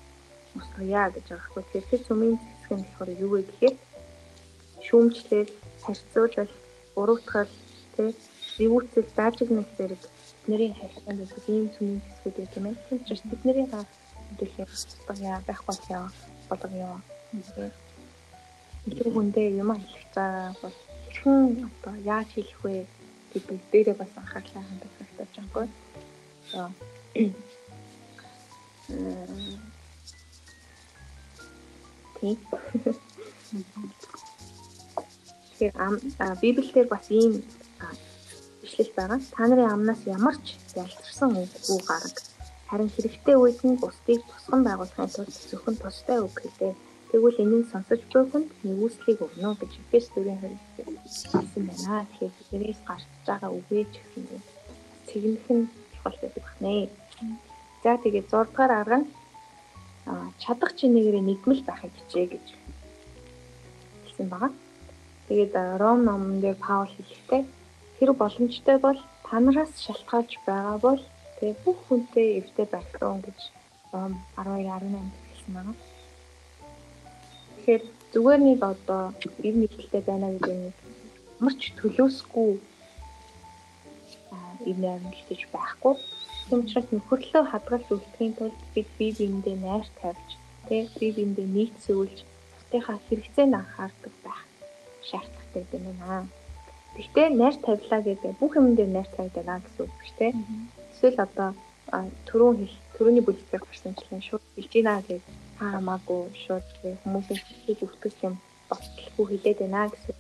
[0.58, 1.64] устгая гэж байгаа хгүй.
[1.64, 3.76] Тэгэхээр тэр сүмийн зэсг нь болохоор юу вэ гэхээр
[4.86, 5.52] шүүмжлэл,
[5.84, 6.54] харьцуулал,
[6.96, 7.52] буруутгал,
[7.96, 8.16] тэг
[8.64, 10.02] эвүүцэл, даажигнах зэрэг
[10.46, 12.66] бидний харилцаанд байдаг ийм сүмийн зэсгүүд байх юм.
[12.90, 13.86] Тэр чинь бидний га
[14.40, 16.06] хэлэх устгая байхгүй болоо
[16.50, 17.00] болгоё.
[17.32, 17.72] Тэгэхээр
[18.90, 20.76] илүү хүндээ юм хэлэх цаа бол
[21.08, 22.86] хэрхэн одоо яаж хэлэх вэ
[23.32, 25.68] гэдэг дээрээ бас анхаарлаа хандуулах хэрэгтэй жаагүй.
[26.60, 26.72] Аа.
[32.20, 32.38] Тэг.
[35.48, 35.96] Тэгэхээр ам
[36.42, 37.34] Библиэлд бас ийм
[38.66, 39.20] ишлэл байгаа.
[39.36, 42.16] Та нарын амнаас ямар ч ялцсан үг гараг.
[42.70, 46.74] Харин хэрэгтэй үед нь бусдыг тусган байгуулахын тулд зөвхөн тустай үг хэлээ
[47.14, 52.10] Тэгвэл энийг сонсож буй хүнд нэгүслийг өгнө гэж Эфес 4-ийн 20-д хэлсэн байна.
[52.10, 54.42] Тэгэхээр биднээс гарч байгаа үгээ ч гэсэн
[55.06, 56.90] цэгнэх нь чухал байдаг байна.
[57.86, 59.08] За тэгээд 6 дугаар арга нь
[60.42, 62.46] чадах чинээгээр нэгмэл байхыг хичээ гэж
[64.10, 64.52] хэлсэн байгаа.
[65.30, 67.42] Тэгээд Ром номон дээр Паул хэлэхдээ
[68.04, 71.00] тэр боломжтой бол та нараас шалтгаалж байгаа бол
[71.40, 73.40] тэгээ бүх хүнтэй байх руу гэж
[73.96, 75.74] ном 12 18 хэлсэн байна.
[77.56, 79.04] Тэгэхээр зүгээр нэг одоо
[79.48, 80.76] ив нэгтэй байна гэдэг нэг
[81.40, 82.52] марч төлөөсгүй
[84.68, 85.96] ив найрамдалж байхгүй.
[86.52, 90.30] Тийм учраас нөхөрлөө хадгалж үлдэхийн тулд бид бие биендээ найр тавьж,
[90.68, 92.18] тэг бие биендээ нийцүүлж,
[92.52, 94.44] бусдынхаа хэрэгцээнд анхаардаг байх
[95.08, 96.43] шаардлагатай юм байна.
[96.94, 100.28] Гэхдээ найр тавилаа гэдэг бүх юм дээр найр тавьдаг гэсэн үг биш те.
[100.94, 101.50] Эсвэл одоо
[102.30, 105.22] түрүүн хэл түрүүний бүлэгтэр гарсанчлан шууд хэлж ийна гэж
[105.60, 106.66] хаамаагүй шууд
[107.02, 108.36] хүмүүсийн хэлж өгөх юм
[108.70, 110.16] бодлохгүй хэлээд байна гэсэн.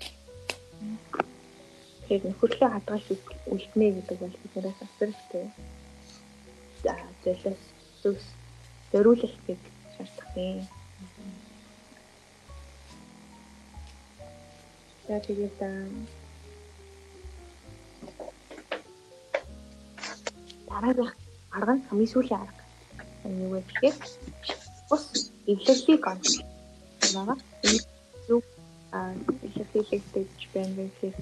[2.04, 3.08] Тэгэхээр нөхөрлөө хадгалж
[3.54, 5.45] үлднэ гэдэг бол биднээс асарчтэй.
[6.84, 6.94] За
[7.24, 7.62] зөвлөс
[8.02, 8.26] зүс
[8.91, 9.62] зориулах гэж
[9.95, 10.66] шаардах юм.
[15.08, 15.58] За тэгээд
[20.69, 21.14] дараагийнх
[21.56, 22.64] арга нь хамгийн сүүлийн арга.
[23.44, 23.95] Юу вэ гэхээр
[24.90, 25.03] бус
[25.52, 26.27] эвлэрлийг олж
[27.14, 27.38] байгаа.
[27.68, 27.81] Энэ
[28.27, 28.44] зөв
[29.45, 31.15] эвлэрлэгдэж байна гэхээр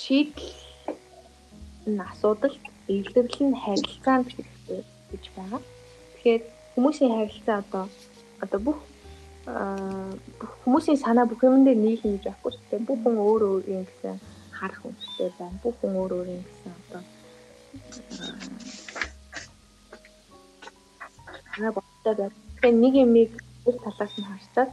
[0.00, 0.52] шийдэл
[1.92, 2.56] нь асуудал
[2.88, 4.28] эвлэрэл нь харилцаанд
[5.10, 5.60] гэж байгаа.
[6.14, 6.42] Тэгэхээр
[6.74, 7.84] хүмүүсийн харилцаа одоо
[8.44, 8.78] одоо бүх
[10.62, 12.86] хүмүүсийн санаа бүх юм дээр нийлнэ гэж байхгүй шүү дээ.
[12.88, 14.16] Бүх хүн өөр өөр юм гэсэн
[14.56, 15.58] харах үнэтэй байна.
[15.62, 17.02] Бүх хүн өөр өөр юм гэсэн одоо
[21.54, 22.34] санаа бодтой байна.
[22.60, 23.32] Тэгэхээр нэг юмыг
[23.66, 24.70] нэг талаас нь харцаад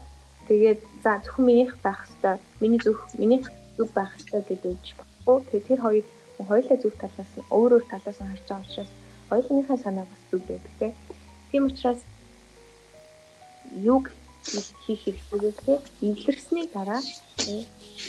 [0.47, 3.41] тэгээд за зөвхөн минийх байх хэвээр миний зөв миний
[3.77, 5.37] зөв байх хэвээр гэдэг үгч баггүй.
[5.49, 6.05] Тэгээд тэр хоёр
[6.49, 8.91] хоёулаа зөв талаас нь өөр өөр талаас нь харж байгаа учраас
[9.29, 10.93] хоёулынхаа санаа бас зөв байдаг
[11.51, 12.01] тийм учраас
[13.95, 14.11] юг
[14.85, 17.01] хийх хэрэгтэй гэхээр эвлэрсний дараа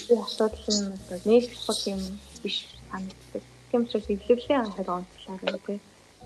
[0.07, 2.03] тэр асуудал нь одоо нэг чухал юм
[2.43, 2.57] биш
[2.91, 3.45] санагддаг.
[3.71, 5.67] Тийм учраас эвлэрлээ анхаар онцлоо гэх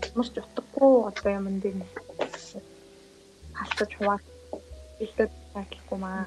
[0.00, 1.76] тийм маш утгагүй одоо юм дээр
[3.58, 4.18] халтаж хуваа
[5.04, 6.24] илтгэж байдлахгүй маа.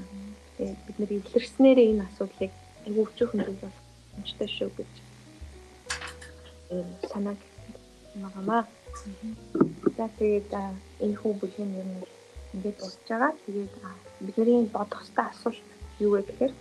[0.57, 2.53] Тэгээд бид нэр эвлэрснээр энэ асуудлыг
[2.85, 3.77] айгүй өчөөхөн зүйл бол
[4.18, 4.94] юмчтай шүү гэж
[7.11, 7.39] санааг
[8.23, 8.64] магамаа.
[9.98, 10.52] За тэгээд
[11.03, 11.91] энэ хүү бүлгийн юм
[12.53, 13.34] ингээд дуусж байгаа.
[13.45, 13.73] Тэгээд
[14.26, 15.65] бидний бодох ёстой асуулт
[16.06, 16.53] юу вэ гэхээр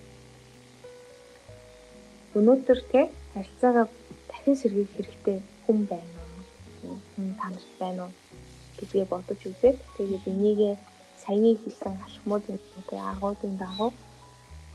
[2.39, 3.01] өнөөдөр те
[3.33, 3.87] харилцаагаа
[4.47, 6.21] дахин сэргийлэх хэрэгтэй хүн байна
[6.87, 6.99] уу?
[7.13, 8.15] Хүн танарт байна уу?
[8.79, 10.61] гэдгийг бодож үзээд тэгээд энийг
[11.23, 12.59] саяны хэлсэн алхмуудын
[12.89, 13.91] те агуудын дагуу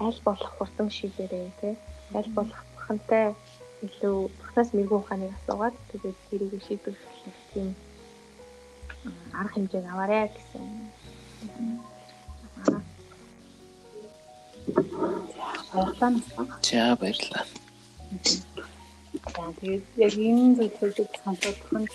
[0.05, 1.69] аль болох хурдан шийдээрэй те
[2.17, 3.25] аль болох бурхантай
[3.85, 7.69] илүү бурхнаас мэрэгүү ухааныг асуугаад тэгээд тэрийг шийдвэрлэх тийм
[9.39, 10.65] арга хэмжээг аваарэ гэсэн.
[15.71, 16.11] Баярлалаа.
[16.67, 17.45] За баярлалаа.
[19.21, 21.87] За тэгээд яг энэ зүйлийг сонсох нь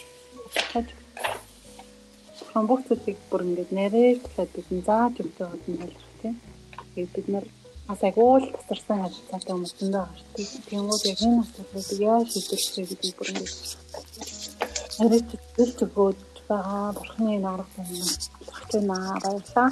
[2.69, 6.35] бүх зүйлийг бүр ингээд нэрээр талаад бид зааж байгаад нь ойлгох тийм.
[6.95, 7.47] Тэгээд бид нар
[7.89, 8.99] бас агуул тасарсан
[9.79, 10.49] зөндөө байгаа шүү дээ.
[10.69, 13.57] Тэнгүүд яг энэ асуудлыг яаж шийдэх вэ гэдгийг бүр ингээд
[15.03, 18.07] арайч зөвлөж өгөөд байгаа бурхны норог байна.
[19.23, 19.69] Баярлаа.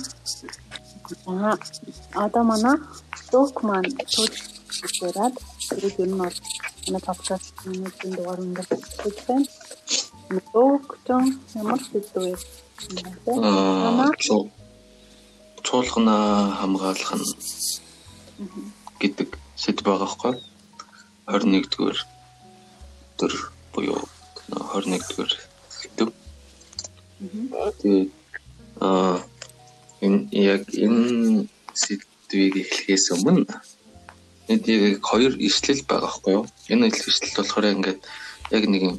[1.31, 1.55] Аа
[2.25, 2.77] одоо манай
[3.33, 5.35] док маань төгсөрөөд
[5.71, 6.37] тэгээд ер нь бол
[6.87, 8.71] манай подкаст миний дугаар ингээд
[9.01, 9.47] хийж байна.
[9.89, 9.93] Ч
[11.63, 12.37] ямар сэдвээ
[13.27, 14.11] Аа
[15.67, 16.17] чуулгана
[16.61, 17.27] хамгаалах нь
[19.03, 19.29] гэдэг
[19.63, 20.35] сэдв байгаа хгүй.
[21.27, 21.99] 21 дэх
[23.19, 23.33] төр
[23.73, 24.01] буюу
[24.49, 25.31] 21 дэх
[25.79, 26.09] сэдв
[27.25, 28.11] Тэгээд
[28.85, 29.17] аа
[30.05, 30.21] энэ
[30.55, 31.49] яг энэ
[31.83, 33.43] сэдвийг эхлэхээс өмнө
[34.49, 36.45] энд яг хоёр ишлэл байгаа байхгүй юу?
[36.73, 38.01] Энэ ишлэл болохоор ингээд
[38.57, 38.97] яг нэг юм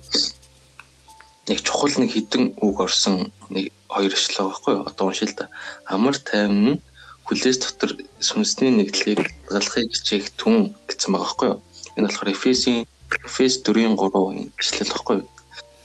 [1.48, 4.84] нэг чухал нэг хідэн үг орсон нэг хоёр ишлэл байхгүй юу?
[4.90, 5.50] Одоо уншил та.
[5.86, 6.82] Амар тайван
[7.26, 11.60] хүлээс дотор сүнсний нэгдлийг галахыг хичээх түн гэсэн байгаа байхгүй юу?
[11.98, 12.80] Энэ болохоор Эфесийн
[13.26, 15.30] Эфес 4-ийн 3 ишлэл байхгүй юу?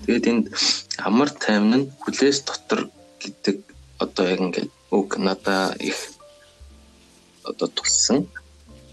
[0.04, 0.44] Тэгээд энд
[0.96, 2.88] амар тайван нь хүлээс дотор
[3.20, 3.56] гэдэг
[4.00, 5.96] одоо яг ингээд үг надаа их
[7.44, 8.26] одоо тулсан.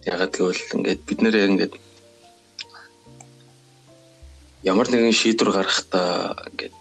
[0.08, 1.74] Ягаад гэвэл ингээд бид нэр ингээд
[4.64, 6.12] ямар нэгэн шийдвэр гаргахдаа
[6.50, 6.80] ингээд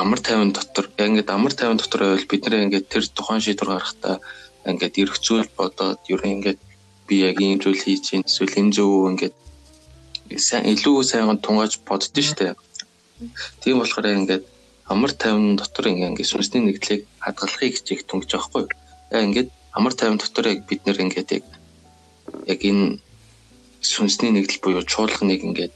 [0.00, 3.70] амар тайван дотор яг ингээд амар тайван дотор байвал бид нэр ингээд тэр тухайн шийдвэр
[3.72, 4.16] гаргахдаа
[4.70, 6.60] ингээд эргцүүл бодоод ер нь ингээд
[7.06, 9.34] би яг ийм зүйл хийж чинь эсвэл энэ зөв ингээд
[10.48, 12.56] сайн илүү сайн тунгааж боддөө штэ
[13.62, 14.44] Тийм болохоор ингээд
[14.92, 18.64] амар тайван дотор ингээд сүнсний нэгдлийг хадгалахыг хичээх тунгаж байгаа хгүй.
[19.16, 21.44] Яг ингээд амар тайван дотор яг бид нэр ингээд яг
[22.52, 22.98] яг энэ
[23.82, 25.74] сүнсний нэгдэл буюу чуулганыг ингээд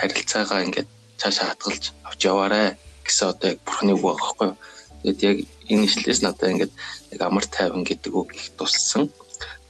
[0.00, 0.88] харилцаагаа ингээд
[1.20, 2.62] цаашаа хатгалж авч яваарэ
[3.04, 4.56] гэсэн одоо яг бурхны үг байхгүй юу.
[5.02, 5.38] Тэгээд яг
[5.72, 6.72] энэ ишлээс надад ингээд
[7.12, 9.10] яг амар тайван гэдэг үг их туссан.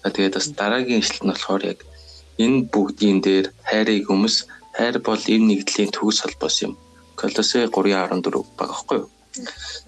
[0.05, 1.79] Тэгээд бас дараагийн ишлэл нь болохоор яг
[2.45, 6.73] энэ бүгдийн дээр хайрыг өмс хайр бол энэ нэгдлийн төгс холбоос юм.
[7.19, 9.09] Колосе 3:14 байгаа байхгүй юу.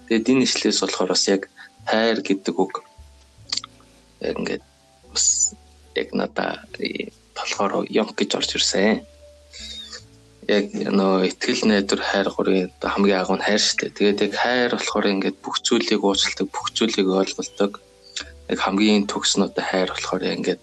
[0.07, 1.41] Тэгээд энэ ишлээс болохоор бас яг
[1.89, 2.73] хайр гэдэг үг
[4.21, 4.63] яг ингээд
[5.11, 5.55] бас
[5.95, 6.51] яг надаа
[7.37, 9.05] болохоор юм гэж орж ирсэн
[10.47, 13.95] яг нөө ихтгэл найдвар хайр гурийн хамгийн агуу нь хайр шүү дээ.
[13.95, 17.71] Тэгээд яг хайр болохоор ингээд бүх зүйлийг уучлалдаг, бүх зүйлийг ойлголдог.
[18.51, 20.61] Яг хамгийн төгс нь одоо хайр болохоор ингээд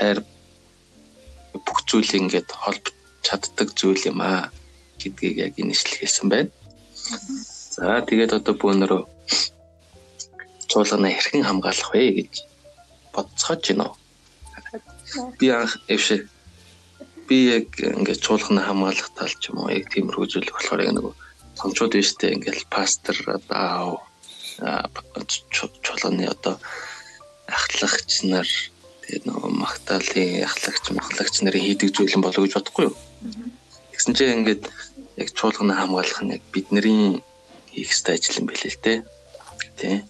[0.00, 0.18] хайр
[1.52, 2.94] бүх зүйлийг ингээд холбож
[3.26, 4.48] чаддаг зүйл юм аа
[5.00, 6.50] гэдгийг яг энэ ишлэл хэлсэн байна.
[7.76, 9.02] За тэгээд одоо бөөнөрөө
[10.70, 12.32] чуулгана хэрхэн хамгаалах вэ гэж
[13.12, 13.92] бодцоож байна.
[15.40, 16.20] Би анх эвшээ
[17.26, 21.06] би яг ингээд чуулганы хамгаалах тал ч юм уу яг тиймэрхүү зүйл болохоор яг нэг
[21.58, 24.06] томчууд биш үү ингээд пастор одоо
[25.82, 26.54] чуулганы одоо
[27.50, 28.48] ахлагч нар
[29.02, 32.96] тэгээд нөгөө магтаалын ахлагч махлагч нарын хийдэг зүйл болов гэж бодохгүй юу.
[33.92, 34.64] Тэгсэн чинь ингээд
[35.18, 37.22] яг чуулганы хамгаалах нь яг бидний
[37.74, 38.98] хийх ёстой ажил юм билээ л дээ.
[39.78, 40.04] Тэ.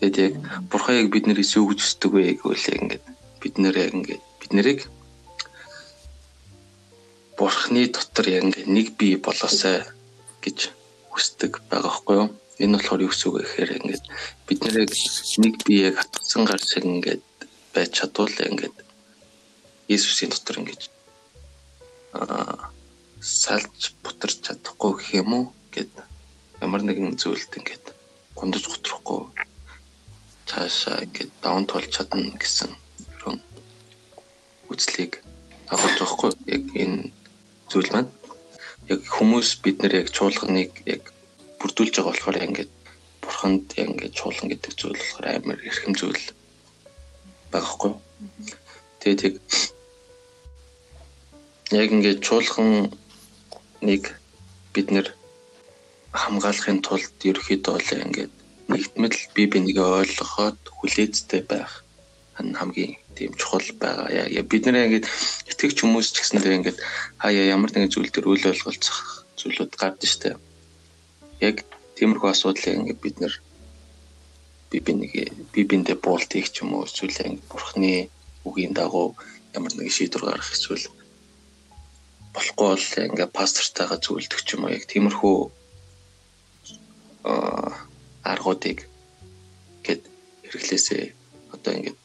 [0.00, 0.34] Тэгээд яг
[0.68, 3.04] бурхан яг биднээс юу гэж хүсдэг вэ гэвэл яг ингээд
[3.44, 4.80] бид нэр яг ингээд бид нарыг
[7.36, 9.84] бурхны дотор яг ингээ нэг бие болоосай
[10.40, 10.72] гэж
[11.12, 12.28] хүсдэг байгаа хгүй юу.
[12.62, 14.04] Энэ болохоор юу гэсэн үг гэхээр ингээд
[14.48, 14.92] бид нэрийг
[15.44, 17.22] нэг биеийг хатсан гар шиг ингээд
[17.74, 18.76] байж чадвал ингээд
[19.92, 20.82] Иесусийн дотор ингээд
[22.16, 22.72] аа
[23.20, 25.44] салж бутарч чадахгүй гэх юм уу
[25.74, 25.92] гэд
[26.64, 27.86] ямар нэгэн зүйлд ингээд
[28.38, 29.20] гомдож готрахгүй
[30.48, 32.70] цаашаа ингээд даун тулж чадна гэсэн
[34.74, 35.12] үзлийг
[35.72, 36.98] агуулж байгаа хгүй яг энэ
[37.70, 38.10] зүйл маань
[38.92, 41.02] яг хүмүүс бид нэр яг чуулганыг яг
[41.60, 42.72] бүрдүүлж байгаа болохоор ингээд
[43.22, 46.22] бурханд яг ингээд чуулган гэдэг зүйл болохоор амар эрхэм зүйл
[47.52, 47.92] байгаа хгүй.
[49.00, 49.34] Тэгээд яг
[51.72, 54.04] яг ингээд чуулганыг
[54.74, 55.08] бид нэр
[56.12, 58.34] хамгаалахын тулд ерөөхдөө бол ингээд
[58.68, 61.83] нэгтмэл бие бинийг ойлгоход хүлээцтэй байх
[62.34, 64.10] хамгийн тийм чухал байгаа.
[64.10, 65.06] Яг бид нэр ингээд
[65.50, 66.78] итгэгч хүмүүс ч гэсэндээ ингээд
[67.22, 70.34] хаяа ямар нэгэн зүйл төр үйл ойлголцох зүйлүүд гардаг штэ.
[71.40, 71.62] Яг
[71.94, 73.34] тиймэрхүү асуудлыг ингээд бид нэр
[74.70, 75.14] би бинийг
[75.54, 78.10] би биндээ буултыг ч юм уу эсвэл ингээд бурхны
[78.42, 79.14] үгийн дагуу
[79.54, 80.90] ямар нэгэн шийдвэр гаргах эсвэл
[82.34, 85.38] болохгүй бол ингээд пастортайгаа зөвлөдөг ч юм уу яг тиймэрхүү
[88.26, 88.78] аргуудыг
[89.86, 90.02] гээд
[90.42, 91.04] хэрэглээсээ
[91.54, 91.98] одоо ингээд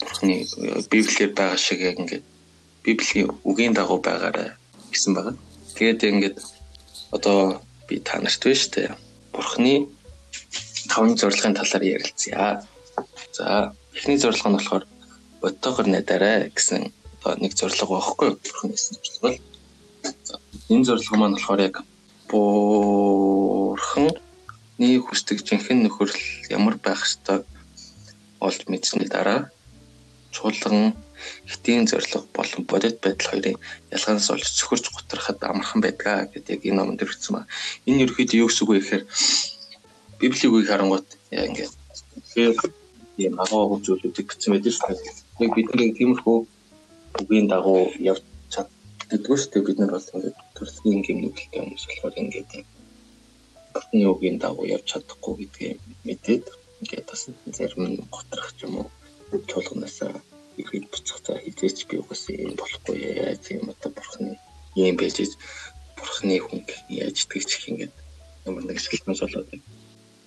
[0.00, 0.46] бурхны
[0.90, 2.24] библиэр байгаа шиг яг ингээд
[2.84, 4.56] библийн үгийн дагуу байгаарай
[4.92, 5.36] гэсэн байгаа.
[5.76, 6.36] Тэгээд ингээд
[7.12, 8.90] одоо би та нарт байна шүү дээ.
[9.34, 9.74] Бурхны
[10.88, 12.64] таван зорилгын талаар ярилцъя.
[13.32, 14.84] За эхний зорилго нь болохоор
[15.40, 18.30] бодтойгоор найдарай гэсэн одоо нэг зорилго байхгүй?
[18.40, 19.38] Бурхны зорилго бол.
[20.72, 21.76] Энэ зорилго маань болохоор яг
[22.30, 24.08] бурхны
[25.04, 26.16] хүсдэг жинхэнэ нөхөрл
[26.48, 27.44] ямар байх ёстойг
[28.40, 29.50] олж мэдсэний дараа
[30.34, 30.94] чуулган
[31.50, 33.56] хитийн зориг болон бодит байдал хоёрын
[33.94, 37.42] ялгаанаас олж цөхөрж гутрахад амархан байдгаа гэдэг энэ номонд ирсэн ба.
[37.88, 39.04] Энэ ерөөхдөө юу гэсэн үг вэ гэхээр
[40.20, 41.72] Библийн үгийг харангуут яа ингээд
[43.22, 45.14] ийм агуу зүйлүүдийг бичсэн байдаг шүү дээ.
[45.44, 46.38] Яг бидний тиймэрхүү
[47.20, 48.24] үгийн дагуу явж
[48.54, 49.66] чаддаггүй шүү дээ.
[49.66, 52.50] Бид нар бол ингээд төрөлхийн гимнүгэлтэй хүмүүс болохоор ингээд
[53.74, 56.44] бидний үгийн дагуу явж чадахгүй гэдгийг мэдээд
[56.80, 57.22] ингээд бас
[57.56, 58.88] зарим нь готрох юм уу
[59.50, 59.98] чуулганаас
[60.60, 64.32] ихэд буцах за хизээч би угсаа юм болохгүй яаж юм одоо бурхны
[64.76, 65.16] юм байж
[65.96, 67.94] бурхны хүн яаж итгэж их ингээд
[68.46, 69.48] ямар нэг шилмэс болоод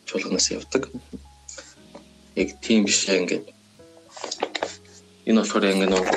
[0.08, 0.84] чуулганаас явдаг.
[2.36, 3.46] Яг тийм биш ингээд
[5.28, 6.08] энэ болохоор ингээд нэг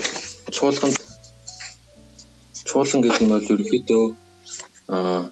[0.56, 0.92] чуулган
[2.68, 4.04] чуулган гэдэг нь бол ерөөхдөө
[4.94, 5.30] аа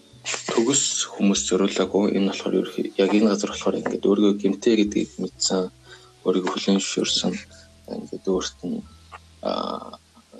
[0.52, 2.54] төгс хүмүүс зориулаагүй энэ болохоор
[3.02, 5.62] яг энэ газар болохоор ингээд өөрийгөө гэмтэй гэдгийг мэдсэн
[6.24, 7.32] өөрийгөө хүлээн зөвшөөрсөн.
[7.92, 8.80] Ингээд өөрт нь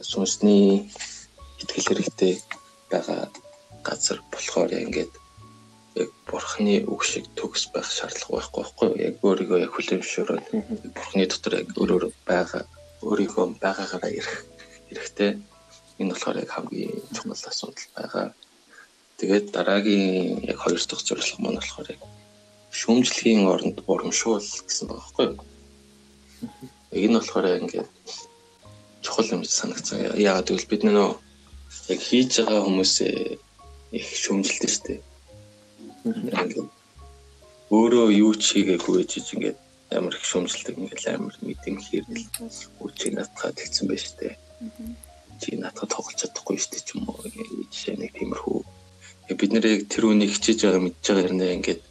[0.00, 0.88] сүнсний
[1.60, 2.32] итгэл хэрэгтэй
[2.90, 3.28] байгаа
[3.86, 5.12] газар болохоор ингээд
[6.02, 10.46] яг бурхны үг шиг төгс байх шаардлага байхгүй байхгүй яг өөрийгөө яг хүлээн зөвшөөрөөд
[10.96, 12.62] бурхны дотор яг өөрөөр байгаа
[13.04, 14.36] өөрийгөө байгаагаараа ирэх
[14.88, 15.30] хэрэгтэй.
[16.00, 18.26] Энэ болохоор яг хамгийн чухал асуудал байгаа.
[19.20, 22.02] Тэгээд дараагийн яг хоёр дахь зорилго маань болохоор яг
[22.78, 25.53] шүүмжлэгийн оронд урамшуул гэсэн байгаа байхгүй
[26.44, 27.90] юу Энэ болохоор ингээд
[29.02, 30.14] чухал юм санагцсан.
[30.14, 31.10] Яагаад гэвэл бид нөө
[31.90, 33.14] яг хийж байгаа хүмүүсээ
[33.98, 34.94] их шөмжилдэж штэ.
[37.74, 39.58] Өөрөө юу ч хийгээгүй гэж ингээд
[39.98, 42.26] амар их шөмжилдэг ингээд амар мэдэн хэрнэл
[42.78, 44.38] үчиг натгаа тэгсэн байж штэ.
[45.42, 47.26] Чи натгаа тоглож чадахгүй штэ ч юм уу
[47.74, 48.60] жишээ нэг тиймэрхүү.
[49.34, 51.82] Бид нэр яг тэр үнийг хичээж байгаа мэдж байгаа юм ингээд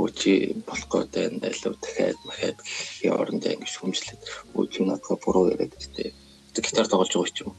[0.00, 0.32] өөчи
[0.68, 4.22] болохгүй тань дайлуу дахиад махад гэхийн оронд ингэ шүмжлээд
[4.58, 6.12] өөчи надад буруу яриад штэ.
[6.54, 7.52] Гитар тоглож байгаа ч юм.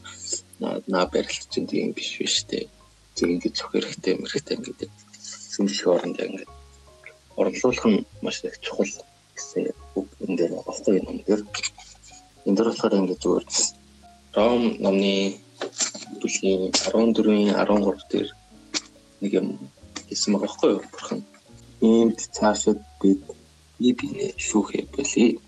[0.94, 2.70] Наа барилт чинь тийм биш биш штэ.
[3.16, 4.88] Тэг ингэ цох хэрэгтэй мэрэгтэй ингэ
[5.54, 6.46] шүмжлэх оронд ингэ
[7.40, 8.92] орлуулах нь маш их чухал
[9.36, 11.42] гэсэн үг энэ дээр багтаа юм дээр.
[12.48, 13.46] Энэ дээр болохоор ингэ зүгээр
[14.36, 15.40] Ром номны
[16.20, 18.30] бүлгийн 14-ийн 13 дээр
[19.22, 19.48] нэг юм
[20.12, 20.84] хэлсэн байгаа байхгүй юу?
[20.92, 21.20] Бурхан
[21.82, 23.22] Иймд цаашид бид
[23.80, 25.40] бие биенээ шүүхэ болъё.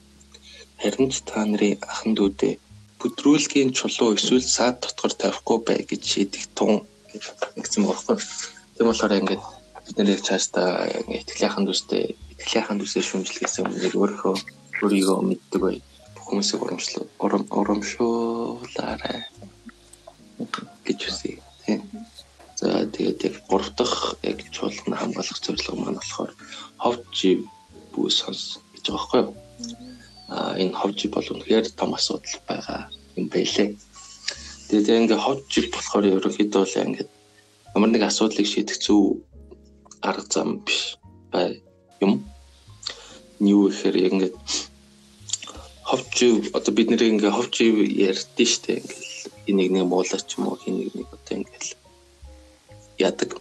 [0.81, 2.53] Харин ч та нарын ахан дүүдээ
[2.99, 6.81] бүдрүүлгийн чулуу эсвэл саад дотор тавихгүй бай гэж шийдэх тун
[7.61, 8.17] гэсэн байхгүй.
[8.75, 9.43] Тийм болохоор ингээд
[9.85, 10.69] бид нэр цаашдаа
[11.21, 14.35] итгэлийнхэн дүүстэй итгэлийнхэн дүүсээ шүмжлэхээс өмнө өөрийнхөө
[14.81, 15.77] өөрийгөө мэддэг бай.
[16.13, 17.05] Бүх хүмүүсийг урамшлуу
[17.59, 19.19] урамшуулаарай
[20.85, 21.37] гэж үсэ.
[21.65, 21.79] Тийм.
[22.57, 26.33] За тэгээд яг гурав дахь яг чуулган хамгаалах зорилго маань болохоор
[26.81, 27.17] ховж
[27.93, 29.33] бүү сонс гэж байгаа байхгүй юу?
[30.33, 33.77] А энэ ховж бол үнэхээр том асуудал байгаа юм байлээ.
[34.73, 37.07] Тэгээд ингээ ховж болохоор ерөнхийдөө л ингээ
[37.77, 39.21] ямар нэг асуудлыг шийдэх зөв
[40.01, 40.97] арга зам биш
[41.29, 41.61] бай
[42.01, 42.25] юм.
[43.37, 44.31] Юу гэхээр ингээ
[45.85, 46.17] ховж
[46.57, 49.13] одоо бид нэр ингээ ховж ярьдэн штэ ингээл
[49.45, 51.71] энийг нэг муулаач юм уу хин нэг нэг одоо ингээл
[52.99, 53.39] яадаг.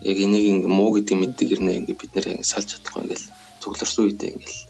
[0.00, 3.26] Яг энийг ингээ муу гэдэг мэддэг ирнэ ингээ бид нэр ингээ салж чадахгүй ингээл
[3.60, 4.60] цугларсан үедээ ингээл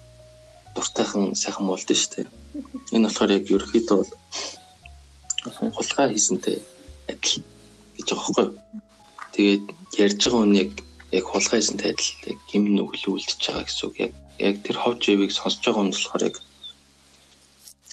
[0.75, 2.27] дуртайхан сайхан болдсон шүү дээ.
[2.95, 4.11] Энэ болохоор яг ерөөхдөө бол
[5.77, 6.57] хулгай хийсэнтэй
[7.11, 7.43] адил
[7.97, 8.49] гэж байгаа байхгүй?
[9.35, 9.65] Тэгээд
[10.05, 13.97] ярьж байгаа хүн яг хулгай хийсэнтэй адил гим нүглүүлж байгаа гэсэн үг.
[14.05, 16.37] Яг яг тэр хов живийг сонсож байгаа хүн болохоор яг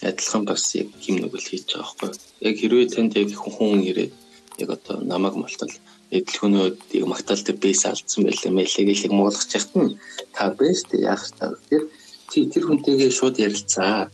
[0.02, 2.10] адилхан бас яг гим нүгэл хийж байгаа байхгүй?
[2.48, 4.14] Яг хэрвээ танд яг хүн хүн ирээд
[4.62, 5.74] яг одоо намайг малтал
[6.12, 8.52] эдлхөнөөдийг магтаалтай бэс алдсан байлаа.
[8.56, 10.00] Мэлээ гэлэг муулгах чахт нь
[10.36, 11.52] та бэс тэг яах та?
[11.70, 11.84] Тэр
[12.32, 14.08] чи тэр хүнтэйгээ шууд ярилцаа.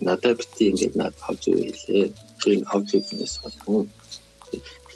[0.00, 2.14] Надад бити ингээд над хавж хэлээ.
[2.40, 3.90] Чи хавж хэлнээс болов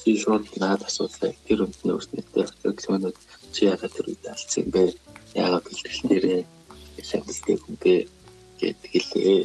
[0.04, 3.16] чи шууд над асуудлаа тэр хүнд нөөснөтэй эдлхөнөөд
[3.54, 4.94] чи яагаад тэр үед алдсан бэ?
[5.34, 6.40] Яагаад бэлтгэл нэрээ
[7.02, 7.94] сандалтай хүн бэ?
[8.60, 9.40] Гэд хэлээ.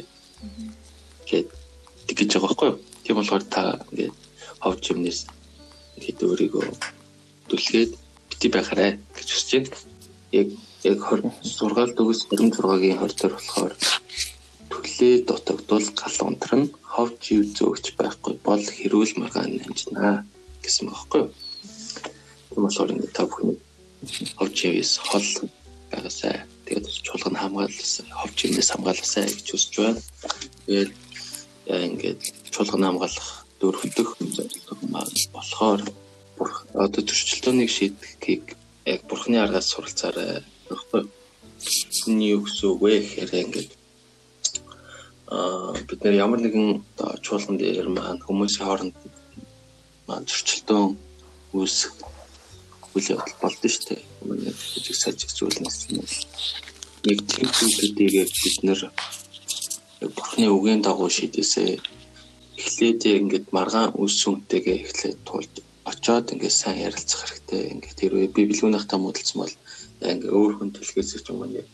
[1.28, 1.48] Гэд
[2.06, 2.78] тэгэж байгаа байхгүй юу?
[3.02, 4.14] Тийм болохоор та ингээд
[4.62, 5.20] хавж юмнээс
[6.04, 6.99] хэд өөрийгөө
[7.50, 7.92] түлхээд
[8.30, 9.76] бити байхаарай гэж хүсэж байна.
[10.32, 10.48] Яг
[10.84, 13.74] яг 20 сургаал төгс 26-гийн 20 дээр болохоор
[14.70, 16.62] төлөө дутагдвал гал унтран
[16.92, 20.24] хов жив зөөгч байхгүй бол хэрүүл маргаан намжнаа
[20.62, 21.28] гэсэн багхгүй.
[22.48, 23.58] Тийм болохоор ингэ та бүхэн
[24.38, 25.28] хов живээс хол
[25.92, 26.46] байгаасай.
[26.64, 30.00] Тэгээд чуулган хамгаалсан хов живнээс хамгааласай гэж хүсэж байна.
[30.64, 30.92] Тэгээд
[31.66, 32.22] ингээд
[32.54, 33.28] чуулган хамгаалах
[33.60, 35.12] дөрөвдөх зорилго маань
[36.40, 38.44] болохоор одоо төрчлөлтөнийг шийдэхийг
[38.86, 40.40] яг бурхны аргаас суралцаарай.
[40.68, 41.02] Тэгэхгүй.
[42.06, 43.70] Миний юу гэсэн үг вэ гэхээр ингээд
[45.28, 46.80] аа бид нэр ямар нэгэн
[47.20, 48.96] чуулган дээр маань хүмүүсийн хооронд
[50.08, 50.82] маань төрчлөлтөө
[51.52, 51.92] үүсэх
[52.96, 54.02] үйл явдал болдсон шүү дээ.
[54.24, 54.52] Манай
[54.84, 55.78] жиг сажиг зүйлнээс
[57.04, 58.80] нэг тийм зүйлүүдийг бид нэр
[60.16, 61.78] бурхны үгийн дагуу шийдээсэй.
[62.60, 65.52] Эхлээд ингээд маргаан үс сүнтэйгээ эхлээд тулж
[65.84, 67.62] очоод ингээд сайн ярилцах хэрэгтэй.
[67.72, 69.54] Ингээд хэрвээ би бэлгүүнийхтэй муудалцсан бол
[70.04, 71.68] ингээд өөр хүн төлгөөс ч юм уу яг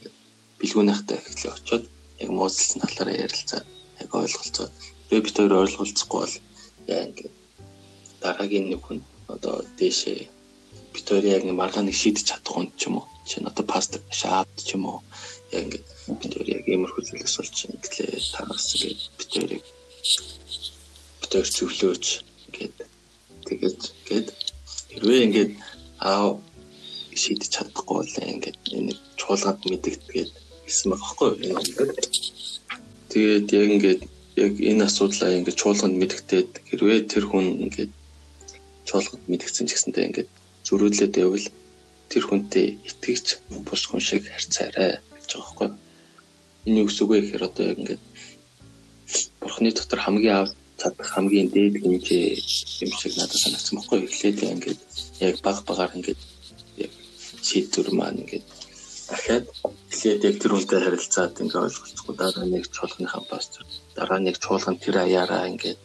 [0.61, 1.85] бэлгүүнийхтэй ихлэ очоод
[2.23, 3.63] яг муудалцсан талаараа ярилцаа.
[4.03, 4.69] Яг ойлголцоо.
[5.11, 6.35] Би бид хоёр ойлголцохгүй бол
[6.87, 7.35] яа ингээд
[8.23, 9.01] дараагийн нэг хүн
[9.35, 10.19] одоо дээшээ
[10.95, 13.07] бид хоёр яг маргаа нэг шийдэж чадах хүн ч юм уу.
[13.27, 15.01] Чинь одоо пастор шаад ч юм уу.
[15.51, 15.87] Яг ингээд
[16.23, 17.95] бид хоёр яг иймэрхүү зүйлээс болж ингээд
[18.35, 19.65] танаас ингээд бид хоёрыг
[21.21, 22.05] бид хоёр зөвлөөж
[22.47, 22.77] ингээд
[23.49, 24.29] тэгээд гээд
[24.93, 25.53] хэрвээ ингээд
[26.09, 26.37] аа
[27.23, 30.31] шийдэж чадахгүй бол ингээд энэ чуулганд мэдэгдгээд
[30.67, 31.93] гэсэн байгаа байхгүй энэ ингээд
[33.13, 34.03] тэгээд яг ингээд
[34.45, 37.93] яг энэ асуудлаа ингээд чуулганд мэдэгдээд хэрвээ тэр хүн ингээд
[38.89, 40.31] чуулганд мэдгдсэн ч гэсэнтэй ингээд
[40.67, 41.47] зөрүүлээд байвал
[42.11, 43.27] тэр хүнтэй итгэж
[43.67, 45.69] бус хүн шиг харьцаарай гэж байгаа байхгүй
[46.67, 46.87] энэ юу.
[46.87, 48.03] Гэсэн үг вэ гэхээр одоо яг ингээд
[49.41, 50.51] бурхны дотор хамгийн аав
[50.81, 52.27] чадах хамгийн дээд хэмжээ
[52.85, 54.81] юм шиг надад санагдсан байхгүй эхлээд ингээд
[55.27, 56.21] яг баг багаар ингээд
[56.85, 56.93] яг
[57.49, 58.47] шийдвэр маань ингээд
[59.11, 59.47] дахиад
[59.93, 63.63] эхлээд яг тэр үнтэй харилцаад ингээд ойлголцохгүй дараа нэг чуулганыхаа пастор
[63.99, 65.81] дараа нэг чуулган тэр аяараа ингээд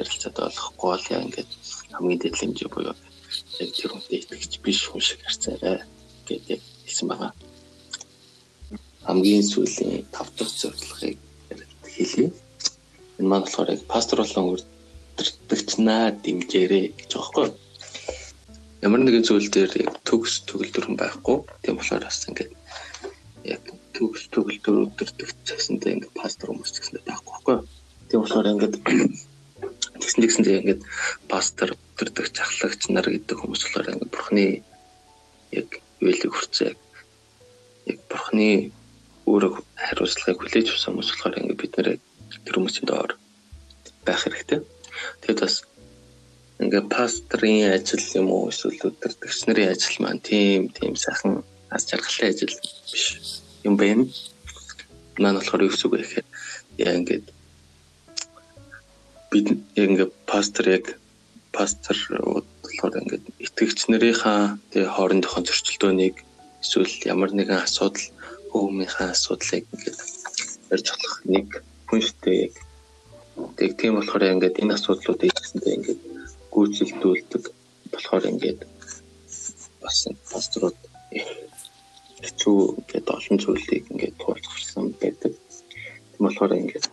[0.00, 1.50] ярилцаад болохгүй бол яа ингээд
[1.92, 2.96] хамгийн дээд хэмжээ буюу
[3.60, 5.84] яг тэр хүнтэй итгэж биш хүн шиг харцаарай
[6.28, 7.32] гэдэг хэлсэн байгаа.
[9.06, 11.18] Хамгийн сүүлийн 5 дахь зорилгыг
[11.94, 12.32] хэлье.
[13.22, 17.62] Энэ маань болохоор яг пастор болон үрдэгчнаа дэмжээрэй гэж байгаа юу?
[18.82, 21.36] ямар нэгэн зүйл дээр яг төгс төгөлдөр байхгүй.
[21.62, 22.50] Тийм болохоор бас ингээд
[23.46, 23.62] яг
[23.94, 25.10] төгс төгөлдөр
[25.46, 27.56] цагсантай ингээд пастор хүмүүс гэсэндээ байхгүй байхгүй.
[28.10, 28.74] Тийм болохоор ингээд
[30.02, 30.82] тэгсэн тэгсэндээ ингээд
[31.30, 34.46] пастор өдөртөг чахлагч нар гэдэг хүмүүс болохоор ингээд бурхны
[35.54, 35.68] яг
[36.02, 36.74] үйлийг хүрцээ
[37.86, 38.74] яг бурхны
[39.30, 41.88] өөрөө хариуцлагыг хүлээж авсан хүмүүс болохоор ингээд бид нэр
[42.44, 43.12] тэр хүмүүсийн доор
[44.06, 44.60] байх хэрэгтэй.
[45.22, 45.56] Тэгээд бас
[46.62, 51.42] ингээ пастрын ажил юм уу эсвэл өдөртөгч нарын ажил маань тийм тийм сайхан
[51.74, 52.54] аз жаргалтай ажил
[52.90, 53.04] биш
[53.66, 54.04] юм байна.
[55.18, 56.26] Маань болохоор юу гэсэн үг вэ гэхээр
[56.86, 57.26] яа ингээд
[59.30, 60.84] бид ингээ пастор яг
[61.56, 66.16] пастор болохоор ингээд итгэгч нарынхаа тэгээ хоорондынхон зөрчилдөөнийг
[66.62, 68.06] эсвэл ямар нэгэн асуудал
[68.52, 69.98] хүмүүсийн асуудлыг ингээд
[70.68, 71.48] барьж болох нэг
[71.92, 72.54] хүнштэй яг
[73.60, 76.00] тэг тийм болохоор ингээд энэ асуудлуудыг гэсэндээ ингээд
[76.52, 77.44] гүйцэлдүүлдэг
[77.92, 78.60] болохоор ингээд
[79.84, 79.96] бас
[80.32, 80.78] пасторууд
[82.24, 85.32] хэцүү ингээд олон зүйлийг ингээд туулсан байдаг.
[86.12, 86.86] Тийм болохоор ингээд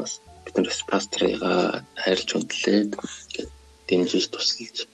[0.00, 0.12] бас
[0.44, 3.50] бид нар пастрыгаа хайрч унтлээд ингээд
[3.88, 4.88] дэмжиж тусалж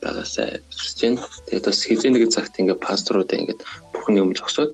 [0.00, 1.20] байгаасаа хүсэж байна.
[1.44, 3.60] Тэгээд бас хэзээ нэг цагт ингээд пасторуудаа ингээд
[3.92, 4.72] бүхний өмнө зогсоод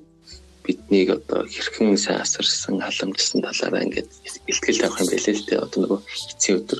[0.65, 4.09] биднийг одоо хэрхэн сайн асарсан халамжилсан талаараа ингээд
[4.51, 5.63] ихтгэл тавих юм байлээ л дээ.
[5.65, 5.99] Одоо нөгөө
[6.33, 6.79] эцсийн өдөр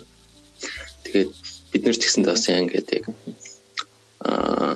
[1.06, 1.32] тэгээд
[1.72, 3.06] бид нэр ч гэсэн бас ингээд яг
[4.26, 4.74] аа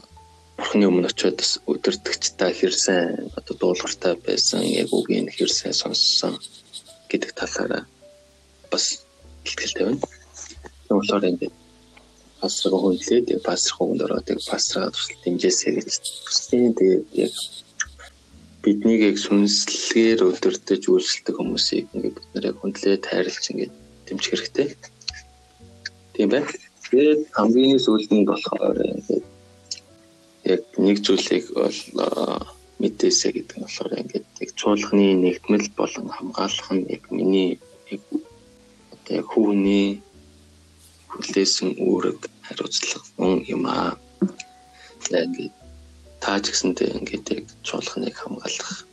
[0.58, 6.34] бурхны өмнө очиод бас өдөртөгчтэй хэрсэн одоо дуулууртай байсан яг үгийг хэрсэн сонссон
[7.10, 7.84] гэдэг талаараа
[8.72, 8.86] бас
[9.48, 10.00] ихтэй байна.
[10.86, 11.56] Тийм болохоор ингээд
[12.42, 15.88] пастрыг хөндлөө тэгээ пастрын өмнө ороод тэгээ пастраа туслах дэмжээсэй гэж
[16.28, 16.74] хүссэн.
[16.78, 17.34] Тэгээ яг
[18.64, 23.74] биднийг яг сүнслэгээр өдөртөж үйлчлдэг хүмүүсийг ингээд бид нарыг хөндлөө тайрлж ингээд
[24.06, 24.68] дэмжих хэрэгтэй.
[26.14, 26.52] Тийм байна.
[26.90, 29.26] Тэгээд хамгийн сүүлд нь болохоор ингээд
[30.54, 31.80] яг нэг зүйлийг бол
[32.84, 37.60] мэдээсэ гэдэг нь болохоор ингээд яг чуулганы нэгтмэл болон хамгаалах нь яг миний
[37.94, 38.02] яг
[38.92, 40.04] одоо яг хүүний
[41.12, 43.08] хүлээсэн үүрэг хариуцлага
[43.54, 43.96] юм аа.
[46.20, 48.84] Яг тааж гэсэнтэй ингээд яг чуулганыг хамгаалах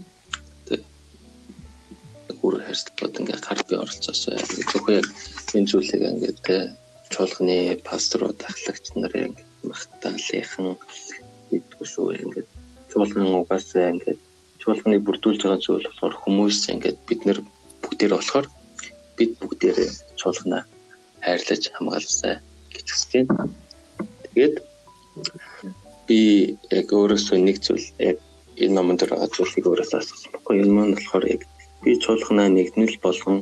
[2.39, 4.39] үүрэг харьцуулбад ингээд гар би оролцоосоо.
[4.71, 5.07] Зөвхөн яг
[5.51, 6.39] энэ зүйлийг ингээд
[7.11, 9.35] чуулганы пасторууд ахлагч нарын
[9.67, 10.79] магтаалынхан
[11.51, 12.15] гэдгүү шүү.
[12.23, 12.49] Ингээд
[12.95, 14.21] чуулган угаасаа ингээд
[14.63, 17.39] чуулганыг бүрдүүлж байгаа зүйл болохоор хүмүүс ингээд бид нэр
[17.83, 18.47] бүгдээр болохоор
[19.19, 19.79] бид бүгдээр
[20.15, 20.63] чуулганаа
[21.27, 22.39] хайрлаж хамгаалсаа
[22.71, 23.51] гэж байна.
[24.31, 24.55] Тэгээд
[26.09, 26.21] би
[26.71, 28.19] яг өөрөөсөө нэг зүйл яг
[28.63, 31.43] энэ номонд байгаа зүйлийг өөрөөсөө асуусан байхгүй энэ маань болохоор яг
[31.83, 33.39] би чуулганаа нэгнэл болгон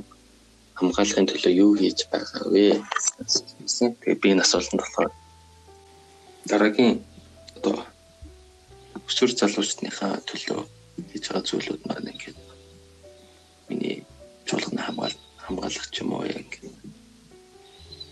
[0.78, 2.82] хамгаалахын төлөө юу хийж байгаа вэ
[3.62, 3.89] гэсэн.
[4.01, 5.11] Тэгээ би энэ асуултанд болохоор
[6.51, 6.95] дараагийн
[7.57, 7.77] одоо
[9.09, 10.61] өсвөр залуучдынхаа төлөө
[11.11, 12.39] хийж байгаа зүйлүүд маань ингээд
[13.69, 13.97] миний
[14.49, 16.51] чуулганы хамгаал хамгаалах ч юм уу яг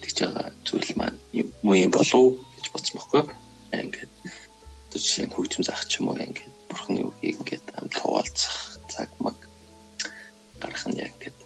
[0.03, 1.19] тэгж байгаа зүйл маань
[1.65, 3.42] муу юм болов гэж бодсон байхгүй
[3.73, 4.13] ингээд
[4.93, 8.57] жишээ нь хөгжим заах ч юм уу ингээд бурхны үгийг ингээд хамт хуваалцах
[8.93, 9.37] цаг маг
[10.61, 11.39] гарах нь яг ингээд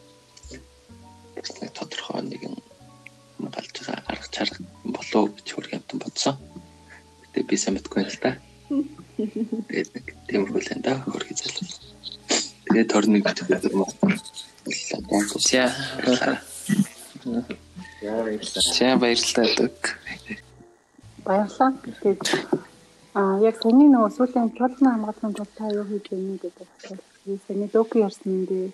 [1.62, 2.57] нэг тодорхой нэгэн
[3.36, 6.35] хамгаалж байгаа арга чарга болов гэж хөрг амтан бодсон.
[7.23, 8.31] Гэтэ би сайн мэдгүй л та.
[9.69, 11.69] Тэгээд нэг тиймэрхүү л энэ да хөрг залуу.
[12.66, 13.93] Тэгээд торныг гэдэг юм уу?
[15.39, 15.70] За.
[18.77, 19.70] За баярлалаа.
[21.27, 21.70] Баярлалаа.
[21.85, 22.23] Тэгээд
[23.19, 27.05] а яг саний нөгөө сүүлийн чуулганы хамгаалсан тул та юу хийж байна гэдэг асуулт.
[27.24, 28.73] Би саний локи ярьсан дээр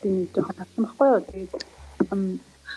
[0.00, 1.22] би нэг жоохон татсан байхгүй юу.
[1.30, 1.52] Тэгээд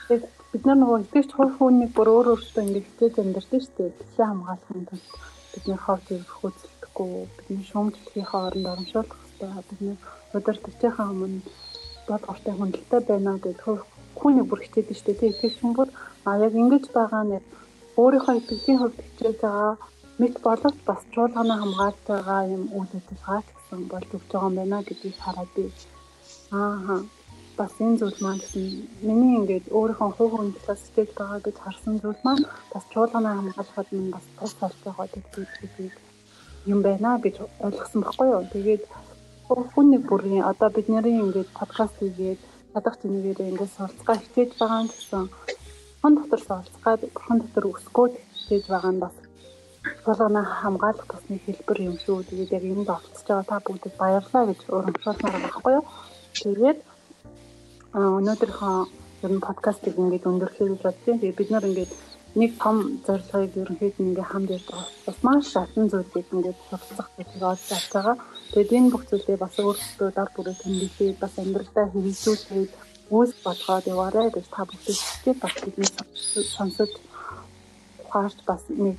[0.07, 3.98] Тэгээд бид нар нөгөө итгэж хувь хүнийг бүр өөр өөртөө ингэ хитэж амьдэрдэг шүү дээ.
[3.99, 5.07] Тэсээ хамгаалахын тулд
[5.52, 9.52] бидний хав зэрэг хөөцөлдөхгүй, бидний шуумжлахынхаа оронд оромшуулах хэрэгтэй.
[9.68, 9.98] Бидний
[10.38, 11.39] өдөр төчөөхөн өмнө
[12.07, 13.84] бод ортой хүндэлтэй байна гэдэг хувь
[14.19, 15.31] хүнийг бүр хичээдэг шүү дээ.
[15.35, 15.89] Итгэж хүн бүр
[16.23, 17.35] а яг ингэж байгаа нь
[18.02, 19.74] өөрийнхөө итгэлийн хувьд хичээж байгаа
[20.19, 24.78] мэд боловч бас чуулганы хамгаалж байгаа юм үйл ажиллагаа гэсэн болж өгч байгаа юм байна
[24.88, 25.64] гэдгийг хараад би
[26.57, 26.99] аа
[27.60, 28.65] бас энэ зүйл маань гэсэн
[29.07, 34.14] миний ингээд өөрийнхөө хувь хүндлээс сэтгэл байгаа гэж харсан зүйл маань бас чуулганы хамгаалахад минь
[34.15, 35.45] бас тус болж байгаа гэдэг
[36.72, 38.44] юм байна гэж ойлгосон байхгүй юу.
[38.53, 38.84] Тэгээд
[39.74, 42.40] хүний бүрийн одоо бидний ингээд подкаст хийгээд
[42.74, 45.24] чадах зэнийгээр ингээд суралцгаа хичээж байгаа нь гэсэн
[46.08, 49.16] хон дотор суралцгаа хон дотор өсгөөд хичээж байгаа нь бас
[50.08, 52.24] болгоно хамгаалах тусны хэлбэр юм шүү.
[52.30, 55.86] Тэгээд яг юмд оролцож байгаа та бүгдэд баярлалаа гэж урамшуулмаар байхгүй юу?
[56.40, 56.80] Тэгээд
[58.20, 58.76] өнөөдрийнхөө
[59.26, 61.20] ер нь подкастыг ингээд өндөрлөхийг бодсон.
[61.20, 61.92] Тэгээд бид нар ингээд
[62.40, 64.88] нэг том зорилгыг ерөнхийд нь ингээд хамт ярьж байгаа.
[65.08, 68.16] Бас маш шатан зүйлийг ингээд суралцах гэж олж авч байгаа.
[68.52, 72.72] Тэгээд энэ бүх зүйлээ бас өөрсдөө дар бүрээ тэмдэглээд бас амьдралдаа хэрэгжүүлээд
[73.16, 75.90] үүс болгоод яваарэ гэж та бүгдээ бас бидний
[76.56, 76.92] сонсож
[78.04, 78.98] ухаарч бас нэг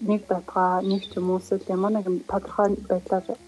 [0.00, 3.38] нэг байтгаа нэг ч юм уу эсвэл ямар нэгэн тодорхой байдлаар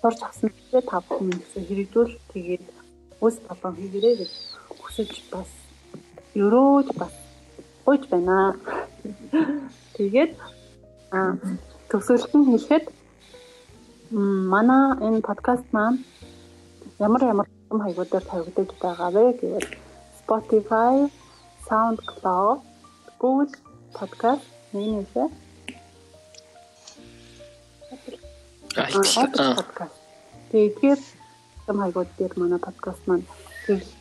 [0.00, 2.64] сурч авсан гэдэг та бүхэн гэсэн хэрэгжүүл тэгээд
[3.26, 4.32] үс болон хийгэрээ гэж
[4.80, 5.50] хүсэж бас
[6.36, 7.14] өрөөж бас
[7.84, 8.54] гойж байна.
[9.96, 10.32] Тэгээд
[11.10, 11.34] а
[11.90, 12.86] төсөөлтөн хэлэхэд
[14.52, 15.98] манай энэ подкаст маань
[17.00, 19.68] ямар ямар том хаягуудаар тавигдаж байгаа вэ гэвэл
[20.20, 20.96] Spotify,
[21.68, 22.58] SoundCloud,
[23.20, 23.52] Google
[23.98, 24.44] Podcast
[29.58, 29.96] подкаст.
[30.50, 31.02] Тэгээд
[31.66, 33.26] том хайгууд дээр манай подкаст маань
[33.66, 33.92] гэрэл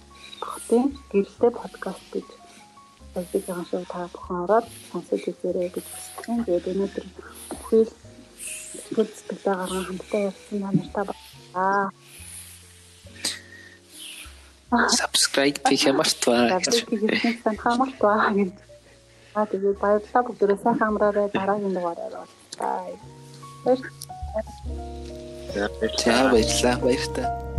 [0.42, 2.28] тогтын гэрэлтэй подкаст гэж
[3.14, 6.46] хэлж байгаа шүү та бүхэн ороод сонсож үзээрэй гэж хүсэж.
[6.46, 7.06] Тэгээд өнөөдөр
[7.50, 7.90] бүхэл
[8.72, 11.84] сэтгэл сэтгэлээ гарган хамтдаа ярьсан намартаа баярлалаа.
[14.72, 16.60] Subscribe хийх мартваа.
[16.60, 17.46] Subscribe хийх
[17.80, 18.52] мартваа гэж.
[19.38, 22.96] Аа тэгээд баярлалаа бүгдээ сайн хамраарай дараагийн дугаараар болцгаая.
[25.54, 25.70] За
[26.32, 27.57] баярлалаа баярлалаа.